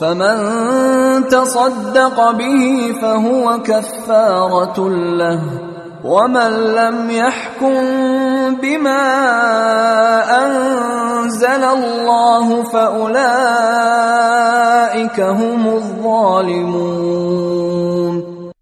فمن 0.00 0.38
تصدق 1.28 2.30
به 2.30 2.92
فهو 3.00 3.58
كفارة 3.62 4.88
له 4.88 5.40
ومن 6.04 6.50
لم 6.74 7.10
يحكم 7.10 7.80
بما 8.62 9.04
أنزل 10.46 11.64
الله 11.64 12.62
فأولئك 12.72 13.18
هم 15.20 15.66
الظالمون 15.66 17.28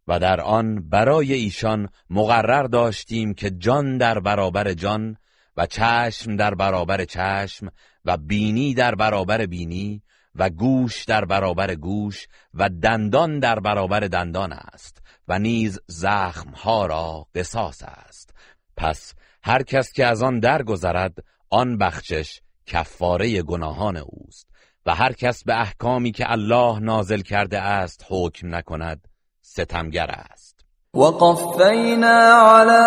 و 0.08 0.18
در 0.18 0.40
آن 0.40 0.88
برای 0.90 1.32
ایشان 1.32 1.88
مقرر 2.10 2.62
داشتیم 2.62 3.34
که 3.34 3.50
جان 3.50 3.98
در 3.98 4.18
برابر 4.18 4.72
جان 4.72 5.16
و 5.56 5.66
چشم 5.66 6.36
در 6.36 6.54
برابر 6.54 7.04
چشم 7.04 7.68
و 8.04 8.16
بینی 8.16 8.74
در 8.74 8.94
برابر 8.94 9.46
بینی 9.46 10.02
و 10.38 10.50
گوش 10.50 11.04
در 11.04 11.24
برابر 11.24 11.74
گوش 11.74 12.26
و 12.54 12.68
دندان 12.68 13.38
در 13.38 13.60
برابر 13.60 14.00
دندان 14.00 14.52
است 14.52 15.02
و 15.28 15.38
نیز 15.38 15.78
زخمها 15.86 16.86
را 16.86 17.26
قصاص 17.34 17.82
است. 17.82 18.34
پس 18.76 19.14
هر 19.42 19.62
کس 19.62 19.92
که 19.92 20.06
از 20.06 20.22
آن 20.22 20.40
درگذرد 20.40 21.14
آن 21.50 21.78
بخشش 21.78 22.40
کفاره 22.66 23.42
گناهان 23.42 23.96
اوست 23.96 24.46
و 24.86 24.94
هر 24.94 25.12
کس 25.12 25.44
به 25.44 25.60
احکامی 25.60 26.12
که 26.12 26.30
الله 26.30 26.78
نازل 26.78 27.20
کرده 27.20 27.60
است 27.60 28.04
حکم 28.08 28.54
نکند 28.54 29.08
ستمگر 29.42 30.10
است. 30.10 30.64
وقفینا 30.94 32.18
على 32.56 32.82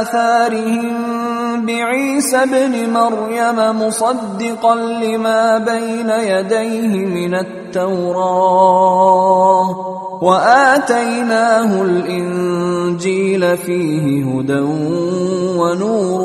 آثارهم 0.00 1.27
بعيسى 1.66 2.36
ابن 2.36 2.92
مريم 2.92 3.82
مصدقا 3.82 4.74
لما 4.74 5.58
بين 5.58 6.10
يديه 6.10 7.06
من 7.06 7.34
التوراة. 7.34 9.08
وآتيناه 10.22 11.82
الإنجيل 11.82 13.56
فيه 13.56 14.24
هدى 14.24 14.60
ونور 15.58 16.20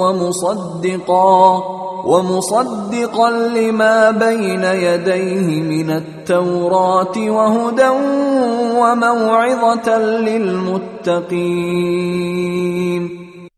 ومصدقا 0.00 1.62
ومصدقا 2.04 3.30
لما 3.30 4.10
بين 4.10 4.64
يديه 4.64 5.62
من 5.62 5.90
التوراة 5.90 7.12
وهدى 7.16 7.88
وموعظة 8.78 9.98
للمتقين. 9.98 11.24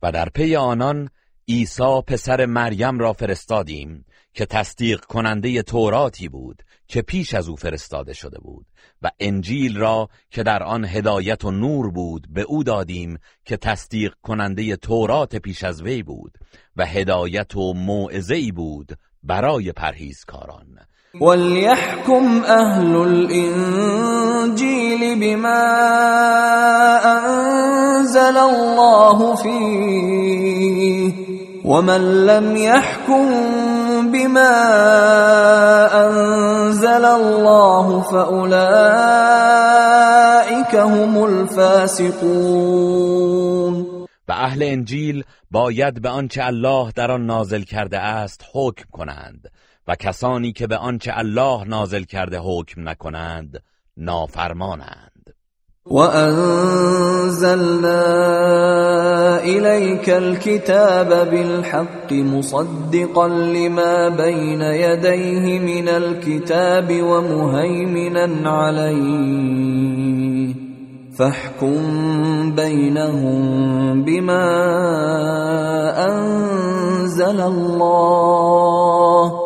و 0.03 0.13
در 0.13 0.29
پی 0.29 0.57
آنان 0.57 1.11
عیسی 1.49 2.03
پسر 2.07 2.47
مریم 2.47 2.99
را 2.99 3.13
فرستادیم 3.13 4.05
که 4.35 4.47
تصدیق 4.47 5.01
کننده 5.01 5.63
توراتی 5.63 6.29
بود 6.29 6.63
که 6.89 7.03
پیش 7.03 7.35
از 7.35 7.49
او 7.49 7.57
فرستاده 7.57 8.13
شده 8.13 8.39
بود 8.39 8.67
و 9.03 9.11
انجیل 9.21 9.77
را 9.77 10.09
که 10.31 10.43
در 10.43 10.63
آن 10.63 10.85
هدایت 10.85 11.45
و 11.45 11.51
نور 11.51 11.91
بود 11.91 12.27
به 12.31 12.43
او 12.43 12.65
دادیم 12.65 13.19
که 13.45 13.57
تصدیق 13.57 14.15
کننده 14.23 14.77
تورات 14.77 15.37
پیش 15.37 15.65
از 15.65 15.83
وی 15.83 16.03
بود 16.03 16.39
و 16.77 16.87
هدایت 16.87 17.57
و 17.57 17.73
موعظه‌ای 17.73 18.53
بود 18.53 18.99
برای 19.23 19.73
پرهیزکاران. 19.73 20.79
وليحكم 21.21 22.43
أهل 22.45 22.97
الإنجيل 23.03 24.61
بما 25.21 25.63
أنزل 27.05 28.39
الله 28.39 29.35
فيه 29.35 31.13
ومن 31.65 32.27
لم 32.27 32.57
يحكم 32.57 33.27
بما 34.13 34.57
أنزل 36.07 37.05
الله 37.05 38.01
فأولئك 38.01 38.57
هم 40.75 41.25
الفاسقون 41.25 42.87
و 44.29 44.33
اهل 44.33 44.63
انجیل 44.63 45.25
باید 45.51 46.03
به 46.03 46.09
آنچه 46.09 46.45
الله 46.45 46.93
در 46.97 47.11
آن 47.11 47.27
نازل 47.27 47.63
کرده 47.63 47.99
است 47.99 48.45
حکم 48.55 48.85
کنند. 48.93 49.51
و 49.89 49.95
کسانی 49.95 50.53
که 50.53 50.67
به 50.67 50.77
آنچه 50.77 51.19
الله 51.19 51.65
نازل 51.65 52.03
کرده 52.03 52.39
حکم 52.39 52.89
نکنند 52.89 53.63
نافرمانند. 53.97 55.35
وأنزلنا 55.87 57.87
إليك 59.39 60.11
الكتاب 60.11 61.31
بالحق 61.31 62.13
مصدقا 62.13 63.29
لما 63.29 64.09
بين 64.09 64.63
يديه 64.63 65.59
من 65.59 65.89
الكتاب 65.89 67.03
ومهيمنا 67.03 68.51
عليه 68.51 70.55
فاحكم 71.19 72.55
بينهم 72.55 74.03
بما 74.03 74.47
أنزل 76.09 77.41
الله 77.41 79.46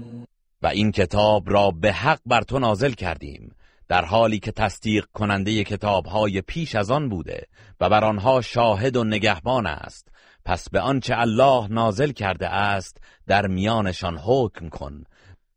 و 0.61 0.67
این 0.67 0.91
کتاب 0.91 1.49
را 1.49 1.71
به 1.71 1.93
حق 1.93 2.19
بر 2.25 2.41
تو 2.41 2.59
نازل 2.59 2.91
کردیم 2.91 3.55
در 3.87 4.05
حالی 4.05 4.39
که 4.39 4.51
تصدیق 4.51 5.05
کننده 5.13 5.63
کتابهای 5.63 6.41
پیش 6.41 6.75
از 6.75 6.91
آن 6.91 7.09
بوده 7.09 7.47
و 7.79 7.89
بر 7.89 8.03
آنها 8.03 8.41
شاهد 8.41 8.95
و 8.95 9.03
نگهبان 9.03 9.67
است. 9.67 10.07
پس 10.45 10.69
به 10.69 10.79
آنچه 10.79 11.17
الله 11.17 11.67
نازل 11.67 12.11
کرده 12.11 12.49
است 12.49 12.97
در 13.27 13.47
میانشان 13.47 14.17
حکم 14.17 14.69
کن 14.69 15.03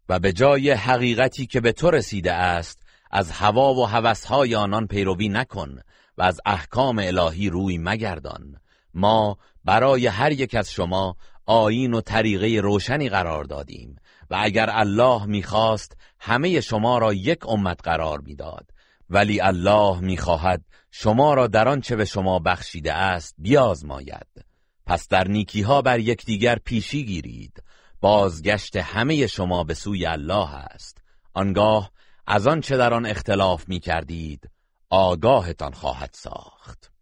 و 0.08 0.18
به 0.18 0.32
جای 0.32 0.70
حقیقتی 0.70 1.46
که 1.46 1.60
به 1.60 1.72
تو 1.72 1.90
رسیده 1.90 2.32
است 2.32 2.82
از 3.10 3.30
هوا 3.30 3.74
و 3.74 3.86
هوسهای 3.86 4.54
آنان 4.54 4.86
پیروی 4.86 5.28
نکن 5.28 5.78
و 6.18 6.22
از 6.22 6.40
احکام 6.46 6.98
الهی 6.98 7.50
روی 7.50 7.78
مگردان. 7.78 8.56
ما 8.94 9.38
برای 9.64 10.06
هر 10.06 10.32
یک 10.32 10.54
از 10.54 10.72
شما 10.72 11.16
آیین 11.46 11.94
و 11.94 12.00
طریقه 12.00 12.60
روشنی 12.60 13.08
قرار 13.08 13.44
دادیم. 13.44 13.96
اگر 14.38 14.70
الله 14.70 15.26
می‌خواست 15.26 15.96
همه 16.20 16.60
شما 16.60 16.98
را 16.98 17.12
یک 17.12 17.48
امت 17.48 17.80
قرار 17.84 18.20
می‌داد. 18.20 18.70
ولی 19.10 19.40
الله 19.40 20.00
می‌خواهد 20.00 20.64
شما 20.90 21.34
را 21.34 21.46
در 21.46 21.68
آنچه 21.68 21.96
به 21.96 22.04
شما 22.04 22.38
بخشیده 22.38 22.92
است 22.92 23.34
بیازماید. 23.38 24.44
پس 24.86 25.08
در 25.08 25.28
نیکی 25.28 25.62
ها 25.62 25.82
بر 25.82 25.98
یکدیگر 25.98 26.58
پیشی 26.64 27.04
گیرید. 27.04 27.62
بازگشت 28.00 28.76
همه 28.76 29.26
شما 29.26 29.64
به 29.64 29.74
سوی 29.74 30.06
الله 30.06 30.54
است. 30.54 30.98
آنگاه 31.34 31.90
از 32.26 32.46
آنچه 32.46 32.76
در 32.76 32.94
آن 32.94 33.06
اختلاف 33.06 33.68
می 33.68 33.80
کردید 33.80 34.50
آگاهتان 34.90 35.72
خواهد 35.72 36.10
ساخت. 36.12 36.93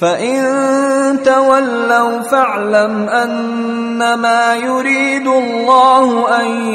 فإن 0.00 1.22
تولوا 1.24 2.22
فاعلم 2.22 3.08
أنما 3.08 4.54
يريد 4.54 5.26
الله 5.26 6.40
أن 6.40 6.74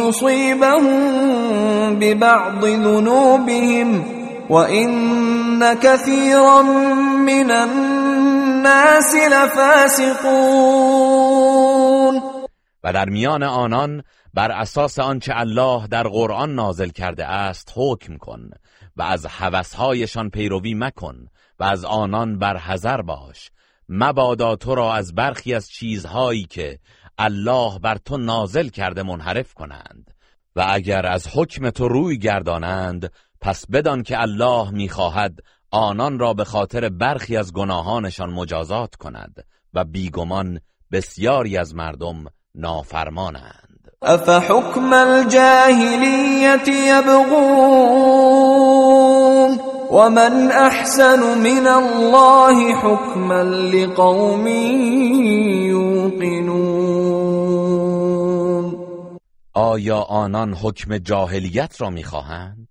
يصيبهم 0.00 0.84
ببعض 1.98 2.64
ذنوبهم 2.64 4.04
وإن 4.50 5.74
كثيرا 5.74 6.62
من 7.26 7.50
الناس 7.50 9.14
لفاسقون 9.14 10.74
و 12.84 12.92
در 12.92 13.08
میان 13.08 13.42
آنان 13.42 14.02
بر 14.34 14.52
اساس 14.52 14.98
آنچه 14.98 15.32
الله 15.36 15.86
در 15.86 16.02
قرآن 16.02 16.54
نازل 16.54 16.88
کرده 16.88 17.26
است 17.26 17.72
حکم 17.76 18.16
کن 18.16 18.50
و 18.96 19.02
از 19.02 19.26
هوسهایشان 19.26 20.30
پیروی 20.30 20.74
مکن 20.74 21.28
از 21.64 21.84
آنان 21.84 22.38
بر 22.38 22.56
حذر 22.56 23.02
باش. 23.02 23.50
مبادا 23.88 24.56
تو 24.56 24.74
را 24.74 24.94
از 24.94 25.14
برخی 25.14 25.54
از 25.54 25.68
چیزهایی 25.68 26.44
که 26.44 26.78
الله 27.18 27.78
بر 27.78 27.96
تو 27.96 28.16
نازل 28.16 28.68
کرده 28.68 29.02
منحرف 29.02 29.54
کنند. 29.54 30.10
و 30.56 30.66
اگر 30.68 31.06
از 31.06 31.28
حکم 31.34 31.70
تو 31.70 31.88
روی 31.88 32.18
گردانند 32.18 33.12
پس 33.40 33.66
بدان 33.72 34.02
که 34.02 34.20
الله 34.20 34.70
می‌خواهد 34.70 35.38
آنان 35.70 36.18
را 36.18 36.34
به 36.34 36.44
خاطر 36.44 36.88
برخی 36.88 37.36
از 37.36 37.52
گناهانشان 37.52 38.30
مجازات 38.30 38.94
کند 38.94 39.44
و 39.74 39.84
بیگمان 39.84 40.60
بسیاری 40.92 41.56
از 41.56 41.74
مردم 41.74 42.24
نافرمانند. 42.54 43.90
افحکم 44.02 44.92
الجاهلیت 44.92 46.68
یبغون؟ 46.68 48.04
ومن 49.94 50.52
احسن 50.52 51.20
من 51.38 51.66
الله 51.66 52.74
حکما 52.74 53.42
لقوم 53.42 54.46
یوقنون 55.66 56.74
آیا 59.52 59.98
آنان 59.98 60.54
حکم 60.54 60.98
جاهلیت 60.98 61.80
را 61.80 61.90
می‌خواهند؟ 61.90 62.68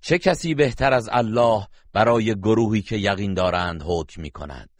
چه 0.00 0.18
کسی 0.18 0.54
بهتر 0.54 0.92
از 0.92 1.08
الله 1.12 1.66
برای 1.92 2.34
گروهی 2.34 2.82
که 2.82 2.96
یقین 2.96 3.34
دارند 3.34 3.82
حکم 3.86 4.22
می 4.22 4.30
کند 4.30 4.79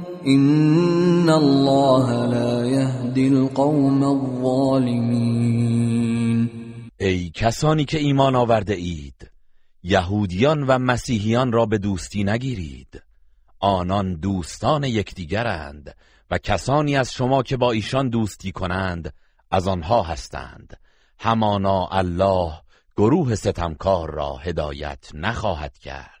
ان 0.25 1.29
الله 1.29 2.25
لا 2.25 2.65
يهدي 2.65 3.27
القوم 3.27 4.03
الظالمين 4.03 5.41
ای 6.99 7.29
کسانی 7.29 7.85
که 7.85 7.97
ایمان 7.99 8.35
آورده 8.35 8.73
اید 8.73 9.31
یهودیان 9.83 10.63
و 10.63 10.77
مسیحیان 10.77 11.51
را 11.51 11.65
به 11.65 11.77
دوستی 11.77 12.23
نگیرید 12.23 13.03
آنان 13.59 14.15
دوستان 14.15 14.83
یکدیگرند 14.83 15.95
و 16.31 16.37
کسانی 16.37 16.95
از 16.95 17.13
شما 17.13 17.43
که 17.43 17.57
با 17.57 17.71
ایشان 17.71 18.09
دوستی 18.09 18.51
کنند 18.51 19.13
از 19.51 19.67
آنها 19.67 20.03
هستند 20.03 20.77
همانا 21.19 21.87
الله 21.91 22.51
گروه 22.97 23.35
ستمکار 23.35 24.11
را 24.11 24.35
هدایت 24.35 25.09
نخواهد 25.13 25.77
کرد 25.77 26.20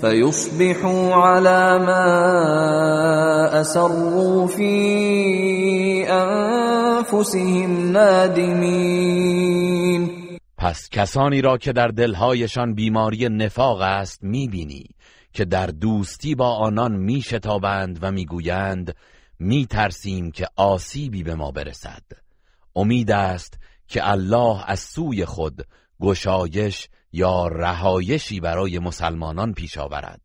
فيصبحوا 0.00 1.14
على 1.14 1.78
ما 1.84 2.04
اسروا 3.60 4.46
في 4.46 6.06
انفسهم 6.08 7.90
نادمین 7.92 9.46
پس 10.58 10.88
کسانی 10.90 11.40
را 11.40 11.58
که 11.58 11.72
در 11.72 11.88
دلهایشان 11.88 12.74
بیماری 12.74 13.28
نفاق 13.28 13.80
است 13.80 14.24
می‌بینی 14.24 14.84
که 15.32 15.44
در 15.44 15.66
دوستی 15.66 16.34
با 16.34 16.56
آنان 16.56 16.96
میشتابند 16.96 17.98
و 18.02 18.12
می‌گویند 18.12 18.94
میترسیم 19.38 20.30
که 20.30 20.46
آسیبی 20.56 21.22
به 21.22 21.34
ما 21.34 21.50
برسد. 21.50 22.02
امید 22.76 23.10
است 23.10 23.58
که 23.88 24.10
الله 24.10 24.70
از 24.70 24.80
سوی 24.80 25.24
خود 25.24 25.66
گشایش 26.00 26.88
یا 27.16 27.48
رهایشی 27.48 28.40
برای 28.40 28.78
مسلمانان 28.78 29.52
پیش 29.52 29.78
آورد. 29.78 30.20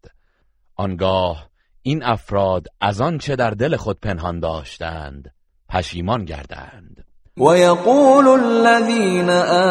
آنگاه 0.75 1.49
این 1.81 2.03
افراد 2.03 2.67
از 2.81 3.01
آنچه 3.01 3.35
در 3.35 3.49
دل 3.51 3.75
خود 3.75 3.99
پنهان 3.99 4.39
داشتند 4.39 5.33
پشیمان 5.69 6.25
گردند. 6.25 7.05
ويقول 7.37 8.27
الذين 8.27 9.29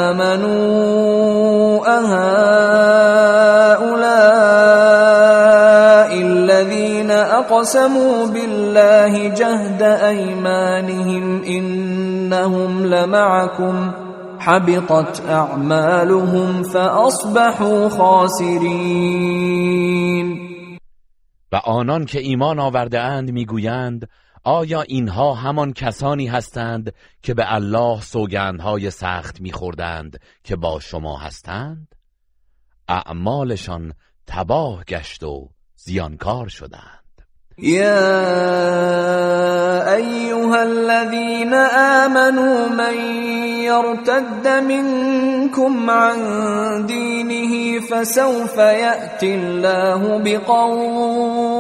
آمنوا 0.09 0.61
أهؤلاء 1.99 2.11
الذين 6.23 7.11
أقسموا 7.11 8.27
بالله 8.27 9.29
جهد 9.29 9.83
أيمانهم 9.83 11.43
إنهم 11.43 12.87
لمعكم 12.87 13.93
حبطت 14.41 15.21
أعمالهم 15.21 16.63
فأصبحوا 16.63 17.89
خاسرين 17.89 19.21
و 21.53 21.57
آنان 21.57 22.05
که 22.05 22.21
ایمان 22.21 22.59
آورده 22.59 23.01
اند 23.01 23.31
می‌گویند 23.31 24.09
آیا 24.45 24.83
اینها 24.83 25.35
همان 25.35 25.73
کسانی 25.73 26.27
هستند 26.27 26.93
که 27.23 27.35
به 27.35 27.55
الله 27.55 28.01
سوگندهای 28.01 28.91
سخت 28.91 29.41
میخوردند 29.41 30.21
که 30.45 30.57
با 30.57 30.81
شما 30.81 31.19
هستند؟ 31.19 31.95
اعمالشان 32.89 33.95
تباه 34.27 34.85
گشت 34.85 35.23
و 35.23 35.51
زیانکار 35.77 36.49
شدند 36.49 37.00
يا 37.63 38.01
أيها 39.95 40.63
الذين 40.63 41.55
آمنوا 41.55 42.69
من 42.69 42.95
يرتد 43.61 44.49
منكم 44.49 45.91
عن 45.91 46.17
دينه 46.87 47.81
فسوف 47.81 48.57
يأتي 48.57 49.35
الله 49.35 50.21
بقوم 50.25 51.51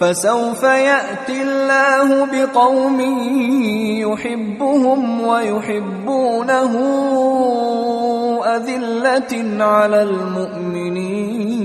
فسوف 0.00 0.62
يأتي 0.62 1.42
الله 1.42 2.24
بقوم 2.24 3.00
يحبهم 4.00 5.20
ويحبونه 5.26 6.72
أذلة 8.56 9.64
على 9.64 10.02
المؤمنين 10.02 11.55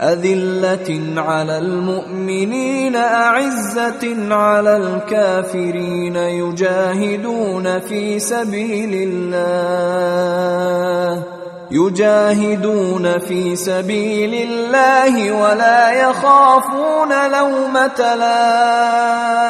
أذلة 0.00 1.20
على 1.20 1.58
المؤمنين 1.58 2.96
أعزة 2.96 4.34
على 4.34 4.76
الكافرين 4.76 6.16
يجاهدون 6.16 7.80
في 7.80 8.18
سبيل 8.18 8.94
الله. 9.34 11.22
يجاهدون 11.70 13.18
في 13.18 13.56
سبيل 13.56 14.50
الله 14.50 15.32
ولا 15.32 15.90
يخافون 15.90 17.30
لومة 17.30 18.14
لائم. 18.14 19.40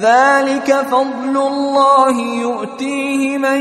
ذلك 0.00 0.76
فضل 0.90 1.36
الله 1.36 2.20
يؤتيه 2.20 3.38
من 3.38 3.60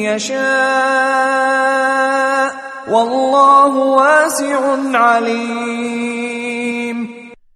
يشاء. 0.00 1.26
والله 2.88 3.96
واسع 3.96 4.54
علیم 4.94 6.16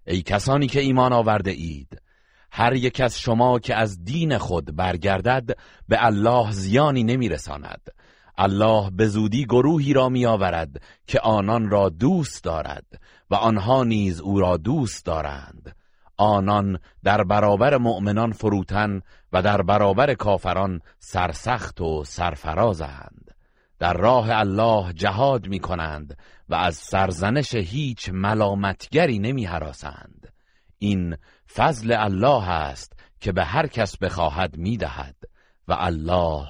ای 0.06 0.22
کسانی 0.22 0.66
که 0.66 0.80
ایمان 0.80 1.12
آورده 1.12 1.50
اید 1.50 2.00
هر 2.52 2.74
یک 2.74 3.00
از 3.00 3.20
شما 3.20 3.58
که 3.58 3.74
از 3.74 4.04
دین 4.04 4.38
خود 4.38 4.76
برگردد 4.76 5.58
به 5.88 6.04
الله 6.04 6.52
زیانی 6.52 7.04
نمیرساند. 7.04 7.80
الله 8.38 8.90
به 8.90 9.06
زودی 9.06 9.44
گروهی 9.44 9.92
را 9.92 10.08
می 10.08 10.26
آورد 10.26 10.82
که 11.06 11.20
آنان 11.20 11.70
را 11.70 11.88
دوست 11.88 12.44
دارد 12.44 12.86
و 13.30 13.34
آنها 13.34 13.84
نیز 13.84 14.20
او 14.20 14.40
را 14.40 14.56
دوست 14.56 15.06
دارند. 15.06 15.76
آنان 16.16 16.78
در 17.04 17.24
برابر 17.24 17.76
مؤمنان 17.76 18.32
فروتن 18.32 19.00
و 19.32 19.42
در 19.42 19.62
برابر 19.62 20.14
کافران 20.14 20.80
سرسخت 20.98 21.80
و 21.80 22.04
سرفرازند. 22.04 23.29
در 23.80 23.92
راه 23.92 24.30
الله 24.30 24.92
جهاد 24.92 25.48
می 25.48 25.58
کنند 25.58 26.18
و 26.48 26.54
از 26.54 26.76
سرزنش 26.76 27.54
هیچ 27.54 28.10
ملامتگری 28.12 29.18
نمی 29.18 29.44
حراسند. 29.44 30.32
این 30.78 31.16
فضل 31.54 31.94
الله 31.98 32.50
است 32.50 32.92
که 33.20 33.32
به 33.32 33.44
هر 33.44 33.66
کس 33.66 33.96
بخواهد 33.96 34.56
می 34.56 34.76
دهد 34.76 35.16
و 35.68 35.76
الله 35.78 36.48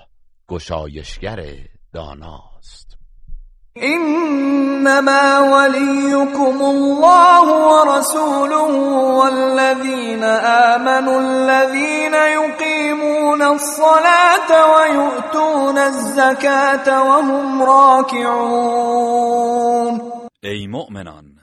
گشایشگر 0.48 1.56
داناست 1.92 2.49
انما 3.76 5.40
وليكم 5.40 6.62
الله 6.62 7.46
ورسوله 7.68 8.74
والذين 9.18 10.24
آمنوا 10.74 11.20
الذين 11.20 12.14
يقيمون 12.14 13.42
الصلاة 13.42 14.50
ويؤتون 14.74 15.78
الزكاة 15.78 17.02
وهم 17.02 17.62
راكعون. 17.62 19.10
ای 20.42 20.66
مؤمنان 20.66 21.38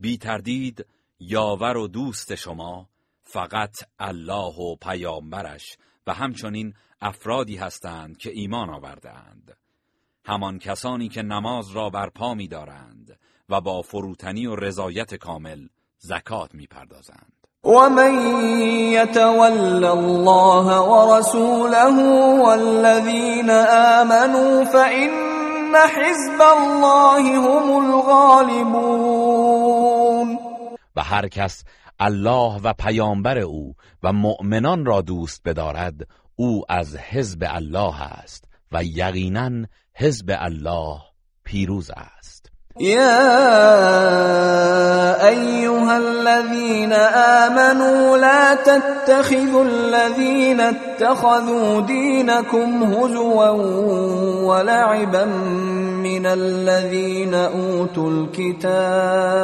بی 0.00 0.18
تردید 0.18 0.86
یاور 1.20 1.76
و 1.76 1.88
دوست 1.88 2.34
شما 2.34 2.86
فقط 3.22 3.76
الله 4.00 4.54
و 4.54 4.76
پیامبرش 4.76 5.78
و 6.06 6.14
همچنین 6.14 6.74
افرادی 7.00 7.56
هستند 7.56 8.16
که 8.16 8.30
ایمان 8.30 8.70
آوردهاند. 8.70 9.57
همان 10.28 10.58
کسانی 10.58 11.08
که 11.08 11.22
نماز 11.22 11.70
را 11.70 11.90
برپا 11.90 12.34
می 12.34 12.48
دارند 12.48 13.18
و 13.48 13.60
با 13.60 13.82
فروتنی 13.82 14.46
و 14.46 14.56
رضایت 14.56 15.14
کامل 15.14 15.66
زکات 15.98 16.54
می 16.54 16.66
پردازند 16.66 17.32
ومن 17.64 18.14
يتول 18.92 19.84
الله 19.84 20.78
ورسوله 20.80 21.90
والذين 22.44 23.50
آمنوا 24.00 24.64
فإن 24.64 25.10
حزب 25.74 26.40
الله 26.40 27.22
هم 27.22 27.70
الغالبون. 27.94 29.08
و 30.96 31.02
هر 31.02 31.28
کس 31.28 31.64
الله 32.00 32.60
و 32.64 32.72
پیامبر 32.72 33.38
او 33.38 33.74
و 34.02 34.12
مؤمنان 34.12 34.84
را 34.84 35.00
دوست 35.00 35.42
بدارد 35.44 35.94
او 36.36 36.62
از 36.68 36.96
حزب 36.96 37.44
الله 37.46 38.02
است 38.02 38.44
و 38.72 38.84
یقینا 38.84 39.66
حزب 40.00 40.30
الله 40.30 40.98
پیروز 41.44 41.90
است. 41.90 42.46
يا 42.80 43.28
أيها 45.28 45.96
الذين 45.96 46.92
آمنوا 46.92 48.16
لا 48.16 48.54
تتخذوا 48.54 49.64
الذين 49.64 50.60
اتخذوا 50.60 51.80
دينكم 51.80 52.82
هزوا 52.82 53.48
ولعبا 54.42 55.24
من 56.04 56.26
الذين 56.26 57.34
أوتوا 57.34 58.10
الكتاب 58.10 59.38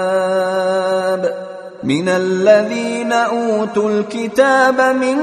من 1.85 2.09
الذين 2.09 3.13
اوتوا 3.13 3.91
الكتاب 3.91 4.81
من 4.81 5.19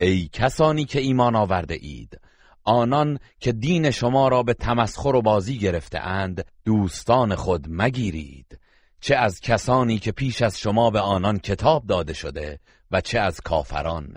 ای 0.00 0.28
کسانی 0.32 0.84
که 0.84 1.00
ایمان 1.00 1.36
آورده 1.36 1.74
اید 1.80 2.20
آنان 2.64 3.18
که 3.40 3.52
دین 3.52 3.90
شما 3.90 4.28
را 4.28 4.42
به 4.42 4.54
تمسخر 4.54 5.16
و 5.16 5.22
بازی 5.22 5.58
گرفته 5.58 5.98
اند 5.98 6.44
دوستان 6.64 7.34
خود 7.34 7.66
مگیرید. 7.68 8.58
چه 9.04 9.16
از 9.16 9.40
کسانی 9.40 9.98
که 9.98 10.12
پیش 10.12 10.42
از 10.42 10.58
شما 10.58 10.90
به 10.90 11.00
آنان 11.00 11.38
کتاب 11.38 11.86
داده 11.86 12.12
شده 12.12 12.58
و 12.90 13.00
چه 13.00 13.20
از 13.20 13.40
کافران. 13.40 14.16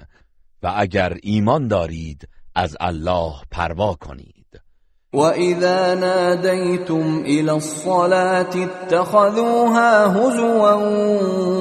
و 0.63 0.73
اگر 0.75 1.17
ایمان 1.23 1.67
دارید 1.67 2.27
از 2.55 2.77
الله 2.79 3.33
پروا 3.51 3.93
کنید. 3.93 4.61
و 5.13 5.17
اذا 5.19 5.93
نادیتم 5.93 7.23
الى 7.25 7.49
الصلاة 7.49 8.57
اتخذوها 8.57 10.07
هزوا 10.07 10.77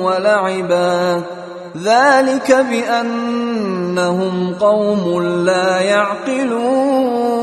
ولعبا 0.04 1.24
ذلك 1.76 2.50
بأنهم 2.70 4.52
قوم 4.54 5.22
لا 5.44 5.82
يعقلون 5.82 7.36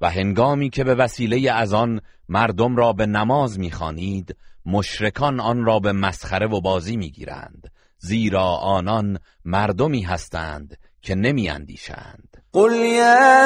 و 0.00 0.10
هنگامی 0.10 0.70
که 0.70 0.84
به 0.84 0.94
وسیله 0.94 1.52
از 1.52 1.74
آن 1.74 2.00
مردم 2.30 2.76
را 2.76 2.92
به 2.92 3.06
نماز 3.06 3.58
می‌خوانید 3.58 4.36
مشرکان 4.66 5.40
آن 5.40 5.64
را 5.64 5.78
به 5.78 5.92
مسخره 5.92 6.46
و 6.46 6.60
بازی 6.60 6.96
می‌گیرند. 6.96 7.70
زیرا 7.98 8.46
آنان 8.56 9.18
مردمی 9.44 10.02
هستند 10.02 10.76
که 11.02 11.14
نمیاندیشند. 11.14 12.42
قل 12.52 12.72
يا 12.72 13.40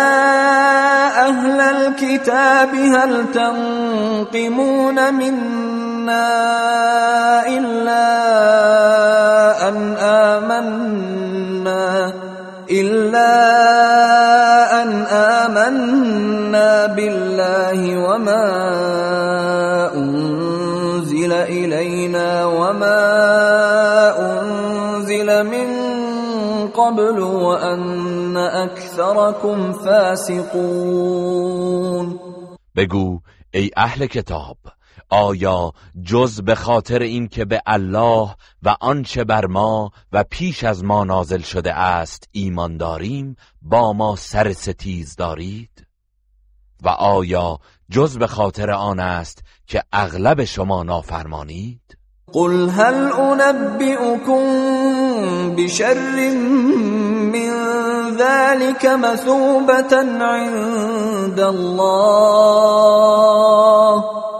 أهل 1.29 1.61
الكتاب 1.61 2.75
هل 2.75 3.27
تنقمون 3.33 5.11
منا 5.11 6.31
إلا 7.47 8.07
أن 9.69 9.97
آمنا؟ 9.97 11.15
إلا 12.81 13.33
أن 14.83 14.91
آمنا 15.07 16.87
بالله 16.87 17.79
وما 17.99 18.47
أنزل 19.95 21.33
إلينا 21.33 22.45
وما 22.45 23.03
أنزل 24.19 25.29
من 25.47 25.69
قبل 26.69 27.21
وأن 27.21 28.37
أكثركم 28.37 29.73
فاسقون. 29.73 31.45
بگو 32.75 33.21
ای 33.55 33.71
أهل 33.79 34.07
کتاب 34.07 34.57
آیا 35.11 35.73
جز 36.03 36.41
به 36.41 36.55
خاطر 36.55 36.99
اینکه 36.99 37.45
به 37.45 37.63
الله 37.67 38.35
و 38.63 38.77
آنچه 38.81 39.25
بر 39.25 39.47
ما 39.47 39.91
و 40.13 40.25
پیش 40.31 40.65
از 40.65 40.85
ما 40.85 41.05
نازل 41.05 41.41
شده 41.41 41.75
است 41.75 42.29
ایمان 42.33 42.77
داریم 42.77 43.37
با 43.63 43.93
ما 43.93 44.17
سر 44.17 44.53
ستیز 44.53 45.17
دارید؟ 45.17 45.87
و 46.83 46.89
آیا 46.89 47.59
جز 47.91 48.19
به 48.19 48.27
خاطر 48.27 48.71
آن 48.71 49.01
است 49.01 49.45
که 49.67 49.83
اغلب 49.93 50.45
شما 50.45 50.83
نافرمانید؟ 50.83 51.81
قل 52.33 52.69
هل 52.69 53.13
انبئكم 53.41 54.45
بشر 55.57 55.95
من 57.33 57.55
ذلك 58.19 58.87
مثوبة 58.87 59.97
عند 60.21 61.41
الله؟ 61.41 62.85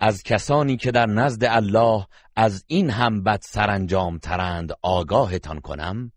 از 0.00 0.22
کسانی 0.22 0.76
که 0.76 0.90
در 0.90 1.06
نزد 1.06 1.44
الله 1.44 2.06
از 2.36 2.64
این 2.66 2.90
هم 2.90 3.22
بد 3.22 3.40
سرانجام 3.42 4.18
ترند 4.18 4.72
آگاهتان 4.82 5.60
کنم 5.60 6.12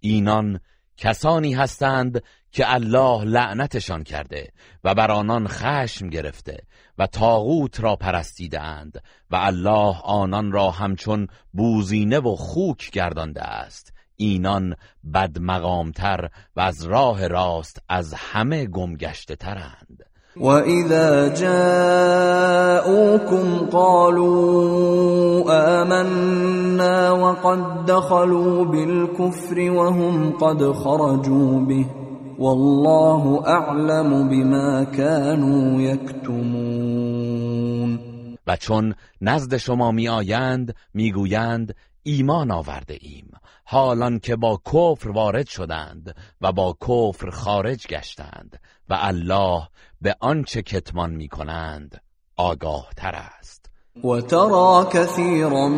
اینان 0.00 0.60
کسانی 0.96 1.54
هستند 1.54 2.22
که 2.52 2.74
الله 2.74 3.24
لعنتشان 3.24 4.04
کرده 4.04 4.52
و 4.84 4.94
بر 4.94 5.10
آنان 5.10 5.48
خشم 5.48 6.08
گرفته 6.08 6.58
و 6.98 7.06
تاغوت 7.06 7.80
را 7.80 7.96
پرستیدند 7.96 9.02
و 9.30 9.36
الله 9.36 9.96
آنان 10.04 10.52
را 10.52 10.70
همچون 10.70 11.26
بوزینه 11.52 12.18
و 12.18 12.36
خوک 12.36 12.90
گردانده 12.90 13.42
است. 13.42 13.92
اینان 14.16 14.76
بدمقامتر 15.14 16.30
و 16.56 16.60
از 16.60 16.84
راه 16.84 17.28
راست 17.28 17.82
از 17.88 18.14
همه 18.14 18.66
گمگشته 18.66 19.36
ترند. 19.36 19.99
وَإِذَا 20.36 21.34
جَاءُوكُمْ 21.34 22.26
قَالُوا 23.66 25.42
آمَنَّا 25.82 27.10
وَقَدْ 27.10 27.86
دَخَلُوا 27.86 28.64
بِالْكُفْرِ 28.64 29.70
وَهُمْ 29.70 30.32
قَدْ 30.38 30.72
خَرَجُوا 30.72 31.60
بِهِ 31.60 31.86
وَاللَّهُ 32.38 33.42
أَعْلَمُ 33.46 34.28
بِمَا 34.28 34.84
كَانُوا 34.84 35.82
يَكْتُمُونَ 35.82 37.30
و 38.46 38.56
چون 38.56 38.94
نزد 39.20 39.56
شما 39.56 39.92
می 39.92 40.08
آیند 40.08 40.74
می 40.94 41.12
گویند 41.12 41.74
ایمان 42.02 42.50
آورده 42.50 42.98
ایم. 43.00 43.30
حالان 43.64 44.18
که 44.18 44.36
با 44.36 44.60
کفر 44.66 45.08
وارد 45.08 45.46
شدند 45.46 46.16
و 46.40 46.52
با 46.52 46.76
کفر 46.80 47.30
خارج 47.30 47.86
گشتند 47.86 48.60
و 48.88 48.96
الله 49.00 49.62
به 50.02 50.16
آنچه 50.20 50.62
کتمان 50.62 51.10
می 51.10 51.28
کنند 51.28 52.00
آگاه 52.36 52.88
تر 52.96 53.14
است. 53.14 53.70
وترى 54.04 54.84
كثيرا 54.92 55.68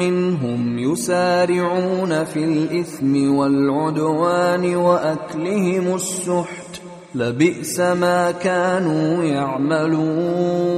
منهم 0.00 0.78
يسارعون 0.78 2.24
في 2.24 2.44
الإثم 2.44 3.36
والعدوان 3.36 4.74
وأكلهم 4.76 5.94
السحت 5.94 6.80
لبئس 7.14 7.80
ما 7.80 8.32
كانوا 8.32 9.24
يعملون. 9.24 10.76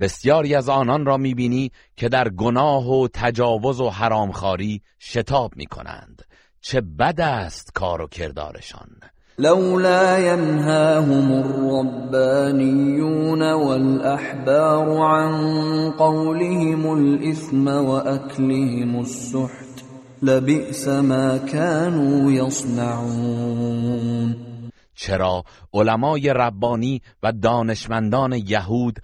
بسیاری 0.00 0.54
از 0.54 0.68
آنان 0.68 1.06
را 1.06 1.16
می‌بینی 1.16 1.72
که 1.96 2.08
در 2.08 2.28
گناه 2.28 2.88
و 2.88 3.08
تجاوز 3.14 3.80
و 3.80 3.90
حرامخواری 3.90 4.82
شتاب 5.00 5.56
می‌کنند. 5.56 6.22
چه 6.60 6.80
بد 6.80 7.20
است 7.20 7.72
کار 7.74 8.02
و 8.02 8.06
کردارشان. 8.06 9.00
لولا 9.40 10.18
ينهاهم 10.18 11.32
الربانيون 11.32 13.42
والأحبار 13.52 14.98
عن 14.98 15.32
قولهم 15.90 16.92
الإثم 16.92 17.68
وأكلهم 17.68 19.00
السحت 19.00 19.84
لبئس 20.22 20.88
ما 20.88 21.38
كانوا 21.38 22.32
يصنعون. 22.32 24.36
چرا 24.94 25.44
علمای 25.74 26.32
ربانی 26.36 27.02
و 27.22 27.32
دانشمندان 27.32 28.32
یهود 28.32 28.98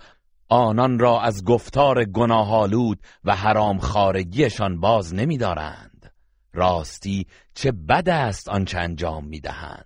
آنان 0.48 0.98
را 0.98 1.20
از 1.20 1.44
گفتار 1.44 2.04
گناهالود 2.04 2.98
و 3.24 3.36
حرام 3.36 3.78
خارگیشان 3.78 4.80
باز 4.80 5.14
نمی‌دارند؟ 5.14 6.12
راستی 6.52 7.26
چه 7.54 7.72
بد 7.72 8.08
است 8.08 8.48
آنچه 8.48 8.78
انجام 8.78 9.24
می‌دهند؟ 9.24 9.85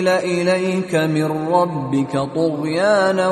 انزل 0.00 0.08
اليك 0.08 0.94
من 0.94 1.52
ربك 1.52 2.28
طغيانا 2.34 3.28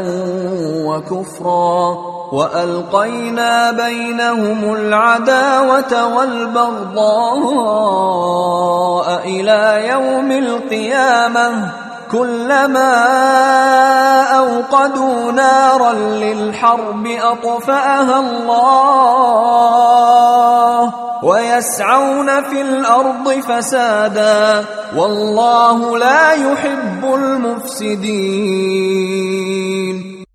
وكفرا 0.87 1.99
والقينا 2.33 3.71
بينهم 3.73 4.75
العداوه 4.75 6.17
والبغضاء 6.17 6.99
إلى 9.25 9.89
يوم 9.89 10.33
القيامه 10.33 11.73
كلما 12.11 12.95
أوقدوا 14.39 15.33
نارا 15.33 15.93
للحرب 15.93 17.07
أطفأها 17.07 18.21
الله 18.21 19.59
ويسعون 21.25 22.43
في 22.43 22.61
الأرض 22.61 23.41
فسادا 23.41 24.65
والله 24.97 25.99
لا 25.99 26.33
يحب 26.33 27.05
المفسدين. 27.05 28.59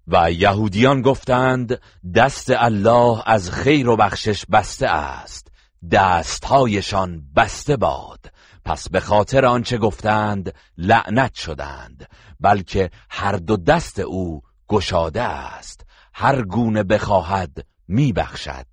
و 0.07 0.31
یهودیان 0.31 1.01
گفتند 1.01 1.79
دست 2.15 2.51
الله 2.55 3.23
از 3.25 3.51
خیر 3.51 3.89
و 3.89 3.95
بخشش 3.95 4.45
بسته 4.51 4.87
است 4.87 5.47
دستهایشان 5.91 7.21
بسته 7.35 7.77
باد. 7.77 8.19
پس 8.65 8.89
به 8.89 8.99
خاطر 8.99 9.45
آنچه 9.45 9.77
گفتند 9.77 10.53
لعنت 10.77 11.33
شدند 11.33 12.07
بلکه 12.39 12.89
هر 13.09 13.35
دو 13.35 13.57
دست 13.57 13.99
او 13.99 14.41
گشاده 14.69 15.21
است 15.21 15.85
هر 16.13 16.41
گونه 16.41 16.83
بخواهد 16.83 17.65
میبخشد. 17.87 18.65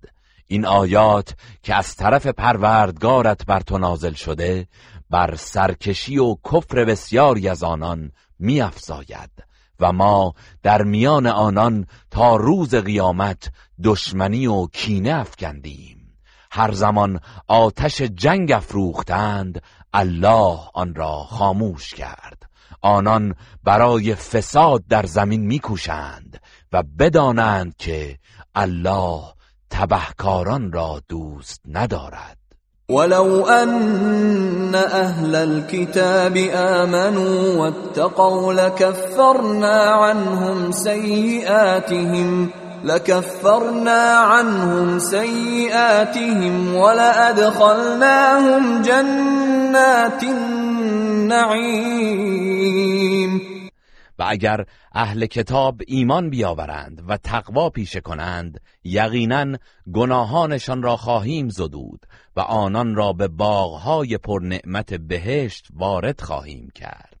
این 0.47 0.65
آیات 0.65 1.35
که 1.63 1.75
از 1.75 1.95
طرف 1.95 2.27
پروردگارت 2.27 3.45
بر 3.45 3.59
تو 3.59 3.77
نازل 3.77 4.13
شده 4.13 4.67
بر 5.09 5.35
سرکشی 5.35 6.17
و 6.17 6.35
کفر 6.35 6.85
بسیاری 6.85 7.47
از 7.47 7.63
آنان 7.63 8.11
میافزاید 8.39 9.29
و 9.79 9.91
ما 9.91 10.33
در 10.63 10.83
میان 10.83 11.27
آنان 11.27 11.85
تا 12.11 12.35
روز 12.35 12.75
قیامت 12.75 13.51
دشمنی 13.83 14.47
و 14.47 14.67
کینه 14.67 15.13
افکندیم. 15.13 16.17
هر 16.51 16.71
زمان 16.71 17.19
آتش 17.47 18.01
جنگ 18.01 18.51
افروختند 18.51 19.61
الله 19.93 20.59
آن 20.73 20.95
را 20.95 21.23
خاموش 21.23 21.93
کرد. 21.93 22.43
آنان 22.81 23.35
برای 23.63 24.15
فساد 24.15 24.83
در 24.89 25.05
زمین 25.05 25.45
میکوشند 25.45 26.41
و 26.73 26.83
بدانند 26.99 27.75
که 27.77 28.17
الله 28.55 29.21
تبهکاران 29.69 30.71
را 30.71 31.01
دوست 31.09 31.61
ندارد. 31.67 32.37
ولو 32.89 33.45
ان 33.45 34.75
اهل 34.75 35.35
الكتاب 35.35 36.37
آمنوا 36.55 37.57
واتقوا 37.57 38.53
لكفرنا 38.53 39.91
عنهم 39.91 40.71
سيئاتهم 40.71 42.49
لكفرنا 42.83 44.17
عنهم 44.17 44.99
سيئاتهم 44.99 46.75
ولأدخلناهم 46.75 48.61
جنات 48.81 50.23
النعيم. 50.23 51.71
و 54.19 54.23
اگر 54.27 54.65
اهل 54.95 55.25
کتاب 55.25 55.81
ایمان 55.87 56.29
بیاورند 56.29 57.03
و 57.07 57.17
تقوا 57.17 57.69
پیشه 57.69 58.01
کنند 58.01 58.59
یقینا 58.83 59.45
گناهانشان 59.93 60.83
را 60.83 60.97
خواهیم 60.97 61.49
زدود 61.49 62.05
و 62.35 62.39
آنان 62.39 62.95
را 62.95 63.13
به 63.13 63.27
باغهای 63.27 64.17
پرنعمت 64.17 64.93
بهشت 64.93 65.67
وارد 65.73 66.21
خواهیم 66.21 66.69
کرد. 66.75 67.20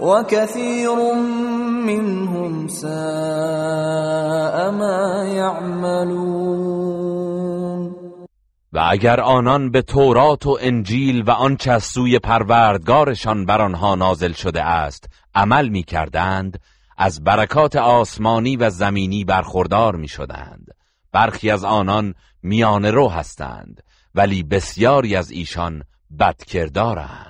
وكثير 0.00 1.14
منهم 1.84 2.68
ساء 2.68 2.90
ما 4.70 5.24
يعملون. 5.24 6.70
و 8.72 8.78
اگر 8.90 9.20
آنان 9.20 9.70
به 9.70 9.82
تورات 9.82 10.46
و 10.46 10.58
انجیل 10.60 11.22
و 11.22 11.30
آنچه 11.30 11.72
از 11.72 11.84
سوی 11.84 12.18
پروردگارشان 12.18 13.46
بر 13.46 13.60
آنها 13.60 13.94
نازل 13.94 14.32
شده 14.32 14.62
است 14.62 15.08
عمل 15.34 15.68
می 15.68 15.82
کردند 15.82 16.60
از 16.98 17.24
برکات 17.24 17.76
آسمانی 17.76 18.56
و 18.56 18.70
زمینی 18.70 19.24
برخوردار 19.24 19.96
می 19.96 20.08
شدند 20.08 20.66
برخی 21.12 21.50
از 21.50 21.64
آنان 21.64 22.14
میان 22.42 22.84
رو 22.84 23.08
هستند 23.08 23.82
ولی 24.14 24.42
بسیاری 24.42 25.16
از 25.16 25.30
ایشان 25.30 25.82
بدکردارند. 26.18 27.29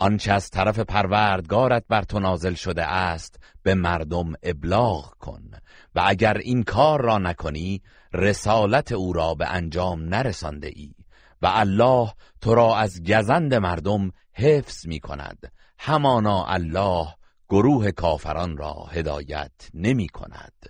آنچه 0.00 0.32
از 0.32 0.50
طرف 0.50 0.78
پروردگارت 0.78 1.84
بر 1.88 2.02
تو 2.02 2.20
نازل 2.20 2.54
شده 2.54 2.84
است 2.84 3.40
به 3.62 3.74
مردم 3.74 4.32
ابلاغ 4.42 5.14
کن 5.18 5.50
و 5.94 6.02
اگر 6.06 6.36
این 6.36 6.62
کار 6.62 7.02
را 7.02 7.18
نکنی 7.18 7.82
رسالت 8.12 8.92
او 8.92 9.12
را 9.12 9.34
به 9.34 9.46
انجام 9.46 10.02
نرسانده 10.02 10.70
ای 10.76 10.94
و 11.42 11.46
الله 11.52 12.12
تو 12.40 12.54
را 12.54 12.76
از 12.76 13.02
گزند 13.02 13.54
مردم 13.54 14.10
حفظ 14.32 14.86
می 14.86 15.00
کند 15.00 15.52
همانا 15.78 16.44
الله 16.44 17.06
گروه 17.48 17.90
کافران 17.90 18.56
را 18.56 18.72
هدایت 18.72 19.52
نمی 19.74 20.08
کند 20.08 20.69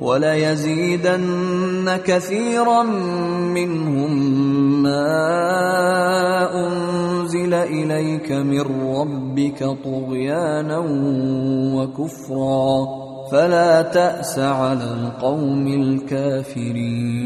وليزيدن 0.00 1.96
كثيرا 1.96 2.82
منهم 3.52 4.12
ما 4.82 5.06
أنزل 6.66 7.54
إليك 7.54 8.32
من 8.32 8.60
ربك 8.60 9.64
طغيانا 9.84 10.78
وكفرا 11.74 12.86
فلا 13.30 13.82
تأس 13.82 14.38
على 14.38 14.84
القوم 14.84 15.66
الكافرين. 15.66 17.24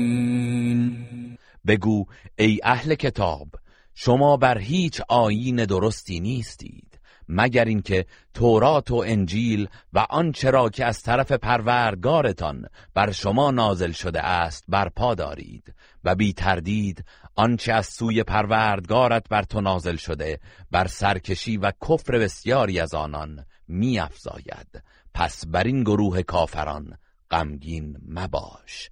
بگو 1.65 2.07
ای 2.39 2.61
أهل 2.65 2.95
کتاب 2.95 3.49
شما 3.95 4.37
بر 4.37 4.59
هیچ 4.59 5.01
آیین 5.09 5.65
درستی 5.65 6.21
نیستید. 6.21 6.88
مگر 7.29 7.65
اینکه 7.65 8.07
تورات 8.35 8.91
و 8.91 8.95
انجیل 9.07 9.69
و 9.93 9.99
آنچه 10.11 10.51
را 10.51 10.69
که 10.69 10.85
از 10.85 11.03
طرف 11.03 11.33
پروردگارتان 11.33 12.67
بر 12.95 13.13
شما 13.13 13.51
نازل 13.51 13.93
شده 13.93 14.23
است 14.23 14.65
برپا 14.69 15.15
دارید 15.15 15.75
و 16.05 16.15
بی 16.15 16.33
تردید 16.33 17.05
آنچه 17.35 17.73
از 17.73 17.87
سوی 17.87 18.23
پروردگارت 18.23 19.29
بر 19.29 19.43
تو 19.43 19.61
نازل 19.61 19.97
شده 19.97 20.41
بر 20.71 20.87
سرکشی 20.87 21.57
و 21.57 21.73
کفر 21.89 22.19
بسیاری 22.19 22.81
از 22.81 22.95
آنان 22.95 23.45
می 23.69 23.99
افزاید. 23.99 24.83
پس 25.15 25.47
بر 25.47 25.65
این 25.65 25.83
گروه 25.83 26.23
کافران 26.23 26.99
غمگین 27.31 27.97
مباش 28.09 28.91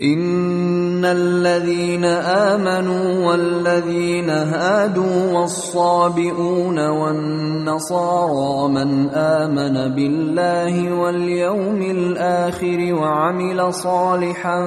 ان 0.00 1.04
الذين 1.04 2.04
امنوا 2.04 3.26
والذين 3.28 4.30
هادوا 4.30 5.32
والصابئون 5.32 6.78
والنصارى 6.88 8.68
من 8.68 9.10
امن 9.10 9.94
بالله 9.94 10.92
واليوم 10.92 11.82
الاخر 11.82 12.94
وعمل 12.94 13.74
صالحا 13.74 14.60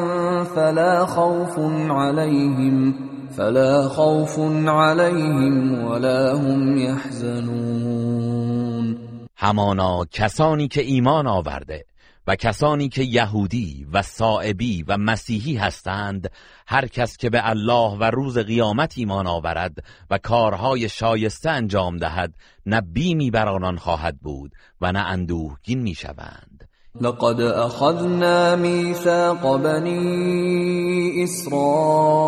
فلا 0.55 1.05
خوف 1.05 1.59
عليهم 1.89 2.93
فلا 3.37 3.87
خوف 3.87 4.39
عليهم 4.67 5.85
ولا 5.85 6.33
هم 6.33 6.77
يحزنون 6.77 8.25
همانا 9.37 10.05
کسانی 10.11 10.67
که 10.67 10.81
ایمان 10.81 11.27
آورده 11.27 11.85
و 12.27 12.35
کسانی 12.35 12.89
که 12.89 13.03
یهودی 13.03 13.87
و 13.93 14.01
صائبی 14.01 14.83
و 14.87 14.97
مسیحی 14.97 15.55
هستند 15.55 16.31
هر 16.67 16.87
کس 16.87 17.17
که 17.17 17.29
به 17.29 17.49
الله 17.49 17.97
و 17.99 18.03
روز 18.03 18.37
قیامت 18.37 18.93
ایمان 18.97 19.27
آورد 19.27 19.77
و 20.09 20.17
کارهای 20.17 20.89
شایسته 20.89 21.49
انجام 21.49 21.97
دهد 21.97 22.33
نه 22.65 22.81
بیمی 22.81 23.31
بر 23.31 23.49
آنان 23.49 23.77
خواهد 23.77 24.19
بود 24.19 24.51
و 24.81 24.91
نه 24.91 24.99
اندوهگین 24.99 25.81
می‌شوند 25.81 26.67
لقد 27.01 27.41
اخذنا 27.41 28.55
ميثاق 28.55 29.57
بني 29.57 31.23
اسرائيل 31.23 32.19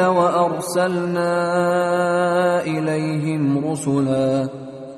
وارسلنا 0.00 1.32
اليهم 2.60 3.70
رسلا 3.70 4.65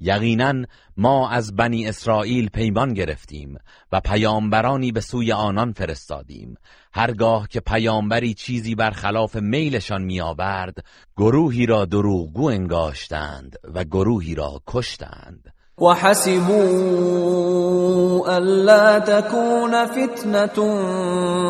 یقینا 0.00 0.54
ما 0.96 1.30
از 1.30 1.56
بنی 1.56 1.88
اسرائیل 1.88 2.48
پیمان 2.48 2.94
گرفتیم 2.94 3.58
و 3.92 4.00
پیامبرانی 4.00 4.92
به 4.92 5.00
سوی 5.00 5.32
آنان 5.32 5.72
فرستادیم. 5.72 6.54
هرگاه 6.92 7.48
که 7.48 7.60
پیامبری 7.60 8.34
چیزی 8.34 8.74
بر 8.74 8.90
خلاف 8.90 9.36
میلشان 9.36 10.02
میآورد 10.02 10.84
گروهی 11.16 11.66
را 11.66 11.84
دروغگو 11.84 12.48
انگاشتند 12.48 13.56
و 13.74 13.84
گروهی 13.84 14.34
را 14.34 14.60
کشتند. 14.66 15.52
وحسبوا 15.78 16.56
ألا 18.36 18.98
تكون 18.98 19.86
فتنة 19.86 20.56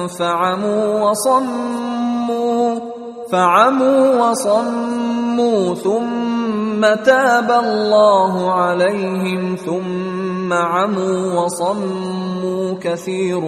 فعموا 0.08 1.10
وصموا 1.10 2.80
فعموا 3.30 4.30
وصموا 4.30 5.74
ثم 5.74 6.94
تاب 7.04 7.50
الله 7.50 8.52
عليهم 8.52 9.56
ثم 9.56 10.52
عموا 10.52 11.44
وصموا 11.44 12.78
كثير 12.80 13.40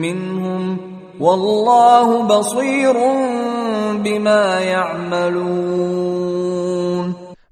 منهم 0.00 0.78
والله 1.20 2.26
بصير 2.28 2.94
بما 4.04 4.60
يعملون. 4.60 6.16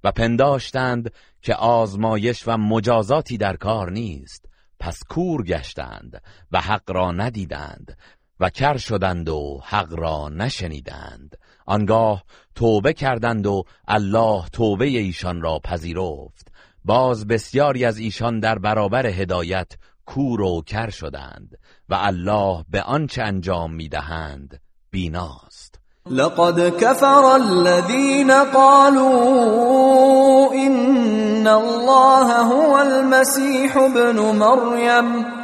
و 0.04 0.12
پنداشتند 0.12 1.12
که 1.42 1.54
آزمایش 1.54 2.42
و 2.46 2.56
مجازاتی 2.56 3.36
در 3.38 3.56
کار 3.56 3.90
نیست. 3.90 4.46
پس 4.80 4.98
کور 5.08 5.42
گشتند 5.42 6.22
و 6.52 6.60
حق 6.60 6.90
را 6.90 7.12
ندیدند. 7.12 7.96
و 8.44 8.50
کر 8.50 8.76
شدند 8.76 9.28
و 9.28 9.60
حق 9.64 9.94
را 9.94 10.28
نشنیدند. 10.28 11.36
آنگاه 11.66 12.24
توبه 12.54 12.92
کردند 12.92 13.46
و 13.46 13.64
الله 13.88 14.44
توبه 14.52 14.84
ایشان 14.84 15.42
را 15.42 15.60
پذیرفت. 15.64 16.48
باز 16.84 17.26
بسیاری 17.26 17.84
از 17.84 17.98
ایشان 17.98 18.40
در 18.40 18.58
برابر 18.58 19.06
هدایت 19.06 19.72
کور 20.06 20.40
و 20.40 20.62
کر 20.62 20.90
شدند 20.90 21.58
و 21.88 21.94
الله 21.94 22.64
به 22.70 22.82
آنچه 22.82 23.22
انجام 23.22 23.74
می‌دهند 23.74 24.60
بیناست. 24.90 25.80
لقد 26.10 26.76
كفر 26.76 27.24
الذين 27.24 28.44
قالوا 28.44 30.54
إن 30.54 31.46
الله 31.46 32.42
هو 32.42 32.76
المسيح 32.76 33.76
ابن 33.76 34.20
مريم. 34.20 35.43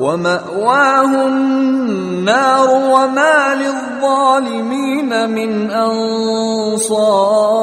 ومأواه 0.00 1.12
النار 1.26 2.68
وما 2.68 3.54
للظالمين 3.54 5.26
من 5.26 5.70
أنصار. 5.70 7.60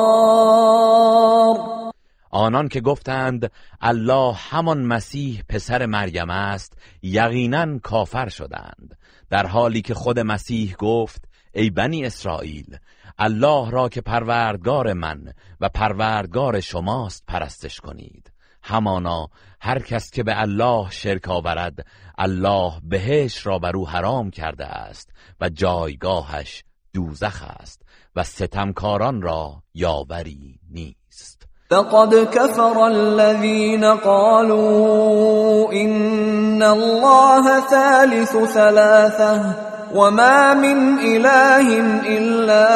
آنان 2.31 2.67
که 2.67 2.81
گفتند 2.81 3.51
الله 3.81 4.33
همان 4.33 4.85
مسیح 4.85 5.43
پسر 5.49 5.85
مریم 5.85 6.29
است 6.29 6.73
یقینا 7.01 7.79
کافر 7.79 8.29
شدند. 8.29 8.97
در 9.29 9.47
حالی 9.47 9.81
که 9.81 9.93
خود 9.93 10.19
مسیح 10.19 10.75
گفت 10.79 11.21
ای 11.53 11.69
بنی 11.69 12.05
اسرائیل 12.05 12.77
الله 13.19 13.71
را 13.71 13.89
که 13.89 14.01
پروردگار 14.01 14.93
من 14.93 15.33
و 15.61 15.69
پروردگار 15.69 16.59
شماست 16.59 17.23
پرستش 17.27 17.79
کنید. 17.79 18.31
همانا 18.67 19.27
هر 19.61 19.79
کس 19.79 20.11
که 20.11 20.23
به 20.23 20.41
الله 20.41 20.89
شرک 20.89 21.29
آورد 21.29 21.85
الله 22.17 22.71
بهش 22.83 23.47
را 23.47 23.59
بر 23.59 23.77
او 23.77 23.87
حرام 23.87 24.31
کرده 24.31 24.65
است 24.65 25.09
و 25.41 25.49
جایگاهش 25.49 26.63
دوزخ 26.93 27.43
است 27.59 27.81
و 28.15 28.23
ستمکاران 28.23 29.21
را 29.21 29.63
یاوری 29.73 30.59
نیست. 30.71 31.47
لقد 31.71 32.23
كفر 32.31 32.79
الذين 32.79 33.95
قالوا 33.95 35.71
إن 35.73 36.63
الله 36.63 37.61
ثالث 37.69 38.35
ثلاثة 38.53 39.55
وما 39.95 40.53
من 40.53 40.99
إله 40.99 41.79
إلا 42.07 42.67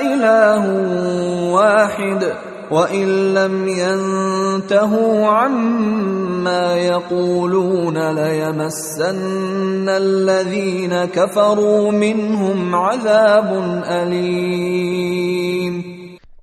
إله 0.00 0.62
واحد. 1.52 2.47
وإن 2.70 3.34
لم 3.34 3.68
ينتهوا 3.68 5.26
عما 5.26 6.76
يقولون 6.76 7.98
ليمسن 8.10 9.88
الذين 9.88 11.04
كفروا 11.04 11.92
منهم 11.92 12.74
عذاب 12.74 13.52
أليم. 13.84 15.28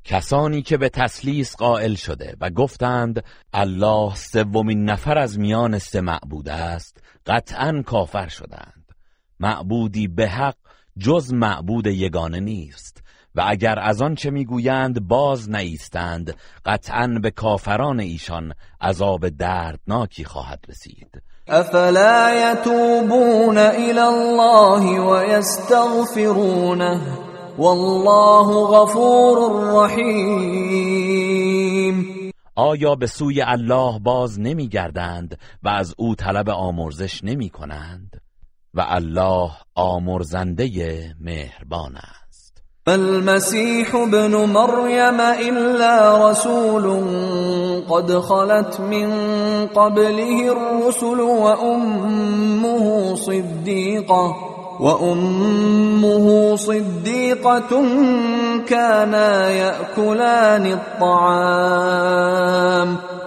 کسانی 0.03 0.61
که 0.61 0.77
به 0.77 0.89
تسلیس 0.89 1.55
قائل 1.55 1.95
شده 1.95 2.35
و 2.41 2.49
گفتند 2.49 3.23
الله 3.53 4.15
سومین 4.15 4.89
نفر 4.89 5.17
از 5.17 5.39
میان 5.39 5.79
سه 5.79 6.01
معبود 6.01 6.49
است 6.49 6.97
قطعا 7.25 7.83
کافر 7.85 8.27
شدند. 8.27 8.85
معبودی 9.39 10.07
به 10.07 10.27
حق 10.27 10.55
جز 10.97 11.33
معبود 11.33 11.87
یگانه 11.87 12.39
نیست. 12.39 13.04
و 13.35 13.43
اگر 13.47 13.79
از 13.79 14.01
آن 14.01 14.15
چه 14.15 14.29
می‌گویند 14.29 15.07
باز 15.07 15.49
نیستند 15.49 16.35
قطعا 16.65 17.19
به 17.21 17.31
کافران 17.31 17.99
ایشان 17.99 18.53
عذاب 18.81 19.29
دردناکی 19.29 20.23
خواهد 20.23 20.65
رسید. 20.69 21.21
افلا 21.47 22.51
يتوبون 22.51 23.57
الى 23.57 23.99
الله 23.99 24.99
ويستغفرونه 24.99 27.01
والله 27.57 28.67
غفور 28.67 29.37
رحیم. 29.73 30.85
آیا 32.55 32.95
به 32.95 33.07
سوی 33.07 33.41
الله 33.41 33.99
باز 33.99 34.39
نمیگردند 34.39 35.39
و 35.63 35.69
از 35.69 35.95
او 35.97 36.15
طلب 36.15 36.49
آمرزش 36.49 37.23
نمی 37.23 37.49
کنند 37.49 38.21
و 38.73 38.85
الله 38.87 39.51
آمرزنده 39.75 40.69
مهربان 41.19 41.95
است. 41.95 42.24
المسيح 42.87 43.95
ابن 43.95 44.35
مريم 44.35 45.21
إلا 45.21 46.29
رسول 46.29 47.03
قد 47.89 48.19
خلت 48.19 48.79
من 48.79 49.09
قبله 49.67 50.51
الرسل 50.51 51.21
وأمه 51.21 53.15
صديقة 54.79 55.03
وأمه 55.03 56.55
صديقة 56.55 57.83
كانا 58.67 59.49
يأكلان 59.49 60.65
الطعام. 60.65 62.35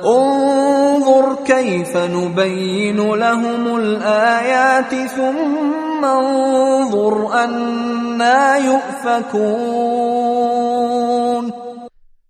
انظر 0.05 1.35
كيف 1.47 1.97
نبين 1.97 2.97
لهم 2.97 3.77
الآيات 3.77 4.95
ثم 5.11 6.05
انظر 6.05 7.33
أنا 7.45 8.57
يؤفكون. 8.57 9.69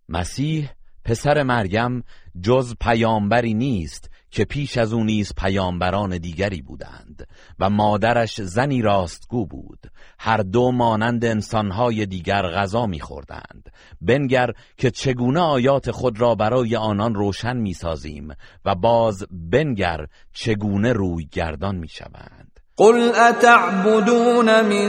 مسیح 0.09 0.74
پسر 1.05 1.43
مریم 1.43 2.05
جز 2.35 2.74
پیامبری 2.81 3.55
نیست. 3.55 4.09
که 4.30 4.44
پیش 4.44 4.78
از 4.78 4.92
او 4.92 5.05
نیز 5.05 5.32
پیامبران 5.34 6.18
دیگری 6.18 6.62
بودند 6.62 7.26
و 7.59 7.70
مادرش 7.70 8.40
زنی 8.40 8.82
راستگو 8.82 9.46
بود. 9.46 9.78
هر 10.18 10.36
دو 10.36 10.72
مانند 10.72 11.24
انسانهای 11.24 12.06
دیگر 12.06 12.42
غذا 12.42 12.86
میخوردند. 12.86 13.72
بنگر 14.00 14.50
که 14.76 14.90
چگونه 14.90 15.40
آیات 15.40 15.90
خود 15.90 16.20
را 16.20 16.34
برای 16.34 16.76
آنان 16.76 17.14
روشن 17.14 17.56
می‌سازیم 17.56 18.28
و 18.64 18.74
باز 18.74 19.26
بنگر 19.30 20.06
چگونه 20.32 20.92
روی 20.92 21.28
گردان 21.32 21.76
می‌شوند 21.76 22.38
قل 22.78 23.12
اتعبدون 23.14 24.64
من 24.64 24.88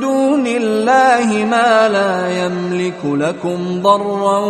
دون 0.00 0.46
الله 0.46 1.44
ما 1.44 1.88
لا 1.88 2.44
يملك 2.44 3.04
لكم 3.04 3.82
ضرا 3.82 4.40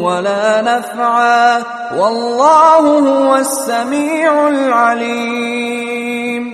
ولا 0.00 0.62
نفعا 0.62 1.58
والله 1.98 3.00
هو 3.00 3.36
السميع 3.36 4.48
العليم. 4.48 6.44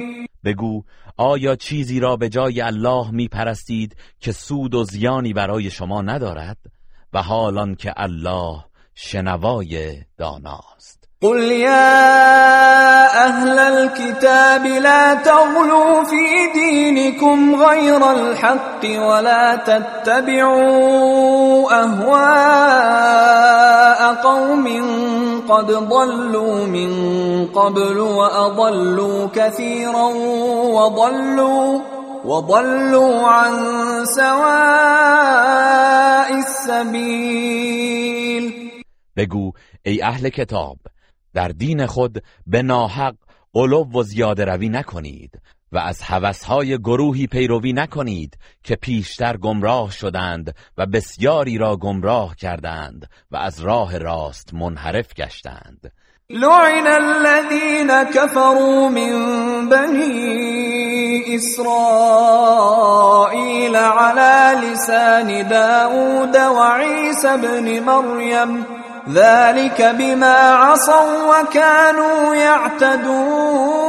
بگو 0.44 0.82
آیا 1.16 1.56
چیزی 1.56 2.00
را 2.00 2.16
به 2.16 2.28
جای 2.28 2.60
الله 2.60 3.10
می 3.10 3.28
پرستید 3.28 3.96
که 4.20 4.32
سود 4.32 4.74
و 4.74 4.84
زیانی 4.84 5.32
برای 5.32 5.70
شما 5.70 6.02
ندارد؟ 6.02 6.56
و 7.12 7.22
حالان 7.22 7.74
که 7.74 7.92
الله 7.96 8.64
شنوای 8.94 10.02
داناست. 10.18 11.03
قل 11.24 11.40
يا 11.40 11.96
أهل 13.26 13.58
الكتاب 13.58 14.66
لا 14.66 15.14
تغلوا 15.14 16.04
في 16.04 16.52
دينكم 16.54 17.54
غير 17.54 18.10
الحق 18.12 18.84
ولا 18.84 19.56
تتبعوا 19.56 20.92
أهواء 21.82 23.24
قوم 24.14 24.66
قد 25.48 25.66
ضلوا 25.72 26.66
من 26.66 26.92
قبل 27.46 27.98
وأضلوا 27.98 29.28
كثيرا 29.34 30.06
وضلوا 30.76 31.80
وضلوا 32.24 33.26
عن 33.26 33.54
سواء 34.16 35.54
السبيل 36.44 37.64
بگو 39.16 39.52
ای 39.86 40.02
أهل 40.02 40.28
کتاب 40.28 40.76
در 41.34 41.48
دین 41.48 41.86
خود 41.86 42.22
به 42.46 42.62
ناحق 42.62 43.14
قلوب 43.52 43.96
و 43.96 44.02
زیاده 44.02 44.44
روی 44.44 44.68
نکنید 44.68 45.40
و 45.72 45.78
از 45.78 46.02
هوسهای 46.02 46.78
گروهی 46.78 47.26
پیروی 47.26 47.72
نکنید 47.72 48.38
که 48.62 48.76
پیشتر 48.76 49.36
گمراه 49.36 49.90
شدند 49.90 50.54
و 50.78 50.86
بسیاری 50.86 51.58
را 51.58 51.76
گمراه 51.76 52.36
کردند 52.36 53.10
و 53.30 53.36
از 53.36 53.60
راه 53.60 53.98
راست 53.98 54.54
منحرف 54.54 55.14
گشتند. 55.14 55.92
لعن 56.30 56.86
الذين 56.86 58.04
كفروا 58.04 58.88
من 58.88 59.68
بني 59.68 61.36
إسرائيل 61.36 62.96
على 63.76 64.60
لسان 64.60 65.48
داود 65.48 66.36
وعيسى 66.36 67.36
بن 67.36 67.80
مريم 67.80 68.83
ذلك 69.08 69.82
بما 69.82 70.36
عصوا 70.54 71.42
وكانوا 71.42 72.34
يعتدون. 72.36 73.84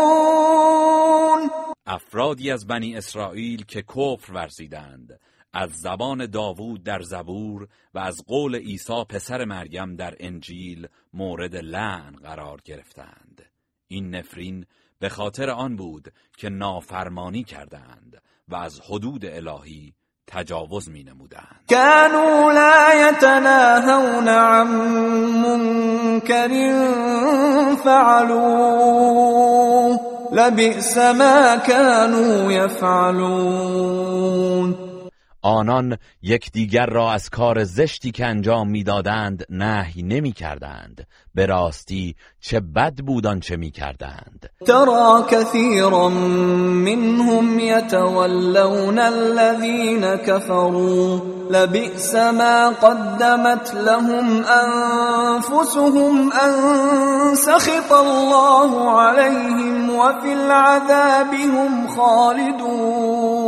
افرادی 1.85 2.51
از 2.51 2.67
بنی 2.67 2.97
اسرائیل 2.97 3.65
که 3.65 3.81
کفر 3.81 4.33
ورزیدند 4.33 5.19
از 5.53 5.71
زبان 5.71 6.25
داوود 6.25 6.83
در 6.83 7.01
زبور 7.01 7.67
و 7.93 7.99
از 7.99 8.17
قول 8.27 8.55
عیسی 8.55 9.03
پسر 9.09 9.45
مریم 9.45 9.95
در 9.95 10.15
انجیل 10.19 10.87
مورد 11.13 11.55
لعن 11.55 12.15
قرار 12.15 12.61
گرفتند. 12.65 13.45
این 13.87 14.15
نفرین 14.15 14.65
به 14.99 15.09
خاطر 15.09 15.49
آن 15.49 15.75
بود 15.75 16.13
که 16.37 16.49
نافرمانی 16.49 17.43
کردند 17.43 18.21
و 18.47 18.55
از 18.55 18.81
حدود 18.81 19.25
الهی 19.25 19.93
تجاوز 20.27 20.89
می 20.89 21.03
نمودند 21.03 21.59
كانوا 21.69 22.51
لا 22.51 23.09
يتناهون 23.09 24.27
عن 24.29 24.67
منكر 25.43 26.49
فعلوه 27.83 29.35
لبئس 30.31 30.97
ما 30.97 31.57
كانوا 31.57 32.51
يفعلون. 32.51 34.05
آنان 35.41 35.97
یکدیگر 36.21 36.85
را 36.85 37.11
از 37.11 37.29
کار 37.29 37.63
زشتی 37.63 38.11
که 38.11 38.25
انجام 38.25 38.69
می‌دادند 38.69 39.45
نهی 39.49 40.03
نمی 40.03 40.31
کردند 40.31 41.07
به 41.35 41.45
راستی 41.45 42.15
چه 42.39 42.59
بد 42.59 42.95
بود 42.95 43.27
آنچه 43.27 43.55
می 43.55 43.71
کردند 43.71 44.49
ترى 44.65 45.23
كثيرا 45.29 46.09
منهم 46.09 47.59
يتولون 47.59 48.99
الذين 48.99 50.15
كفروا 50.15 51.19
لبئس 51.51 52.15
ما 52.15 52.69
قدمت 52.69 53.75
لهم 53.75 54.45
انفسهم 54.45 56.31
ان 56.31 57.35
سخط 57.35 57.91
الله 57.91 58.91
عليهم 58.91 59.89
وفي 59.89 60.33
العذاب 60.33 61.33
هم 61.33 61.87
خالدون. 61.87 63.45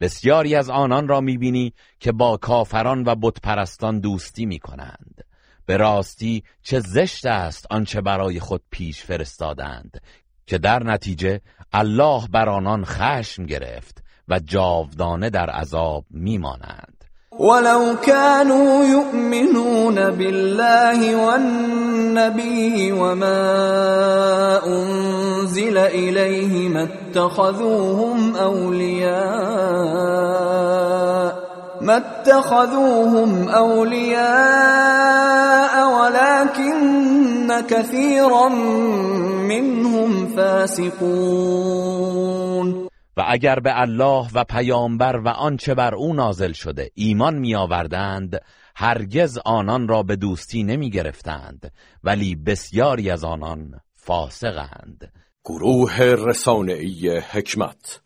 بسیاری 0.00 0.54
از 0.54 0.70
آنان 0.70 1.08
را 1.08 1.20
می‌بینی 1.20 1.72
که 2.00 2.12
با 2.12 2.36
کافران 2.36 3.04
و 3.06 3.14
بتپرستان 3.14 4.00
دوستی 4.00 4.46
می‌کنند. 4.46 5.27
به 5.68 5.76
راستی 5.76 6.42
چه 6.62 6.80
زشت 6.80 7.26
است 7.26 7.66
آنچه 7.70 8.00
برای 8.00 8.40
خود 8.40 8.62
پیش 8.70 9.02
فرستادند 9.02 10.00
که 10.46 10.58
در 10.58 10.82
نتیجه 10.82 11.40
الله 11.72 12.28
بر 12.32 12.48
آنان 12.48 12.84
خشم 12.84 13.46
گرفت 13.46 14.02
و 14.28 14.38
جاودانه 14.38 15.30
در 15.30 15.50
عذاب 15.50 16.04
میمانند. 16.10 17.04
ولو 17.32 17.96
كانوا 18.06 18.84
يؤمنون 18.84 20.10
بالله 20.10 21.16
والنبي 21.26 22.92
وما 22.92 23.46
أنزل 24.66 25.78
إليه 25.78 26.68
ما 26.68 26.82
اتخذوهم 26.82 28.36
أولياء 28.36 29.78
ما 31.82 31.96
اتخذوهم 31.96 33.48
أولياء 33.48 34.28
ولكن 35.98 37.60
كثيرا 37.70 38.48
منهم 39.48 40.26
فاسقون. 40.36 41.58
و 43.16 43.22
اگر 43.26 43.60
به 43.60 43.80
الله 43.80 44.26
و 44.34 44.44
پیامبر 44.44 45.16
و 45.16 45.28
آنچه 45.28 45.74
بر 45.74 45.94
او 45.94 46.14
نازل 46.14 46.52
شده 46.52 46.90
ایمان 46.94 47.38
می 47.38 47.54
آوردند 47.54 48.40
هرگز 48.76 49.38
آنان 49.44 49.88
را 49.88 50.02
به 50.02 50.16
دوستی 50.16 50.62
نمی 50.62 50.90
گرفتند 50.90 51.72
ولی 52.04 52.34
بسیاری 52.34 53.10
از 53.10 53.24
آنان 53.24 53.80
فاسقند. 53.96 55.12
گروه 55.44 55.98
رسانه‌ای 56.00 57.18
حکمت 57.18 58.00